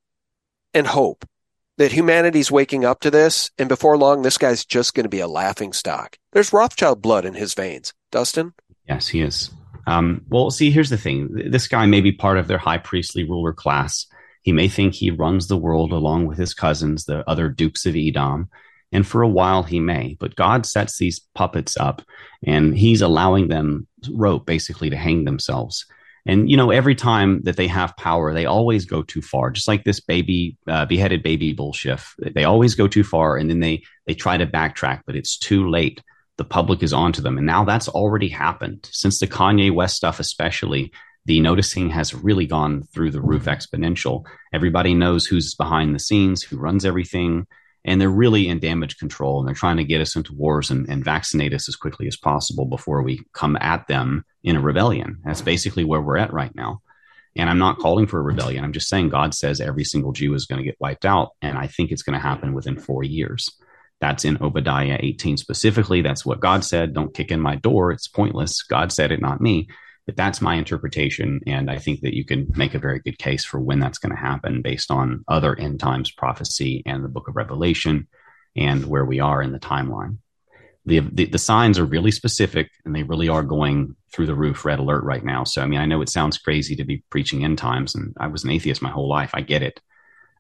and 0.75 0.87
hope 0.87 1.27
that 1.79 1.93
humanity's 1.93 2.51
waking 2.51 2.85
up 2.85 3.01
to 3.01 3.11
this. 3.11 3.51
And 3.59 3.69
before 3.69 3.97
long, 3.97 4.23
this 4.23 4.39
guy's 4.39 4.65
just 4.65 4.95
going 4.95 5.05
to 5.05 5.11
be 5.11 5.21
a 5.21 5.29
laughing 5.29 5.73
stock. 5.73 6.19
There's 6.33 6.53
Rothschild 6.53 7.03
blood 7.03 7.25
in 7.25 7.35
his 7.35 7.55
veins. 7.55 7.93
Dustin? 8.11 8.55
Yes, 8.89 9.09
he 9.09 9.21
is. 9.21 9.51
Um, 9.87 10.25
well, 10.29 10.51
see, 10.51 10.71
here's 10.71 10.91
the 10.91 10.99
thing. 10.99 11.29
This 11.51 11.69
guy 11.69 11.87
may 11.87 12.01
be 12.01 12.13
part 12.13 12.39
of 12.39 12.49
their 12.49 12.59
high 12.59 12.79
priestly 12.79 13.25
ruler 13.25 13.53
class. 13.53 14.07
He 14.43 14.53
may 14.53 14.69
think 14.69 14.95
he 14.95 15.11
runs 15.11 15.49
the 15.49 15.57
world 15.57 15.93
along 15.93 16.27
with 16.27 16.39
his 16.39 16.55
cousins, 16.55 17.05
the 17.05 17.29
other 17.29 17.49
dukes 17.49 17.87
of 17.87 17.97
Edom. 17.97 18.49
And 18.93 19.07
for 19.07 19.23
a 19.23 19.29
while 19.29 19.65
he 19.65 19.81
may, 19.81 20.17
but 20.19 20.37
God 20.37 20.65
sets 20.65 20.99
these 20.99 21.21
puppets 21.35 21.77
up 21.77 22.03
and 22.45 22.77
he's 22.77 23.03
allowing 23.03 23.49
them 23.49 23.87
rope 24.11 24.47
basically 24.47 24.91
to 24.91 24.97
hang 24.97 25.25
themselves. 25.25 25.85
And, 26.27 26.51
you 26.51 26.57
know, 26.57 26.71
every 26.71 26.95
time 26.95 27.43
that 27.45 27.57
they 27.57 27.69
have 27.69 27.97
power, 27.97 28.35
they 28.35 28.47
always 28.47 28.85
go 28.85 29.03
too 29.03 29.23
far, 29.23 29.51
just 29.51 29.69
like 29.69 29.85
this 29.85 30.01
baby, 30.01 30.57
uh, 30.67 30.85
beheaded 30.85 31.23
baby 31.23 31.53
bullshit. 31.53 32.01
They 32.19 32.45
always 32.45 32.75
go 32.75 32.89
too 32.89 33.05
far 33.05 33.37
and 33.37 33.49
then 33.49 33.61
they, 33.61 33.85
they 34.07 34.15
try 34.15 34.37
to 34.37 34.47
backtrack, 34.47 35.03
but 35.07 35.17
it's 35.17 35.39
too 35.39 35.69
late 35.69 36.03
the 36.37 36.45
public 36.45 36.83
is 36.83 36.93
onto 36.93 37.23
them. 37.23 37.39
And 37.39 37.47
now 37.47 37.65
that's 37.65 37.89
already 37.89 38.29
happened 38.29 38.89
since 38.93 39.21
the 39.21 39.27
Kanye 39.27 39.73
West 39.73 39.97
stuff, 39.97 40.21
especially. 40.21 40.93
The 41.25 41.41
noticing 41.41 41.91
has 41.91 42.15
really 42.15 42.47
gone 42.47 42.83
through 42.83 43.11
the 43.11 43.23
roof 43.23 43.47
exponential. 43.47 44.25
Everybody 44.53 44.95
knows 44.95 45.27
who's 45.27 45.55
behind 45.55 45.95
the 45.95 45.99
scenes, 45.99 46.43
who 46.43 46.57
runs 46.57 46.85
everything, 46.85 47.47
and 47.87 48.01
they're 48.01 48.11
really 48.11 48.49
in 48.49 48.59
damage 48.59 48.99
control. 48.99 49.39
And 49.39 49.49
they're 49.49 49.55
trying 49.55 49.77
to 49.77 49.85
get 49.85 50.01
us 50.01 50.17
into 50.17 50.35
wars 50.35 50.71
and, 50.71 50.89
and 50.89 51.05
vaccinate 51.05 51.55
us 51.55 51.69
as 51.69 51.77
quickly 51.77 52.09
as 52.09 52.17
possible 52.17 52.67
before 52.67 53.03
we 53.03 53.21
come 53.33 53.57
at 53.61 53.87
them 53.87 54.25
in 54.43 54.57
a 54.57 54.61
rebellion. 54.61 55.21
That's 55.25 55.41
basically 55.41 55.85
where 55.85 56.01
we're 56.01 56.19
at 56.19 56.33
right 56.33 56.55
now. 56.55 56.83
And 57.37 57.49
I'm 57.49 57.59
not 57.59 57.79
calling 57.79 58.07
for 58.07 58.19
a 58.19 58.23
rebellion. 58.23 58.65
I'm 58.65 58.73
just 58.73 58.89
saying 58.89 59.11
God 59.11 59.35
says 59.35 59.61
every 59.61 59.85
single 59.85 60.13
Jew 60.13 60.35
is 60.35 60.47
going 60.47 60.59
to 60.59 60.65
get 60.65 60.81
wiped 60.81 61.05
out. 61.05 61.31
And 61.41 61.57
I 61.57 61.69
think 61.69 61.93
it's 61.93 62.03
going 62.03 62.19
to 62.19 62.27
happen 62.27 62.55
within 62.55 62.77
four 62.77 63.05
years. 63.05 63.49
That's 64.01 64.25
in 64.25 64.43
Obadiah 64.43 64.99
18 65.01 65.37
specifically. 65.37 66.03
That's 66.03 66.27
what 66.27 66.41
God 66.41 66.65
said. 66.65 66.93
Don't 66.93 67.15
kick 67.15 67.31
in 67.31 67.41
my 67.41 67.57
door. 67.57 67.93
It's 67.93 68.09
pointless. 68.09 68.63
God 68.63 68.91
said 68.91 69.13
it, 69.13 69.21
not 69.21 69.41
me. 69.41 69.69
But 70.07 70.17
that's 70.17 70.41
my 70.41 70.55
interpretation. 70.55 71.41
And 71.47 71.69
I 71.69 71.79
think 71.79 72.01
that 72.03 72.15
you 72.15 72.25
can 72.25 72.47
make 72.57 72.75
a 72.75 72.79
very 72.79 73.01
good 73.01 73.19
case 73.19 73.45
for 73.45 73.59
when 73.59 73.81
that's 73.81 73.99
going 73.99 74.15
to 74.15 74.21
happen 74.21 74.63
based 74.63 74.91
on 74.91 75.25
other 75.27 75.59
end 75.59 75.81
times 75.81 76.13
prophecy 76.13 76.83
and 76.87 77.05
the 77.05 77.09
book 77.09 77.29
of 77.29 77.37
Revelation 77.37 78.07
and 78.57 78.87
where 78.87 79.05
we 79.05 79.21
are 79.21 79.43
in 79.43 79.53
the 79.53 79.59
timeline. 79.59 80.19
The, 80.85 81.01
the, 81.01 81.25
the 81.27 81.39
signs 81.39 81.81
are 81.81 81.85
really 81.85 82.13
specific 82.13 82.71
and 82.85 82.95
they 82.95 83.03
really 83.03 83.29
are 83.29 83.43
going 83.43 83.97
through 84.13 84.27
the 84.27 84.37
roof 84.37 84.65
red 84.65 84.79
alert 84.79 85.03
right 85.03 85.25
now. 85.25 85.43
So, 85.43 85.61
I 85.61 85.67
mean, 85.67 85.81
I 85.81 85.87
know 85.87 86.01
it 86.01 86.09
sounds 86.09 86.39
crazy 86.39 86.77
to 86.77 86.85
be 86.85 87.03
preaching 87.11 87.45
end 87.45 87.59
times, 87.59 87.97
and 87.97 88.15
I 88.19 88.29
was 88.29 88.45
an 88.45 88.51
atheist 88.51 88.81
my 88.81 88.91
whole 88.91 89.09
life. 89.09 89.33
I 89.35 89.41
get 89.41 89.65
it. 89.65 89.81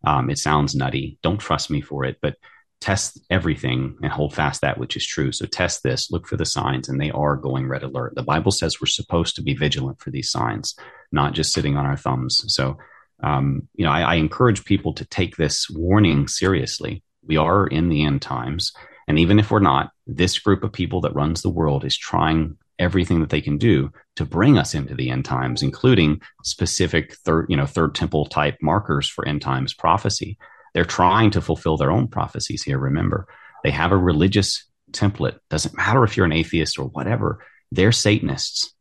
Um, 0.04 0.30
it 0.30 0.38
sounds 0.38 0.76
nutty. 0.76 1.18
Don't 1.22 1.38
trust 1.38 1.68
me 1.68 1.80
for 1.80 2.04
it. 2.04 2.18
But 2.22 2.36
test 2.80 3.20
everything 3.30 3.96
and 4.02 4.12
hold 4.12 4.34
fast 4.34 4.60
that 4.60 4.78
which 4.78 4.96
is 4.96 5.06
true. 5.06 5.32
So 5.32 5.46
test 5.46 5.82
this, 5.82 6.10
look 6.10 6.26
for 6.26 6.36
the 6.36 6.44
signs, 6.44 6.88
and 6.88 7.00
they 7.00 7.10
are 7.10 7.36
going 7.36 7.68
red 7.68 7.82
alert. 7.82 8.14
The 8.14 8.22
Bible 8.22 8.52
says 8.52 8.80
we're 8.80 8.86
supposed 8.86 9.34
to 9.36 9.42
be 9.42 9.54
vigilant 9.54 10.00
for 10.00 10.10
these 10.10 10.30
signs, 10.30 10.74
not 11.10 11.32
just 11.32 11.52
sitting 11.52 11.76
on 11.76 11.86
our 11.86 11.96
thumbs. 11.96 12.42
So, 12.48 12.78
um, 13.22 13.68
you 13.74 13.84
know, 13.84 13.90
I, 13.90 14.02
I 14.02 14.14
encourage 14.16 14.64
people 14.64 14.92
to 14.94 15.04
take 15.06 15.36
this 15.36 15.70
warning 15.70 16.28
seriously. 16.28 17.02
We 17.22 17.36
are 17.36 17.66
in 17.66 17.88
the 17.88 18.04
end 18.04 18.22
times. 18.22 18.72
And 19.08 19.18
even 19.18 19.38
if 19.38 19.50
we're 19.50 19.60
not, 19.60 19.90
this 20.06 20.38
group 20.38 20.62
of 20.62 20.72
people 20.72 21.00
that 21.02 21.14
runs 21.14 21.42
the 21.42 21.50
world 21.50 21.84
is 21.84 21.96
trying 21.96 22.56
everything 22.78 23.20
that 23.20 23.30
they 23.30 23.40
can 23.40 23.56
do 23.56 23.90
to 24.16 24.24
bring 24.24 24.58
us 24.58 24.74
into 24.74 24.94
the 24.94 25.10
end 25.10 25.24
times, 25.24 25.62
including 25.62 26.20
specific 26.44 27.14
third, 27.14 27.46
you 27.48 27.56
know, 27.56 27.66
third 27.66 27.94
temple 27.94 28.26
type 28.26 28.58
markers 28.60 29.08
for 29.08 29.26
end 29.26 29.42
times 29.42 29.72
prophecy. 29.72 30.36
They're 30.76 30.84
trying 30.84 31.30
to 31.30 31.40
fulfill 31.40 31.78
their 31.78 31.90
own 31.90 32.06
prophecies 32.06 32.62
here. 32.62 32.78
Remember, 32.78 33.26
they 33.64 33.70
have 33.70 33.92
a 33.92 33.96
religious 33.96 34.62
template. 34.90 35.38
Doesn't 35.48 35.74
matter 35.74 36.04
if 36.04 36.18
you're 36.18 36.26
an 36.26 36.34
atheist 36.34 36.78
or 36.78 36.88
whatever. 36.88 37.42
They're 37.72 37.92
Satanists. 37.92 38.74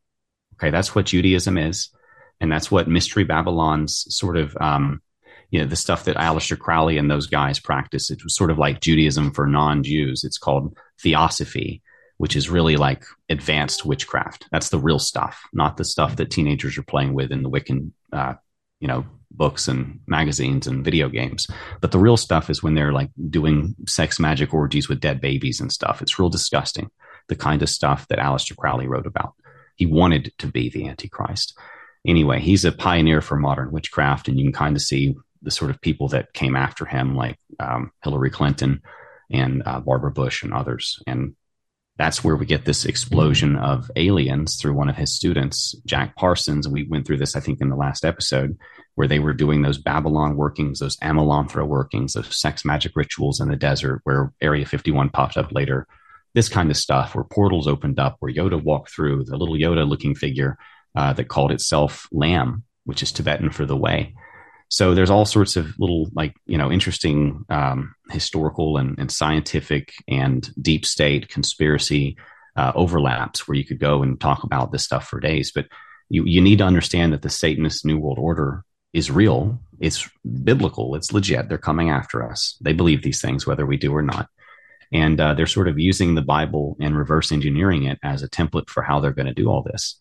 Okay, 0.56 0.72
that's 0.72 0.93
what 0.93 1.06
Judaism 1.06 1.58
is, 1.58 1.88
and 2.41 2.52
that's 2.52 2.70
what 2.70 2.89
Mystery 2.89 3.24
Babylon's 3.24 4.08
sort 4.10 4.36
of, 4.36 4.58
um, 4.60 5.02
you 5.52 5.62
know, 5.62 5.68
the 5.68 5.78
stuff 5.78 6.04
that 6.04 6.18
Aleister 6.18 6.60
Crowley 6.60 6.98
and 6.98 7.10
those 7.10 7.28
guys 7.28 7.62
practice. 7.62 8.12
It 8.12 8.26
was 8.26 8.36
sort 8.36 8.52
of 8.52 8.58
like 8.58 8.82
Judaism 8.82 9.32
for 9.32 9.48
non-Jews. 9.48 10.26
It's 10.26 10.38
called 10.38 10.76
Theosophy, 11.02 11.82
which 12.18 12.36
is 12.36 12.50
really 12.50 12.76
like 12.76 13.06
advanced 13.30 13.86
witchcraft. 13.86 14.48
That's 14.52 14.68
the 14.68 14.80
real 14.80 15.00
stuff, 15.00 15.41
not 15.54 15.78
the 15.78 15.86
stuff 15.86 16.18
that 16.18 16.30
teenagers 16.30 16.78
are 16.78 16.84
playing 16.84 17.14
with 17.14 17.32
in 17.32 17.41
the 17.41 17.50
Wiccan, 17.50 17.91
uh, 18.12 18.34
you 18.86 18.88
know, 18.88 19.03
books 19.31 19.67
and 19.67 19.99
magazines 20.05 20.67
and 20.67 20.86
video 20.86 21.09
games. 21.09 21.47
But 21.81 21.91
the 21.91 21.97
real 21.97 22.17
stuff 22.17 22.51
is 22.51 22.61
when 22.61 22.75
they're 22.75 22.93
like 22.93 23.09
doing 23.31 23.75
sex 23.88 24.19
magic 24.19 24.53
orgies 24.53 24.88
with 24.88 24.99
dead 24.99 25.19
babies 25.19 25.59
and 25.59 25.71
stuff. 25.71 26.03
It's 26.03 26.19
real 26.19 26.29
disgusting. 26.29 26.91
The 27.27 27.36
kind 27.36 27.63
of 27.63 27.69
stuff 27.69 28.07
that 28.09 28.19
Aleister 28.19 28.55
Crowley 28.55 28.88
wrote 28.88 29.07
about. 29.07 29.33
He 29.75 29.88
wanted 29.88 30.33
to 30.38 30.45
be 30.45 30.69
the 30.69 30.88
Antichrist. 30.88 31.57
Anyway, 32.05 32.39
he's 32.39 32.63
a 32.63 32.71
pioneer 32.71 33.21
for 33.21 33.36
modern 33.36 33.71
witchcraft, 33.71 34.27
and 34.27 34.38
you 34.38 34.45
can 34.45 34.53
kind 34.53 34.75
of 34.75 34.83
see 34.83 35.15
the 35.41 35.49
sort 35.49 35.71
of 35.71 35.81
people 35.81 36.07
that 36.09 36.33
came 36.33 36.55
after 36.55 36.86
him, 36.86 37.15
like 37.15 37.39
um, 37.59 37.91
Hillary 38.03 38.29
Clinton 38.29 38.83
and 39.31 39.63
uh, 39.65 39.79
Barbara 39.79 40.11
Bush 40.11 40.43
and 40.43 40.53
others. 40.53 41.01
And 41.07 41.36
that's 41.98 42.24
where 42.24 42.36
we 42.36 42.46
get 42.46 42.66
this 42.66 42.86
explosion 42.86 43.56
of 43.56 43.89
aliens 43.96 44.58
through 44.58 44.74
one 44.74 44.89
of 44.89 44.98
his 44.98 45.16
students, 45.16 45.74
Jack 45.86 46.16
Parsons. 46.16 46.66
And 46.66 46.74
we 46.74 46.84
went 46.84 47.08
through 47.08 47.18
this, 47.18 47.36
I 47.36 47.39
think, 47.39 47.62
in 47.62 47.70
the 47.70 47.76
last 47.76 48.04
episode, 48.04 48.58
where 48.96 49.08
they 49.08 49.20
were 49.20 49.34
doing 49.34 49.62
those 49.62 49.78
Babylon 49.78 50.36
workings, 50.36 50.80
those 50.80 50.98
Amalantrah 50.98 51.68
workings, 51.68 52.14
those 52.14 52.38
sex 52.38 52.66
magic 52.66 52.93
rituals 52.96 53.39
in 53.39 53.48
the 53.48 53.56
desert, 53.56 54.02
where 54.04 54.34
Area 54.41 54.66
51 54.66 55.10
popped 55.10 55.38
up 55.38 55.54
later. 55.54 55.88
This 56.34 56.50
kind 56.50 56.70
of 56.70 56.76
stuff, 56.76 57.16
where 57.16 57.24
portals 57.24 57.66
opened 57.66 57.98
up, 57.98 58.18
where 58.20 58.34
Yoda 58.34 58.62
walked 58.62 58.91
through, 58.91 59.24
the 59.24 59.38
little 59.38 59.56
Yoda 59.56 59.88
looking 59.88 60.16
figure 60.16 60.58
uh, 60.98 61.14
that 61.14 61.30
called 61.30 61.54
itself 61.54 62.10
Lam, 62.12 62.64
which 62.84 63.04
is 63.04 63.14
Tibetan 63.14 63.52
for 63.52 63.66
the 63.66 63.78
way. 63.78 64.14
So 64.70 64.95
there's 64.95 65.09
all 65.09 65.26
sorts 65.26 65.55
of 65.55 65.78
little, 65.80 66.09
like, 66.13 66.34
you 66.45 66.57
know, 66.57 66.72
interesting 66.72 67.45
um, 67.49 67.95
historical 68.09 68.78
and, 68.78 68.97
and, 68.97 69.11
scientific 69.11 69.93
and 70.07 70.49
deep 70.59 70.86
state 70.86 71.30
conspiracy 71.30 72.18
uh, 72.55 72.72
overlaps 72.76 73.47
where 73.47 73.55
you 73.55 73.66
could 73.66 73.80
go 73.80 74.01
and 74.01 74.20
talk 74.20 74.43
about 74.43 74.72
this 74.72 74.84
stuff 74.84 75.07
for 75.07 75.20
days. 75.20 75.51
But 75.53 75.68
you, 76.09 76.24
you 76.26 76.41
need 76.41 76.59
to 76.59 76.66
understand 76.66 77.13
that 77.13 77.22
the 77.22 77.30
Satanist 77.30 77.86
New 77.86 77.99
World 77.99 78.18
Order 78.20 78.63
is 78.93 79.11
real. 79.11 79.59
It's 79.80 80.09
biblical. 80.43 80.95
It's 80.95 81.11
legit. 81.11 81.49
They're 81.49 81.57
coming 81.57 81.89
after 81.89 82.28
us. 82.28 82.57
They 82.61 82.74
believe 82.74 83.03
these 83.03 83.22
things, 83.22 83.45
whether 83.45 83.66
we 83.66 83.78
do 83.78 83.93
or 83.93 84.01
not. 84.01 84.30
And 84.91 85.20
uh, 85.20 85.34
they're 85.34 85.47
sort 85.47 85.68
of 85.68 85.80
using 85.80 86.16
the 86.16 86.22
Bible 86.22 86.78
and 86.80 86.97
reverse 86.97 87.32
engineering 87.32 87.84
it 87.84 87.99
as 88.03 88.24
a 88.24 88.30
template 88.30 88.70
for 88.70 88.84
how 88.84 88.99
they're 88.99 89.11
going 89.11 89.26
to 89.28 89.34
do 89.34 89.49
all 89.49 89.63
this. 89.63 89.99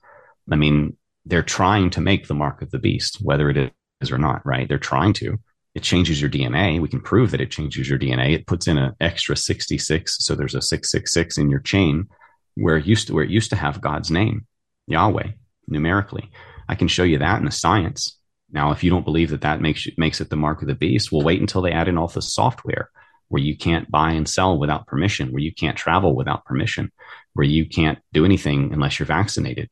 I 0.50 0.56
mean, 0.56 0.96
they're 1.24 1.42
trying 1.42 1.90
to 1.90 2.00
make 2.00 2.28
the 2.28 2.34
mark 2.34 2.62
of 2.62 2.70
the 2.70 2.78
beast, 2.78 3.18
whether 3.20 3.50
it 3.50 3.72
is 4.04 4.12
or 4.12 4.18
not, 4.18 4.44
right? 4.44 4.68
They're 4.68 4.78
trying 4.78 5.14
to. 5.14 5.38
It 5.74 5.82
changes 5.82 6.20
your 6.20 6.30
DNA. 6.30 6.80
We 6.80 6.88
can 6.88 7.00
prove 7.00 7.32
that 7.32 7.40
it 7.40 7.50
changes 7.50 7.88
your 7.88 7.98
DNA. 7.98 8.34
It 8.34 8.46
puts 8.46 8.68
in 8.68 8.78
an 8.78 8.94
extra 9.00 9.36
66. 9.36 10.18
So 10.20 10.34
there's 10.34 10.54
a 10.54 10.62
666 10.62 11.38
in 11.38 11.50
your 11.50 11.60
chain 11.60 12.08
where 12.54 12.76
it 12.76 12.86
used 12.86 13.08
to, 13.08 13.14
where 13.14 13.24
it 13.24 13.30
used 13.30 13.50
to 13.50 13.56
have 13.56 13.80
God's 13.80 14.10
name, 14.10 14.46
Yahweh, 14.86 15.30
numerically. 15.66 16.30
I 16.68 16.76
can 16.76 16.88
show 16.88 17.02
you 17.02 17.18
that 17.18 17.38
in 17.40 17.44
the 17.44 17.50
science. 17.50 18.18
Now, 18.52 18.70
if 18.70 18.84
you 18.84 18.90
don't 18.90 19.04
believe 19.04 19.30
that 19.30 19.40
that 19.40 19.60
makes 19.60 19.88
makes 19.96 20.20
it 20.20 20.30
the 20.30 20.36
mark 20.36 20.62
of 20.62 20.68
the 20.68 20.76
beast, 20.76 21.10
we'll 21.10 21.22
wait 21.22 21.40
until 21.40 21.62
they 21.62 21.72
add 21.72 21.88
in 21.88 21.98
all 21.98 22.06
the 22.06 22.22
software 22.22 22.90
where 23.28 23.42
you 23.42 23.56
can't 23.56 23.90
buy 23.90 24.12
and 24.12 24.28
sell 24.28 24.56
without 24.58 24.86
permission, 24.86 25.32
where 25.32 25.42
you 25.42 25.52
can't 25.52 25.76
travel 25.76 26.14
without 26.14 26.44
permission, 26.44 26.92
where 27.32 27.46
you 27.46 27.66
can't 27.66 27.98
do 28.12 28.24
anything 28.24 28.72
unless 28.72 28.98
you're 28.98 29.06
vaccinated. 29.06 29.68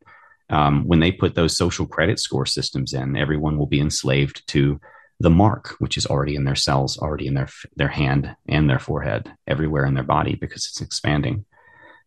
Um, 0.53 0.85
when 0.87 1.01
they 1.01 1.11
put 1.11 1.35
those 1.35 1.57
social 1.57 1.87
credit 1.87 2.21
score 2.21 2.47
systems 2.47 2.93
in, 2.93 3.17
everyone 3.17 3.59
will 3.59 3.67
be 3.67 3.81
enslaved 3.81 4.47
to 4.49 4.79
the 5.19 5.31
mark, 5.31 5.77
which 5.79 5.97
is 5.97 6.07
already 6.07 6.37
in 6.37 6.45
their 6.45 6.55
cells, 6.55 6.99
already 6.99 7.27
in 7.27 7.35
their 7.35 7.49
their 7.77 7.89
hand 7.89 8.37
and 8.47 8.69
their 8.69 8.79
forehead, 8.79 9.33
everywhere 9.47 9.87
in 9.87 9.95
their 9.95 10.05
body 10.05 10.35
because 10.35 10.67
it's 10.67 10.81
expanding. 10.81 11.45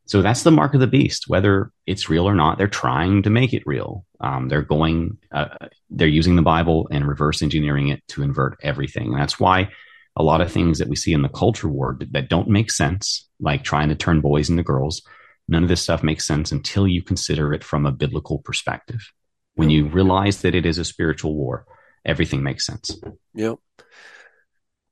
So 0.07 0.21
that's 0.21 0.43
the 0.43 0.51
mark 0.51 0.75
of 0.75 0.79
the 0.79 0.87
beast. 0.87 1.27
Whether 1.27 1.71
it's 1.87 2.09
real 2.09 2.27
or 2.27 2.35
not, 2.35 2.57
they're 2.57 2.67
trying 2.67 3.23
to 3.23 3.31
make 3.31 3.53
it 3.53 3.63
real. 3.65 4.05
Um, 4.19 4.47
they're 4.49 4.61
going, 4.61 5.17
uh, 5.31 5.47
they're 5.89 6.07
using 6.07 6.35
the 6.35 6.43
Bible 6.43 6.87
and 6.91 7.07
reverse 7.07 7.41
engineering 7.41 7.87
it 7.87 8.03
to 8.09 8.21
invert 8.21 8.59
everything. 8.61 9.13
And 9.13 9.19
that's 9.19 9.39
why 9.39 9.69
a 10.15 10.23
lot 10.23 10.41
of 10.41 10.51
things 10.51 10.77
that 10.77 10.89
we 10.89 10.95
see 10.95 11.13
in 11.13 11.23
the 11.23 11.29
culture 11.29 11.67
war 11.67 11.97
that 12.11 12.29
don't 12.29 12.47
make 12.47 12.71
sense, 12.71 13.27
like 13.39 13.63
trying 13.63 13.89
to 13.89 13.95
turn 13.95 14.21
boys 14.21 14.49
into 14.49 14.61
girls, 14.61 15.01
none 15.47 15.63
of 15.63 15.69
this 15.69 15.81
stuff 15.81 16.03
makes 16.03 16.25
sense 16.25 16.51
until 16.51 16.87
you 16.87 17.01
consider 17.01 17.53
it 17.53 17.63
from 17.63 17.85
a 17.85 17.91
biblical 17.91 18.39
perspective. 18.39 19.11
When 19.55 19.69
you 19.69 19.87
realize 19.87 20.41
that 20.41 20.55
it 20.55 20.65
is 20.65 20.77
a 20.77 20.85
spiritual 20.85 21.35
war, 21.35 21.65
everything 22.03 22.43
makes 22.43 22.65
sense. 22.65 22.99
Yep. 23.33 23.57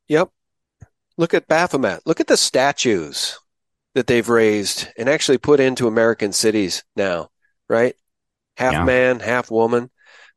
Yep. 0.08 0.30
Look 1.18 1.34
at 1.34 1.48
Baphomet. 1.48 2.02
Look 2.06 2.20
at 2.20 2.28
the 2.28 2.38
statues 2.38 3.40
that 3.94 4.08
they've 4.08 4.28
raised 4.28 4.88
and 4.98 5.10
actually 5.10 5.38
put 5.38 5.60
into 5.60 5.88
American 5.88 6.32
cities 6.32 6.84
now, 6.96 7.30
right? 7.70 7.96
Half 8.58 8.74
yeah. 8.74 8.84
man, 8.84 9.20
half 9.20 9.52
woman. 9.52 9.92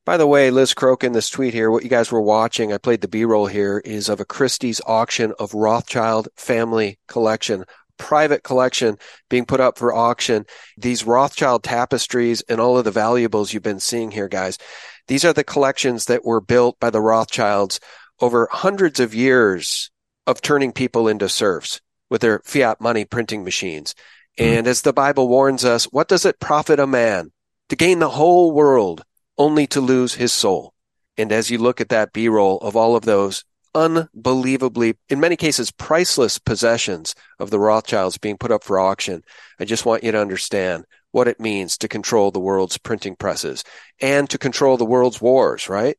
By 0.04 0.16
the 0.16 0.26
way, 0.26 0.50
Liz 0.50 0.72
Crokin, 0.72 1.12
this 1.12 1.30
tweet 1.30 1.52
here, 1.52 1.70
what 1.70 1.82
you 1.82 1.90
guys 1.90 2.12
were 2.12 2.22
watching, 2.22 2.72
I 2.72 2.78
played 2.78 3.00
the 3.00 3.08
B 3.08 3.24
roll 3.24 3.46
here, 3.46 3.82
is 3.84 4.08
of 4.08 4.20
a 4.20 4.24
Christie's 4.24 4.80
auction 4.86 5.32
of 5.38 5.54
Rothschild 5.54 6.28
family 6.36 6.98
collection, 7.08 7.64
private 7.99 8.42
collection 8.42 8.99
being 9.28 9.44
put 9.44 9.61
up 9.61 9.78
for 9.78 9.94
auction. 9.94 10.47
These 10.76 11.05
Rothschild 11.05 11.62
tapestries 11.62 12.42
and 12.49 12.61
all 12.61 12.78
of 12.78 12.84
the 12.84 12.90
valuables 12.90 13.53
you've 13.53 13.62
been 13.62 13.80
seeing 13.80 14.11
here, 14.11 14.28
guys. 14.28 14.59
These 15.09 15.24
are 15.24 15.32
the 15.32 15.44
collections 15.44 16.07
that 16.07 16.24
were 16.24 16.40
built 16.40 16.78
by 16.80 16.90
the 16.90 17.01
Rothschilds 17.01 17.80
over 18.20 18.49
hundreds 18.51 19.01
of 19.01 19.14
years 19.14 19.90
of 20.26 20.40
turning 20.40 20.72
people 20.72 21.09
into 21.09 21.28
serfs 21.28 21.80
with 22.11 22.20
their 22.20 22.40
fiat 22.44 22.80
money 22.80 23.05
printing 23.05 23.44
machines. 23.44 23.94
Mm-hmm. 24.38 24.59
And 24.59 24.66
as 24.66 24.82
the 24.82 24.92
Bible 24.92 25.28
warns 25.28 25.64
us, 25.64 25.84
what 25.84 26.09
does 26.09 26.24
it 26.24 26.40
profit 26.40 26.80
a 26.80 26.86
man 26.86 27.32
to 27.68 27.76
gain 27.76 27.99
the 27.99 28.11
whole 28.11 28.53
world 28.53 29.03
only 29.38 29.66
to 29.68 29.80
lose 29.80 30.14
his 30.14 30.32
soul? 30.32 30.72
And 31.16 31.32
as 31.32 31.51
you 31.51 31.59
look 31.59 31.80
at 31.80 31.88
that 31.88 32.12
B 32.12 32.28
roll 32.28 32.59
of 32.59 32.76
all 32.76 32.97
of 32.97 33.05
those 33.05 33.44
unbelievably, 33.76 34.96
in 35.10 35.20
many 35.20 35.36
cases, 35.36 35.70
priceless 35.70 36.38
possessions 36.38 37.14
of 37.38 37.50
the 37.50 37.60
Rothschilds 37.60 38.16
being 38.16 38.38
put 38.38 38.50
up 38.50 38.64
for 38.64 38.80
auction, 38.80 39.22
I 39.60 39.66
just 39.66 39.84
want 39.84 40.02
you 40.02 40.12
to 40.12 40.20
understand 40.20 40.86
what 41.12 41.28
it 41.28 41.38
means 41.38 41.76
to 41.78 41.88
control 41.88 42.30
the 42.30 42.40
world's 42.40 42.78
printing 42.78 43.16
presses 43.16 43.64
and 44.00 44.28
to 44.30 44.38
control 44.38 44.78
the 44.78 44.84
world's 44.86 45.20
wars, 45.20 45.68
right? 45.68 45.96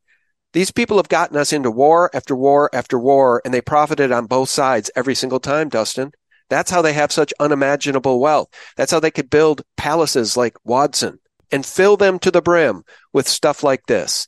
These 0.54 0.72
people 0.72 0.98
have 0.98 1.10
gotten 1.10 1.38
us 1.38 1.54
into 1.54 1.70
war 1.70 2.10
after 2.14 2.36
war 2.36 2.70
after 2.74 2.98
war, 2.98 3.42
and 3.46 3.54
they 3.54 3.62
profited 3.62 4.12
on 4.12 4.26
both 4.26 4.50
sides 4.50 4.90
every 4.96 5.14
single 5.14 5.40
time, 5.40 5.70
Dustin. 5.70 6.12
That's 6.50 6.72
how 6.72 6.82
they 6.82 6.94
have 6.94 7.12
such 7.12 7.34
unimaginable 7.40 8.20
wealth. 8.20 8.50
That's 8.76 8.92
how 8.92 9.00
they 9.00 9.12
could 9.12 9.30
build 9.30 9.62
palaces 9.76 10.36
like 10.36 10.56
Waddesdon 10.66 11.20
and 11.52 11.66
fill 11.66 11.98
them 11.98 12.18
to 12.20 12.32
the 12.32 12.42
brim 12.42 12.84
with 13.14 13.28
stuff 13.28 13.64
like 13.64 13.86
this. 13.86 14.28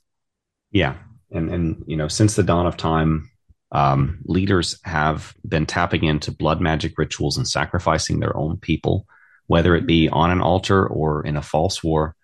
Yeah. 0.71 0.97
And, 1.31 1.49
and 1.49 1.83
you 1.87 1.97
know, 1.97 2.07
since 2.07 2.35
the 2.35 2.43
dawn 2.43 2.67
of 2.67 2.77
time, 2.77 3.29
um, 3.71 4.19
leaders 4.25 4.79
have 4.83 5.33
been 5.47 5.65
tapping 5.65 6.03
into 6.03 6.31
blood 6.31 6.59
magic 6.59 6.97
rituals 6.97 7.37
and 7.37 7.47
sacrificing 7.47 8.19
their 8.19 8.35
own 8.35 8.57
people, 8.57 9.05
whether 9.47 9.75
it 9.75 9.85
be 9.85 10.09
on 10.09 10.31
an 10.31 10.41
altar 10.41 10.87
or 10.87 11.25
in 11.25 11.37
a 11.37 11.41
false 11.41 11.83
war 11.83 12.15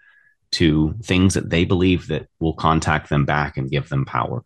to 0.52 0.96
things 1.04 1.34
that 1.34 1.50
they 1.50 1.66
believe 1.66 2.08
that 2.08 2.28
will 2.40 2.54
contact 2.54 3.10
them 3.10 3.26
back 3.26 3.58
and 3.58 3.70
give 3.70 3.90
them 3.90 4.06
power. 4.06 4.44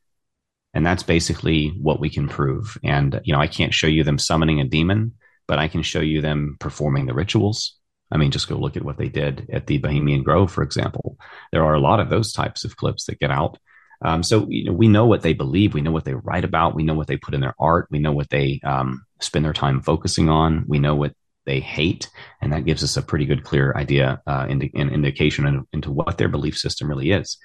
And 0.74 0.86
that's 0.86 1.04
basically 1.04 1.70
what 1.70 2.00
we 2.00 2.10
can 2.10 2.28
prove. 2.28 2.78
And, 2.84 3.22
you 3.24 3.34
know, 3.34 3.40
I 3.40 3.48
can't 3.48 3.74
show 3.74 3.88
you 3.88 4.04
them 4.04 4.20
summoning 4.20 4.60
a 4.60 4.66
demon, 4.66 5.14
but 5.48 5.60
I 5.60 5.68
can 5.68 5.82
show 5.82 6.00
you 6.00 6.22
them 6.22 6.58
performing 6.60 7.06
the 7.06 7.14
rituals. 7.14 7.76
I 8.12 8.18
mean, 8.18 8.32
just 8.32 8.48
go 8.48 8.56
look 8.56 8.76
at 8.76 8.84
what 8.84 8.98
they 8.98 9.10
did 9.10 9.50
at 9.52 9.68
the 9.68 9.78
Bohemian 9.78 10.24
Grove, 10.24 10.52
for 10.52 10.64
example. 10.64 11.18
There 11.52 11.64
are 11.64 11.76
a 11.76 11.80
lot 11.80 12.00
of 12.00 12.10
those 12.10 12.34
types 12.34 12.66
of 12.66 12.76
clips 12.76 13.06
that 13.06 13.20
get 13.20 13.32
out. 13.32 13.58
Um, 14.02 14.24
so, 14.24 14.48
you 14.50 14.66
know, 14.66 14.74
we 14.74 14.88
know 14.88 15.06
what 15.06 15.22
they 15.22 15.34
believe. 15.34 15.74
We 15.74 15.82
know 15.82 15.92
what 15.92 16.06
they 16.06 16.14
write 16.14 16.46
about. 16.46 16.76
We 16.76 16.84
know 16.84 16.94
what 16.94 17.08
they 17.08 17.18
put 17.18 17.34
in 17.34 17.42
their 17.42 17.56
art. 17.60 17.88
We 17.92 18.00
know 18.00 18.14
what 18.14 18.30
they 18.30 18.62
um, 18.64 19.06
spend 19.20 19.44
their 19.44 19.54
time 19.54 19.82
focusing 19.82 20.30
on. 20.30 20.64
We 20.68 20.80
know 20.80 20.96
what 20.96 21.14
they 21.46 21.60
hate, 21.60 22.10
and 22.42 22.54
that 22.54 22.66
gives 22.66 22.84
us 22.84 22.96
a 22.96 23.02
pretty 23.02 23.26
good, 23.26 23.44
clear 23.44 23.74
idea, 23.76 24.22
uh, 24.28 24.46
indi- 24.50 24.72
an 24.76 24.90
indication 24.90 25.66
into 25.74 25.92
what 25.92 26.18
their 26.18 26.30
belief 26.30 26.58
system 26.58 26.88
really 26.88 27.12
is. 27.12 27.38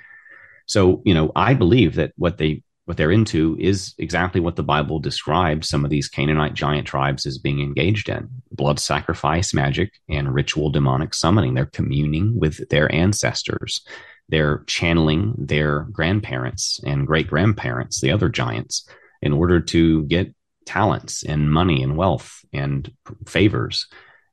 So, 0.67 1.03
you 1.05 1.15
know, 1.15 1.33
I 1.35 1.55
believe 1.55 1.97
that 1.97 2.13
what 2.17 2.39
they 2.39 2.63
what 2.87 2.99
they're 2.99 3.11
into 3.11 3.57
is 3.59 3.95
exactly 3.97 4.43
what 4.43 4.57
the 4.57 4.63
Bible 4.63 4.99
describes 4.99 5.69
some 5.69 5.85
of 5.85 5.91
these 5.91 6.09
Canaanite 6.09 6.53
giant 6.53 6.87
tribes 6.87 7.25
as 7.25 7.39
being 7.39 7.61
engaged 7.61 8.11
in 8.11 8.29
blood 8.51 8.79
sacrifice, 8.79 9.55
magic, 9.55 9.93
and 10.09 10.35
ritual 10.35 10.71
demonic 10.71 11.15
summoning. 11.15 11.55
They're 11.55 11.65
communing 11.65 12.39
with 12.39 12.69
their 12.69 12.93
ancestors. 12.95 13.83
They're 14.29 14.65
channeling 14.67 15.35
their 15.39 15.81
grandparents 15.81 16.81
and 16.85 17.07
great 17.07 17.29
grandparents, 17.29 18.01
the 18.01 18.11
other 18.11 18.29
giants, 18.29 18.89
in 19.21 19.33
order 19.33 19.61
to 19.61 20.05
get 20.05 20.35
talents 20.67 21.23
and 21.23 21.53
money 21.53 21.83
and 21.83 21.97
wealth 21.97 22.45
and 22.53 22.91
favors. 23.27 23.87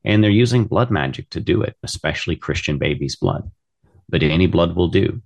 And 0.04 0.22
they're 0.22 0.30
using 0.30 0.64
blood 0.64 0.90
magic 0.90 1.30
to 1.30 1.40
do 1.40 1.62
it, 1.62 1.76
especially 1.82 2.36
Christian 2.36 2.78
babies' 2.78 3.16
blood. 3.16 3.50
But 4.08 4.22
any 4.22 4.46
blood 4.46 4.74
will 4.74 4.88
do. 4.88 5.22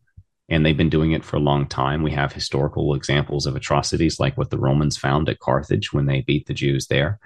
And 0.49 0.65
they've 0.65 0.77
been 0.77 0.91
doing 0.91 1.13
it 1.13 1.25
for 1.25 1.37
a 1.37 1.41
long 1.41 1.67
time. 1.67 2.03
We 2.03 2.13
have 2.13 2.33
historical 2.33 2.95
examples 2.95 3.47
of 3.47 3.57
atrocities 3.57 4.21
like 4.21 4.37
what 4.37 4.51
the 4.51 4.59
Romans 4.59 4.97
found 4.97 5.29
at 5.29 5.41
Carthage 5.41 5.93
when 5.93 6.07
they 6.07 6.21
beat 6.21 6.47
the 6.47 6.55
Jews 6.55 6.87
there. 6.87 7.19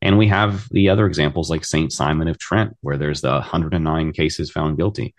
And 0.00 0.16
we 0.16 0.28
have 0.28 0.68
the 0.70 0.90
other 0.90 1.06
examples 1.06 1.50
like 1.50 1.64
St. 1.64 1.92
Simon 1.92 2.28
of 2.28 2.38
Trent, 2.38 2.76
where 2.82 2.96
there's 2.96 3.20
the 3.20 3.32
109 3.32 4.12
cases 4.12 4.50
found 4.50 4.76
guilty. 4.76 5.14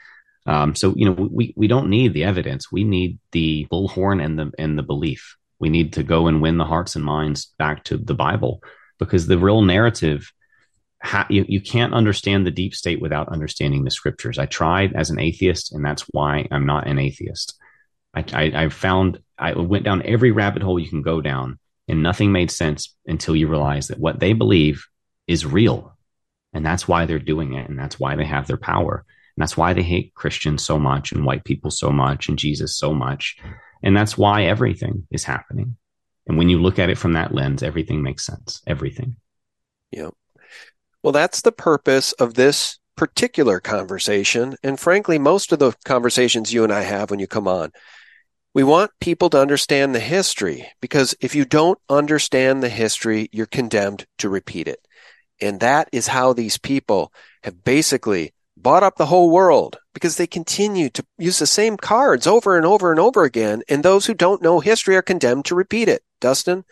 Um, 0.46 0.76
so, 0.76 0.94
you 0.96 1.06
know, 1.06 1.30
we, 1.32 1.54
we 1.56 1.68
don't 1.68 1.90
need 1.90 2.14
the 2.14 2.24
evidence. 2.24 2.72
We 2.72 2.84
need 2.84 3.20
the 3.32 3.68
bullhorn 3.72 4.24
and 4.24 4.40
the, 4.40 4.52
and 4.58 4.78
the 4.78 4.84
belief 4.84 5.36
we 5.60 5.70
need 5.70 5.94
to 5.94 6.04
go 6.04 6.28
and 6.28 6.42
win 6.42 6.58
the 6.58 6.66
hearts 6.66 6.96
and 6.96 7.04
minds 7.04 7.54
back 7.58 7.84
to 7.86 7.98
the 7.98 8.14
Bible 8.14 8.64
because 8.98 9.28
the 9.28 9.38
real 9.38 9.62
narrative, 9.62 10.32
ha- 11.04 11.28
you, 11.30 11.46
you 11.48 11.62
can't 11.62 11.94
understand 11.94 12.46
the 12.46 12.52
deep 12.52 12.74
state 12.74 13.02
without 13.02 13.30
understanding 13.30 13.84
the 13.84 13.92
scriptures. 13.92 14.40
I 14.40 14.46
tried 14.46 14.94
as 14.96 15.10
an 15.10 15.20
atheist, 15.20 15.74
and 15.74 15.84
that's 15.84 16.04
why 16.12 16.48
I'm 16.50 16.66
not 16.66 16.88
an 16.88 16.98
atheist. 16.98 17.58
I, 18.14 18.26
I, 18.34 18.64
I 18.66 18.70
found 18.70 19.20
I 19.38 19.54
went 19.54 19.86
down 19.86 20.02
every 20.06 20.32
rabbit 20.32 20.64
hole 20.64 20.80
you 20.80 20.90
can 20.90 21.02
go 21.02 21.22
down, 21.22 21.60
and 21.88 22.02
nothing 22.02 22.32
made 22.32 22.52
sense 22.52 22.96
until 23.06 23.36
you 23.36 23.48
realize 23.48 23.88
that 23.88 24.00
what 24.00 24.20
they 24.20 24.34
believe 24.34 24.86
is 25.28 25.46
real. 25.46 25.96
And 26.54 26.66
that's 26.66 26.88
why 26.88 27.06
they're 27.06 27.20
doing 27.20 27.54
it. 27.54 27.70
And 27.70 27.78
that's 27.78 28.00
why 28.00 28.16
they 28.16 28.26
have 28.26 28.48
their 28.48 28.58
power. 28.58 29.06
And 29.40 29.44
that's 29.44 29.56
why 29.56 29.74
they 29.74 29.84
hate 29.84 30.14
Christians 30.16 30.64
so 30.64 30.78
much 30.78 31.14
and 31.14 31.26
white 31.26 31.46
people 31.46 31.72
so 31.72 31.92
much 31.92 32.28
and 32.28 32.38
Jesus 32.38 32.78
so 32.78 32.94
much 32.94 33.38
and 33.82 33.96
that's 33.96 34.18
why 34.18 34.44
everything 34.44 35.08
is 35.12 35.24
happening. 35.24 35.78
And 36.28 36.38
when 36.38 36.50
you 36.50 36.62
look 36.62 36.80
at 36.80 36.90
it 36.90 36.98
from 36.98 37.14
that 37.14 37.34
lens, 37.34 37.64
everything 37.64 38.02
makes 38.02 38.26
sense. 38.26 38.62
Everything. 38.68 39.16
Yeah. 39.92 40.10
Well, 41.02 41.14
that's 41.14 41.42
the 41.42 41.52
purpose 41.52 42.12
of 42.14 42.34
this 42.34 42.78
particular 42.96 43.60
conversation. 43.60 44.56
And 44.62 44.80
frankly, 44.80 45.18
most 45.18 45.52
of 45.52 45.60
the 45.60 45.74
conversations 45.86 46.54
you 46.54 46.64
and 46.64 46.74
I 46.74 46.82
have 46.82 47.10
when 47.10 47.20
you 47.20 47.28
come 47.28 47.48
on. 47.48 47.72
We 48.54 48.64
want 48.64 48.92
people 49.00 49.30
to 49.30 49.40
understand 49.40 49.96
the 49.96 50.00
history 50.00 50.68
because 50.82 51.16
if 51.22 51.36
you 51.36 51.46
don't 51.46 51.80
understand 51.88 52.62
the 52.62 52.70
history, 52.70 53.30
you're 53.32 53.46
condemned 53.46 54.06
to 54.18 54.28
repeat 54.28 54.68
it. 54.68 54.86
And 55.40 55.62
that 55.62 55.88
is 55.94 56.08
how 56.08 56.34
these 56.34 56.58
people 56.58 57.14
have 57.44 57.64
basically 57.64 58.34
bought 58.62 58.84
up 58.84 58.98
the 58.98 59.06
whole 59.06 59.32
world 59.32 59.78
because 59.94 60.18
they 60.18 60.28
continue 60.28 60.90
to 60.90 61.06
use 61.18 61.40
the 61.40 61.48
same 61.48 61.78
cards 61.78 62.28
over 62.28 62.58
and 62.58 62.66
over 62.66 62.92
and 62.92 63.00
over 63.00 63.24
again. 63.24 63.62
And 63.70 63.84
those 63.84 64.06
who 64.06 64.14
don't 64.14 64.42
know 64.42 64.60
history 64.60 64.96
are 64.96 65.02
condemned 65.02 65.46
to 65.46 65.56
repeat 65.56 65.88
it, 65.88 66.04
Dustin. 66.20 66.66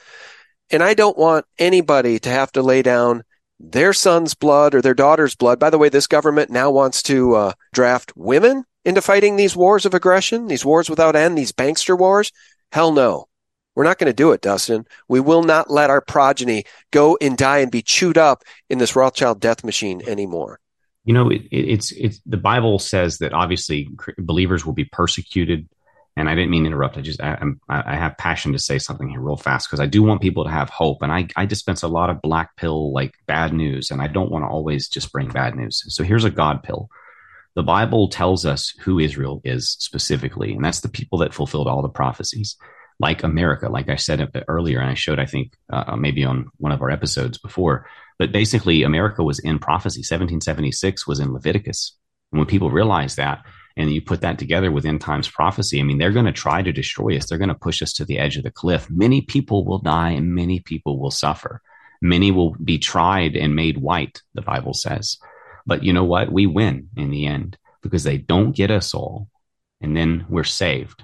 And 0.69 0.83
I 0.83 0.93
don't 0.93 1.17
want 1.17 1.45
anybody 1.57 2.19
to 2.19 2.29
have 2.29 2.51
to 2.53 2.61
lay 2.61 2.81
down 2.81 3.23
their 3.59 3.93
son's 3.93 4.33
blood 4.33 4.75
or 4.75 4.81
their 4.81 4.93
daughter's 4.93 5.35
blood. 5.35 5.59
By 5.59 5.69
the 5.69 5.77
way, 5.77 5.89
this 5.89 6.07
government 6.07 6.51
now 6.51 6.69
wants 6.69 7.01
to 7.03 7.35
uh, 7.35 7.53
draft 7.73 8.13
women 8.15 8.65
into 8.85 9.01
fighting 9.01 9.35
these 9.35 9.55
wars 9.55 9.85
of 9.85 9.93
aggression, 9.93 10.47
these 10.47 10.65
wars 10.65 10.89
without 10.89 11.15
end, 11.15 11.37
these 11.37 11.51
bankster 11.51 11.97
wars? 11.97 12.31
Hell 12.71 12.91
no. 12.91 13.27
We're 13.75 13.83
not 13.83 13.99
going 13.99 14.09
to 14.09 14.13
do 14.13 14.31
it, 14.31 14.41
Dustin. 14.41 14.85
We 15.07 15.19
will 15.19 15.43
not 15.43 15.69
let 15.69 15.89
our 15.89 16.01
progeny 16.01 16.65
go 16.91 17.17
and 17.21 17.37
die 17.37 17.59
and 17.59 17.71
be 17.71 17.81
chewed 17.81 18.17
up 18.17 18.43
in 18.69 18.79
this 18.79 18.95
Rothschild 18.95 19.39
death 19.39 19.63
machine 19.63 20.01
anymore. 20.07 20.59
You 21.07 21.13
know, 21.13 21.29
it, 21.29 21.41
it, 21.51 21.69
it's 21.69 21.91
it's 21.93 22.19
the 22.25 22.37
Bible 22.37 22.79
says 22.79 23.19
that 23.19 23.33
obviously 23.33 23.89
believers 24.17 24.65
will 24.65 24.73
be 24.73 24.83
persecuted, 24.83 25.69
and 26.17 26.29
I 26.29 26.35
didn't 26.35 26.51
mean 26.51 26.63
to 26.63 26.67
interrupt. 26.67 26.97
I 26.97 27.01
just 27.01 27.21
I, 27.21 27.37
I 27.69 27.95
have 27.95 28.17
passion 28.17 28.51
to 28.51 28.59
say 28.59 28.77
something 28.77 29.09
here 29.09 29.21
real 29.21 29.37
fast 29.37 29.67
because 29.67 29.79
I 29.79 29.85
do 29.85 30.03
want 30.03 30.21
people 30.21 30.43
to 30.43 30.51
have 30.51 30.69
hope, 30.69 31.01
and 31.01 31.11
I 31.11 31.27
I 31.37 31.45
dispense 31.45 31.81
a 31.81 31.87
lot 31.87 32.09
of 32.09 32.21
black 32.21 32.57
pill 32.57 32.91
like 32.91 33.13
bad 33.25 33.53
news, 33.53 33.89
and 33.89 34.01
I 34.01 34.07
don't 34.07 34.29
want 34.29 34.43
to 34.43 34.49
always 34.49 34.89
just 34.89 35.13
bring 35.13 35.29
bad 35.29 35.55
news. 35.55 35.83
So 35.87 36.03
here's 36.03 36.25
a 36.25 36.29
God 36.29 36.61
pill. 36.61 36.89
The 37.55 37.63
Bible 37.63 38.09
tells 38.09 38.45
us 38.45 38.73
who 38.81 38.99
Israel 38.99 39.41
is 39.45 39.77
specifically, 39.79 40.53
and 40.53 40.63
that's 40.63 40.81
the 40.81 40.89
people 40.89 41.19
that 41.19 41.33
fulfilled 41.33 41.67
all 41.67 41.81
the 41.81 41.89
prophecies 41.89 42.57
like 42.99 43.23
America, 43.23 43.69
like 43.69 43.89
I 43.89 43.95
said 43.95 44.29
earlier, 44.47 44.79
and 44.79 44.89
I 44.89 44.95
showed, 44.95 45.19
I 45.19 45.25
think, 45.25 45.53
uh, 45.71 45.95
maybe 45.95 46.23
on 46.23 46.49
one 46.57 46.71
of 46.71 46.81
our 46.81 46.89
episodes 46.89 47.37
before. 47.37 47.87
But 48.19 48.31
basically, 48.31 48.83
America 48.83 49.23
was 49.23 49.39
in 49.39 49.59
prophecy. 49.59 49.99
1776 49.99 51.07
was 51.07 51.19
in 51.19 51.33
Leviticus. 51.33 51.97
And 52.31 52.39
when 52.39 52.47
people 52.47 52.71
realize 52.71 53.15
that, 53.15 53.45
and 53.77 53.91
you 53.91 54.01
put 54.01 54.21
that 54.21 54.39
together 54.39 54.71
with 54.71 54.85
end 54.85 55.01
times 55.01 55.29
prophecy, 55.29 55.79
I 55.79 55.83
mean, 55.83 55.99
they're 55.99 56.11
going 56.11 56.25
to 56.25 56.31
try 56.31 56.63
to 56.63 56.73
destroy 56.73 57.15
us. 57.15 57.27
They're 57.27 57.37
going 57.37 57.49
to 57.49 57.55
push 57.55 57.83
us 57.83 57.93
to 57.93 58.05
the 58.05 58.17
edge 58.17 58.35
of 58.35 58.43
the 58.43 58.51
cliff. 58.51 58.89
Many 58.89 59.21
people 59.21 59.65
will 59.65 59.77
die 59.77 60.11
and 60.11 60.33
many 60.33 60.59
people 60.59 60.99
will 60.99 61.11
suffer. 61.11 61.61
Many 62.01 62.31
will 62.31 62.55
be 62.55 62.79
tried 62.79 63.35
and 63.35 63.55
made 63.55 63.77
white, 63.77 64.21
the 64.33 64.41
Bible 64.41 64.73
says. 64.73 65.17
But 65.67 65.83
you 65.83 65.93
know 65.93 66.05
what? 66.05 66.31
We 66.31 66.47
win 66.47 66.89
in 66.97 67.11
the 67.11 67.27
end 67.27 67.57
because 67.83 68.03
they 68.03 68.17
don't 68.17 68.55
get 68.55 68.71
us 68.71 68.95
all. 68.95 69.29
And 69.79 69.95
then 69.95 70.25
we're 70.27 70.43
saved. 70.43 71.03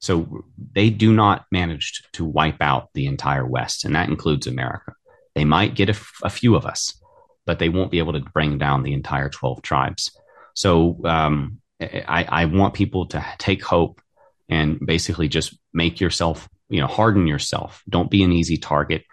So 0.00 0.44
they 0.72 0.90
do 0.90 1.14
not 1.14 1.46
manage 1.50 2.02
to 2.12 2.24
wipe 2.24 2.60
out 2.60 2.90
the 2.92 3.06
entire 3.06 3.46
West, 3.46 3.84
and 3.84 3.94
that 3.94 4.10
includes 4.10 4.46
America. 4.46 4.92
They 5.36 5.44
might 5.44 5.76
get 5.76 5.90
a, 5.90 6.30
few 6.30 6.56
of 6.56 6.66
us, 6.66 7.00
but 7.44 7.58
they 7.58 7.68
won't 7.68 7.92
be 7.92 7.98
able 7.98 8.14
to 8.14 8.20
bring 8.20 8.58
down 8.58 8.82
the 8.82 8.94
entire 8.94 9.28
12 9.28 9.62
tribes. 9.62 10.10
So 10.54 10.98
um, 11.04 11.60
I, 11.80 12.26
I 12.28 12.44
want 12.46 12.74
people 12.74 13.06
to 13.08 13.24
take 13.38 13.62
hope 13.62 14.00
and 14.48 14.80
basically 14.84 15.28
just 15.28 15.56
make 15.72 16.00
yourself, 16.00 16.48
you 16.68 16.80
know, 16.80 16.86
harden 16.86 17.26
yourself. 17.26 17.82
Don't 17.88 18.10
be 18.10 18.22
an 18.22 18.32
easy 18.32 18.56
target. 18.56 19.04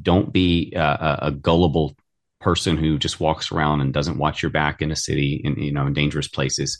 Don't 0.00 0.32
be 0.32 0.72
a, 0.76 1.32
gullible 1.40 1.96
person 2.40 2.76
who 2.76 2.98
just 2.98 3.18
walks 3.18 3.50
around 3.50 3.80
and 3.80 3.92
doesn't 3.92 4.18
watch 4.18 4.42
your 4.42 4.50
back 4.50 4.82
in 4.82 4.90
a 4.90 4.96
city 4.96 5.42
in 5.44 5.58
you 5.58 5.70
know 5.70 5.86
in 5.86 5.92
dangerous 5.92 6.26
places 6.26 6.78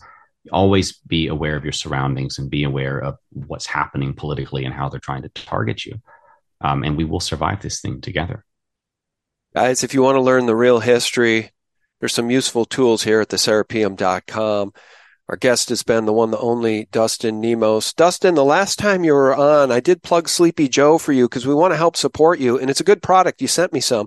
always 0.53 0.99
be 1.07 1.27
aware 1.27 1.57
of 1.57 1.65
your 1.65 1.73
surroundings 1.73 2.39
and 2.39 2.51
be 2.51 2.65
aware 2.65 2.99
of 2.99 3.19
what's 3.31 3.67
happening 3.67 4.15
politically 4.15 4.65
and 4.65 4.75
how 4.75 4.89
they're 4.89 5.01
trying 5.01 5.23
to 5.23 5.29
target 5.31 5.85
you. 5.85 6.01
Um, 6.63 6.83
and 6.83 6.97
we 6.97 7.05
will 7.05 7.21
survive 7.21 7.61
this 7.61 7.81
thing 7.81 8.01
together. 8.01 8.45
Guys, 9.55 9.83
if 9.83 9.95
you 9.95 10.03
want 10.03 10.17
to 10.17 10.21
learn 10.21 10.47
the 10.47 10.57
real 10.57 10.81
history, 10.81 11.51
there's 11.99 12.15
some 12.15 12.31
useful 12.31 12.65
tools 12.65 13.03
here 13.03 13.21
at 13.21 13.29
theserapeum.com. 13.29 14.73
Our 15.29 15.37
guest 15.37 15.69
has 15.69 15.83
been 15.83 16.07
the 16.07 16.13
one, 16.13 16.31
the 16.31 16.39
only 16.39 16.89
Dustin 16.91 17.41
Nemos. 17.41 17.93
Dustin, 17.95 18.35
the 18.35 18.45
last 18.45 18.79
time 18.79 19.05
you 19.05 19.13
were 19.13 19.35
on, 19.35 19.71
I 19.71 19.81
did 19.81 20.03
plug 20.03 20.29
Sleepy 20.29 20.69
Joe 20.69 20.99
for 20.99 21.13
you 21.13 21.29
because 21.29 21.47
we 21.47 21.55
want 21.55 21.73
to 21.73 21.77
help 21.79 21.97
support 21.97 22.41
you. 22.41 22.59
And 22.59 22.71
it's 22.71 22.81
a 22.81 22.85
good 22.85 23.03
product. 23.03 23.41
You 23.43 23.49
sent 23.49 23.73
me 23.73 23.81
some. 23.81 24.07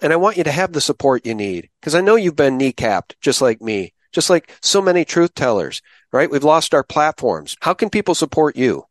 And 0.00 0.12
I 0.12 0.16
want 0.16 0.36
you 0.36 0.44
to 0.44 0.52
have 0.52 0.72
the 0.72 0.80
support 0.80 1.26
you 1.26 1.34
need 1.34 1.68
because 1.80 1.94
I 1.94 2.00
know 2.00 2.16
you've 2.16 2.36
been 2.36 2.58
kneecapped 2.58 3.14
just 3.20 3.40
like 3.40 3.60
me 3.60 3.92
just 4.12 4.30
like 4.30 4.54
so 4.62 4.80
many 4.80 5.04
truth 5.04 5.34
tellers, 5.34 5.82
right? 6.12 6.30
We've 6.30 6.44
lost 6.44 6.74
our 6.74 6.84
platforms. 6.84 7.56
How 7.60 7.74
can 7.74 7.90
people 7.90 8.14
support 8.14 8.56
you? 8.56 8.84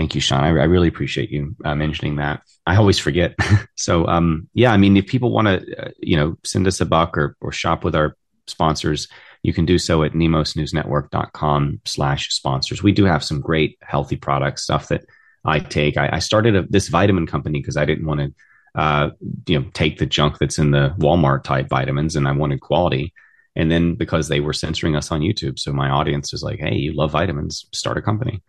Thank 0.00 0.14
you, 0.14 0.22
Sean. 0.22 0.44
I, 0.44 0.48
I 0.48 0.64
really 0.64 0.88
appreciate 0.88 1.30
you 1.30 1.54
uh, 1.62 1.74
mentioning 1.74 2.16
that. 2.16 2.40
I 2.64 2.76
always 2.76 2.98
forget. 2.98 3.34
so, 3.76 4.06
um, 4.06 4.48
yeah, 4.54 4.72
I 4.72 4.78
mean, 4.78 4.96
if 4.96 5.06
people 5.06 5.30
want 5.30 5.48
to, 5.48 5.76
uh, 5.76 5.90
you 5.98 6.16
know, 6.16 6.38
send 6.42 6.66
us 6.66 6.80
a 6.80 6.86
buck 6.86 7.18
or, 7.18 7.36
or 7.42 7.52
shop 7.52 7.84
with 7.84 7.94
our 7.94 8.16
sponsors, 8.46 9.08
you 9.42 9.52
can 9.52 9.66
do 9.66 9.76
so 9.76 10.02
at 10.02 10.12
nemosnewsnetwork.com 10.12 11.82
slash 11.84 12.32
sponsors. 12.32 12.82
We 12.82 12.92
do 12.92 13.04
have 13.04 13.22
some 13.22 13.42
great 13.42 13.76
healthy 13.82 14.16
products, 14.16 14.62
stuff 14.62 14.88
that 14.88 15.04
I 15.44 15.58
take. 15.58 15.98
I, 15.98 16.08
I 16.14 16.18
started 16.20 16.56
a, 16.56 16.62
this 16.62 16.88
vitamin 16.88 17.26
company 17.26 17.60
because 17.60 17.76
I 17.76 17.84
didn't 17.84 18.06
want 18.06 18.20
to, 18.20 18.80
uh, 18.80 19.10
you 19.48 19.60
know, 19.60 19.66
take 19.74 19.98
the 19.98 20.06
junk 20.06 20.38
that's 20.38 20.58
in 20.58 20.70
the 20.70 20.94
Walmart 20.96 21.44
type 21.44 21.68
vitamins 21.68 22.16
and 22.16 22.26
I 22.26 22.32
wanted 22.32 22.62
quality. 22.62 23.12
And 23.54 23.70
then 23.70 23.96
because 23.96 24.28
they 24.28 24.40
were 24.40 24.54
censoring 24.54 24.96
us 24.96 25.12
on 25.12 25.20
YouTube, 25.20 25.58
so 25.58 25.74
my 25.74 25.90
audience 25.90 26.32
is 26.32 26.42
like, 26.42 26.60
"Hey, 26.60 26.76
you 26.76 26.94
love 26.94 27.10
vitamins? 27.10 27.66
Start 27.72 27.98
a 27.98 28.02
company." 28.02 28.40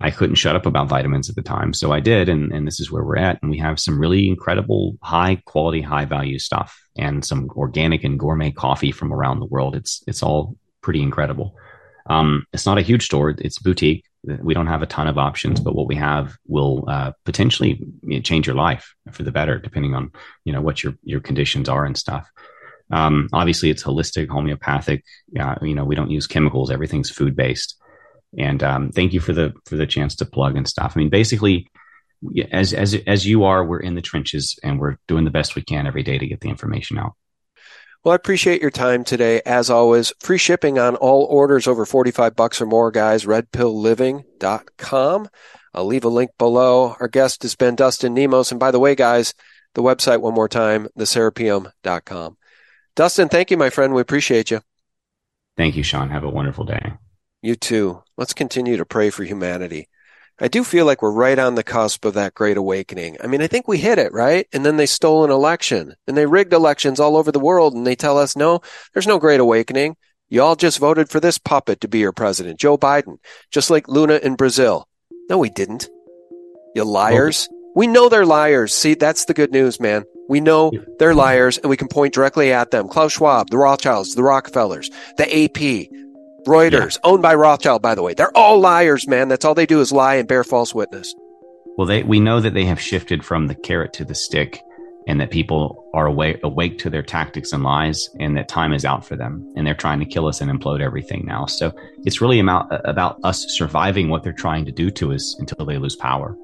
I 0.00 0.10
couldn't 0.12 0.36
shut 0.36 0.54
up 0.54 0.64
about 0.64 0.88
vitamins 0.88 1.28
at 1.28 1.34
the 1.34 1.42
time, 1.42 1.72
so 1.72 1.92
I 1.92 1.98
did, 1.98 2.28
and 2.28 2.52
and 2.52 2.66
this 2.66 2.78
is 2.78 2.90
where 2.90 3.02
we're 3.02 3.16
at. 3.16 3.42
And 3.42 3.50
we 3.50 3.58
have 3.58 3.80
some 3.80 3.98
really 3.98 4.28
incredible, 4.28 4.96
high 5.02 5.42
quality, 5.44 5.80
high 5.80 6.04
value 6.04 6.38
stuff, 6.38 6.80
and 6.96 7.24
some 7.24 7.50
organic 7.56 8.04
and 8.04 8.18
gourmet 8.18 8.52
coffee 8.52 8.92
from 8.92 9.12
around 9.12 9.40
the 9.40 9.46
world. 9.46 9.74
It's 9.74 10.04
it's 10.06 10.22
all 10.22 10.56
pretty 10.82 11.02
incredible. 11.02 11.56
Um, 12.06 12.46
it's 12.52 12.64
not 12.64 12.78
a 12.78 12.82
huge 12.82 13.06
store; 13.06 13.30
it's 13.30 13.58
boutique. 13.58 14.04
We 14.22 14.54
don't 14.54 14.68
have 14.68 14.82
a 14.82 14.86
ton 14.86 15.08
of 15.08 15.18
options, 15.18 15.58
but 15.58 15.74
what 15.74 15.88
we 15.88 15.96
have 15.96 16.36
will 16.46 16.84
uh, 16.86 17.12
potentially 17.24 17.84
change 18.22 18.46
your 18.46 18.56
life 18.56 18.94
for 19.10 19.24
the 19.24 19.32
better, 19.32 19.58
depending 19.58 19.94
on 19.94 20.12
you 20.44 20.52
know 20.52 20.60
what 20.60 20.84
your 20.84 20.94
your 21.02 21.20
conditions 21.20 21.68
are 21.68 21.84
and 21.84 21.96
stuff. 21.96 22.30
Um, 22.90 23.28
obviously, 23.32 23.70
it's 23.70 23.82
holistic, 23.82 24.28
homeopathic. 24.28 25.04
Uh, 25.38 25.56
you 25.60 25.74
know, 25.74 25.84
we 25.84 25.96
don't 25.96 26.10
use 26.10 26.28
chemicals. 26.28 26.70
Everything's 26.70 27.10
food 27.10 27.34
based. 27.34 27.76
And 28.36 28.62
um, 28.62 28.90
thank 28.90 29.12
you 29.12 29.20
for 29.20 29.32
the 29.32 29.52
for 29.64 29.76
the 29.76 29.86
chance 29.86 30.16
to 30.16 30.26
plug 30.26 30.56
and 30.56 30.68
stuff. 30.68 30.92
I 30.94 30.98
mean, 30.98 31.08
basically, 31.08 31.70
as 32.50 32.74
as 32.74 32.94
as 33.06 33.26
you 33.26 33.44
are, 33.44 33.64
we're 33.64 33.80
in 33.80 33.94
the 33.94 34.02
trenches 34.02 34.58
and 34.62 34.78
we're 34.78 34.96
doing 35.06 35.24
the 35.24 35.30
best 35.30 35.54
we 35.54 35.62
can 35.62 35.86
every 35.86 36.02
day 36.02 36.18
to 36.18 36.26
get 36.26 36.40
the 36.40 36.48
information 36.48 36.98
out. 36.98 37.14
Well, 38.04 38.12
I 38.12 38.16
appreciate 38.16 38.62
your 38.62 38.70
time 38.70 39.02
today. 39.02 39.42
As 39.44 39.70
always, 39.70 40.12
free 40.20 40.38
shipping 40.38 40.78
on 40.78 40.96
all 40.96 41.24
orders 41.24 41.66
over 41.66 41.84
45 41.84 42.36
bucks 42.36 42.60
or 42.60 42.66
more, 42.66 42.90
guys. 42.90 43.24
Redpillliving.com. 43.24 45.28
I'll 45.74 45.84
leave 45.84 46.04
a 46.04 46.08
link 46.08 46.30
below. 46.38 46.96
Our 47.00 47.08
guest 47.08 47.42
has 47.42 47.56
been 47.56 47.74
Dustin 47.74 48.14
Nemos. 48.14 48.50
And 48.50 48.60
by 48.60 48.70
the 48.70 48.78
way, 48.78 48.94
guys, 48.94 49.34
the 49.74 49.82
website 49.82 50.20
one 50.20 50.34
more 50.34 50.48
time, 50.48 50.88
theserapeum.com. 50.98 52.36
Dustin, 52.96 53.28
thank 53.28 53.50
you, 53.50 53.56
my 53.56 53.70
friend. 53.70 53.94
We 53.94 54.00
appreciate 54.00 54.50
you. 54.50 54.60
Thank 55.56 55.76
you, 55.76 55.82
Sean. 55.82 56.10
Have 56.10 56.24
a 56.24 56.30
wonderful 56.30 56.64
day. 56.64 56.92
You 57.40 57.54
too. 57.54 58.02
Let's 58.16 58.32
continue 58.32 58.76
to 58.76 58.84
pray 58.84 59.10
for 59.10 59.22
humanity. 59.22 59.88
I 60.40 60.48
do 60.48 60.62
feel 60.62 60.86
like 60.86 61.02
we're 61.02 61.10
right 61.10 61.38
on 61.38 61.56
the 61.56 61.64
cusp 61.64 62.04
of 62.04 62.14
that 62.14 62.34
great 62.34 62.56
awakening. 62.56 63.16
I 63.22 63.26
mean, 63.26 63.42
I 63.42 63.48
think 63.48 63.66
we 63.66 63.78
hit 63.78 63.98
it, 63.98 64.12
right? 64.12 64.46
And 64.52 64.64
then 64.64 64.76
they 64.76 64.86
stole 64.86 65.24
an 65.24 65.30
election 65.30 65.94
and 66.06 66.16
they 66.16 66.26
rigged 66.26 66.52
elections 66.52 67.00
all 67.00 67.16
over 67.16 67.32
the 67.32 67.40
world 67.40 67.74
and 67.74 67.86
they 67.86 67.96
tell 67.96 68.18
us, 68.18 68.36
no, 68.36 68.60
there's 68.92 69.06
no 69.06 69.18
great 69.18 69.40
awakening. 69.40 69.96
You 70.28 70.42
all 70.42 70.56
just 70.56 70.78
voted 70.78 71.08
for 71.08 71.20
this 71.20 71.38
puppet 71.38 71.80
to 71.80 71.88
be 71.88 71.98
your 72.00 72.12
president, 72.12 72.60
Joe 72.60 72.76
Biden, 72.76 73.18
just 73.50 73.70
like 73.70 73.88
Lula 73.88 74.18
in 74.18 74.36
Brazil. 74.36 74.86
No, 75.28 75.38
we 75.38 75.50
didn't. 75.50 75.88
You 76.74 76.84
liars. 76.84 77.48
We 77.74 77.86
know 77.86 78.08
they're 78.08 78.26
liars. 78.26 78.74
See, 78.74 78.94
that's 78.94 79.24
the 79.24 79.34
good 79.34 79.52
news, 79.52 79.80
man. 79.80 80.04
We 80.28 80.40
know 80.40 80.70
they're 80.98 81.14
liars 81.14 81.58
and 81.58 81.70
we 81.70 81.76
can 81.76 81.88
point 81.88 82.14
directly 82.14 82.52
at 82.52 82.70
them. 82.70 82.88
Klaus 82.88 83.12
Schwab, 83.12 83.50
the 83.50 83.58
Rothschilds, 83.58 84.14
the 84.14 84.22
Rockefellers, 84.22 84.90
the 85.16 85.44
AP, 85.44 85.88
Reuters, 86.48 86.94
yeah. 86.94 87.10
owned 87.10 87.22
by 87.22 87.34
Rothschild, 87.34 87.82
by 87.82 87.94
the 87.94 88.02
way. 88.02 88.14
They're 88.14 88.36
all 88.36 88.58
liars, 88.58 89.06
man. 89.06 89.28
That's 89.28 89.44
all 89.44 89.54
they 89.54 89.66
do 89.66 89.80
is 89.80 89.92
lie 89.92 90.16
and 90.16 90.26
bear 90.26 90.44
false 90.44 90.74
witness. 90.74 91.14
Well, 91.76 91.86
they, 91.86 92.02
we 92.02 92.18
know 92.18 92.40
that 92.40 92.54
they 92.54 92.64
have 92.64 92.80
shifted 92.80 93.24
from 93.24 93.46
the 93.46 93.54
carrot 93.54 93.92
to 93.94 94.04
the 94.04 94.14
stick 94.14 94.60
and 95.06 95.20
that 95.20 95.30
people 95.30 95.88
are 95.94 96.06
awake, 96.06 96.40
awake 96.42 96.78
to 96.78 96.90
their 96.90 97.02
tactics 97.02 97.52
and 97.52 97.62
lies 97.62 98.10
and 98.18 98.36
that 98.36 98.48
time 98.48 98.72
is 98.72 98.84
out 98.84 99.04
for 99.04 99.16
them 99.16 99.50
and 99.56 99.66
they're 99.66 99.74
trying 99.74 100.00
to 100.00 100.04
kill 100.04 100.26
us 100.26 100.40
and 100.40 100.50
implode 100.50 100.80
everything 100.80 101.24
now. 101.24 101.46
So 101.46 101.72
it's 102.04 102.20
really 102.20 102.40
about, 102.40 102.66
about 102.84 103.18
us 103.22 103.46
surviving 103.56 104.08
what 104.08 104.22
they're 104.24 104.32
trying 104.32 104.64
to 104.64 104.72
do 104.72 104.90
to 104.90 105.12
us 105.12 105.36
until 105.38 105.64
they 105.64 105.78
lose 105.78 105.96
power. 105.96 106.36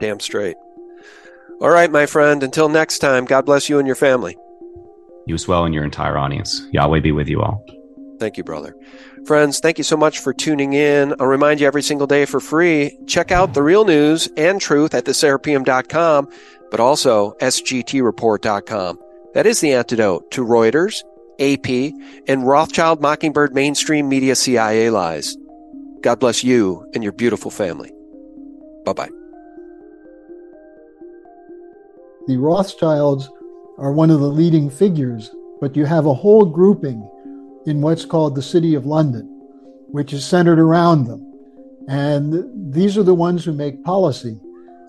Damn 0.00 0.20
straight. 0.20 0.56
All 1.60 1.70
right, 1.70 1.90
my 1.90 2.06
friend. 2.06 2.42
Until 2.42 2.68
next 2.68 2.98
time, 2.98 3.24
God 3.24 3.46
bless 3.46 3.68
you 3.68 3.78
and 3.78 3.86
your 3.86 3.96
family. 3.96 4.36
You 5.26 5.34
as 5.34 5.46
well 5.48 5.64
and 5.64 5.72
your 5.72 5.84
entire 5.84 6.18
audience. 6.18 6.66
Yahweh 6.72 7.00
be 7.00 7.12
with 7.12 7.28
you 7.28 7.40
all. 7.40 7.64
Thank 8.18 8.36
you, 8.36 8.44
brother. 8.44 8.76
Friends, 9.26 9.58
thank 9.58 9.78
you 9.78 9.84
so 9.84 9.96
much 9.96 10.18
for 10.18 10.32
tuning 10.32 10.72
in. 10.74 11.14
I'll 11.18 11.26
remind 11.26 11.60
you 11.60 11.66
every 11.66 11.82
single 11.82 12.06
day 12.06 12.24
for 12.26 12.40
free. 12.40 12.98
Check 13.06 13.32
out 13.32 13.54
the 13.54 13.62
real 13.62 13.84
news 13.84 14.28
and 14.36 14.60
truth 14.60 14.94
at 14.94 15.04
theserapeum.com, 15.04 16.28
but 16.70 16.80
also 16.80 17.32
sgtreport.com. 17.40 18.98
That 19.34 19.46
is 19.46 19.60
the 19.60 19.72
antidote 19.72 20.30
to 20.32 20.44
Reuters, 20.44 21.02
AP, 21.40 21.92
and 22.28 22.46
Rothschild 22.46 23.00
Mockingbird 23.00 23.54
mainstream 23.54 24.08
media 24.08 24.36
CIA 24.36 24.90
lies. 24.90 25.36
God 26.02 26.20
bless 26.20 26.44
you 26.44 26.86
and 26.94 27.02
your 27.02 27.12
beautiful 27.12 27.50
family. 27.50 27.90
Bye 28.84 28.92
bye. 28.92 29.10
The 32.26 32.36
Rothschilds 32.36 33.28
are 33.78 33.92
one 33.92 34.10
of 34.10 34.20
the 34.20 34.28
leading 34.28 34.70
figures, 34.70 35.34
but 35.60 35.76
you 35.76 35.84
have 35.84 36.06
a 36.06 36.14
whole 36.14 36.44
grouping 36.44 37.10
in 37.66 37.80
what's 37.80 38.04
called 38.04 38.34
the 38.34 38.42
City 38.42 38.74
of 38.74 38.86
London. 38.86 39.30
which 39.94 40.12
is 40.12 40.24
centered 40.24 40.58
around 40.58 41.04
them. 41.04 41.22
And 41.86 42.74
these 42.74 42.98
are 42.98 43.04
the 43.04 43.14
ones 43.14 43.44
who 43.44 43.52
make 43.52 43.84
policy. 43.84 44.40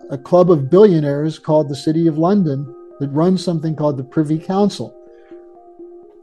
A 0.10 0.18
club 0.18 0.50
of 0.50 0.68
billionaires 0.68 1.38
called 1.38 1.70
the 1.70 1.76
City 1.76 2.08
of 2.08 2.18
London 2.18 2.66
that 3.00 3.10
runs 3.10 3.44
something 3.44 3.76
called 3.76 3.98
the 3.98 4.04
Privy 4.04 4.40
Council. 4.40 5.00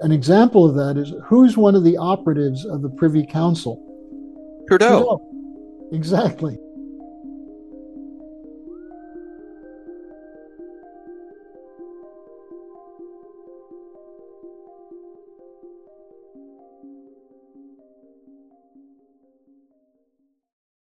An 0.01 0.11
example 0.11 0.69
of 0.69 0.75
that 0.75 1.01
is 1.01 1.13
who's 1.25 1.57
one 1.57 1.77
of 1.77 1.85
the 1.85 1.97
operatives 1.97 2.65
of 2.65 2.83
the 2.83 2.89
Privy 2.89 3.25
Council? 3.25 3.79
Trudeau. 4.67 5.21
Exactly. 5.93 6.59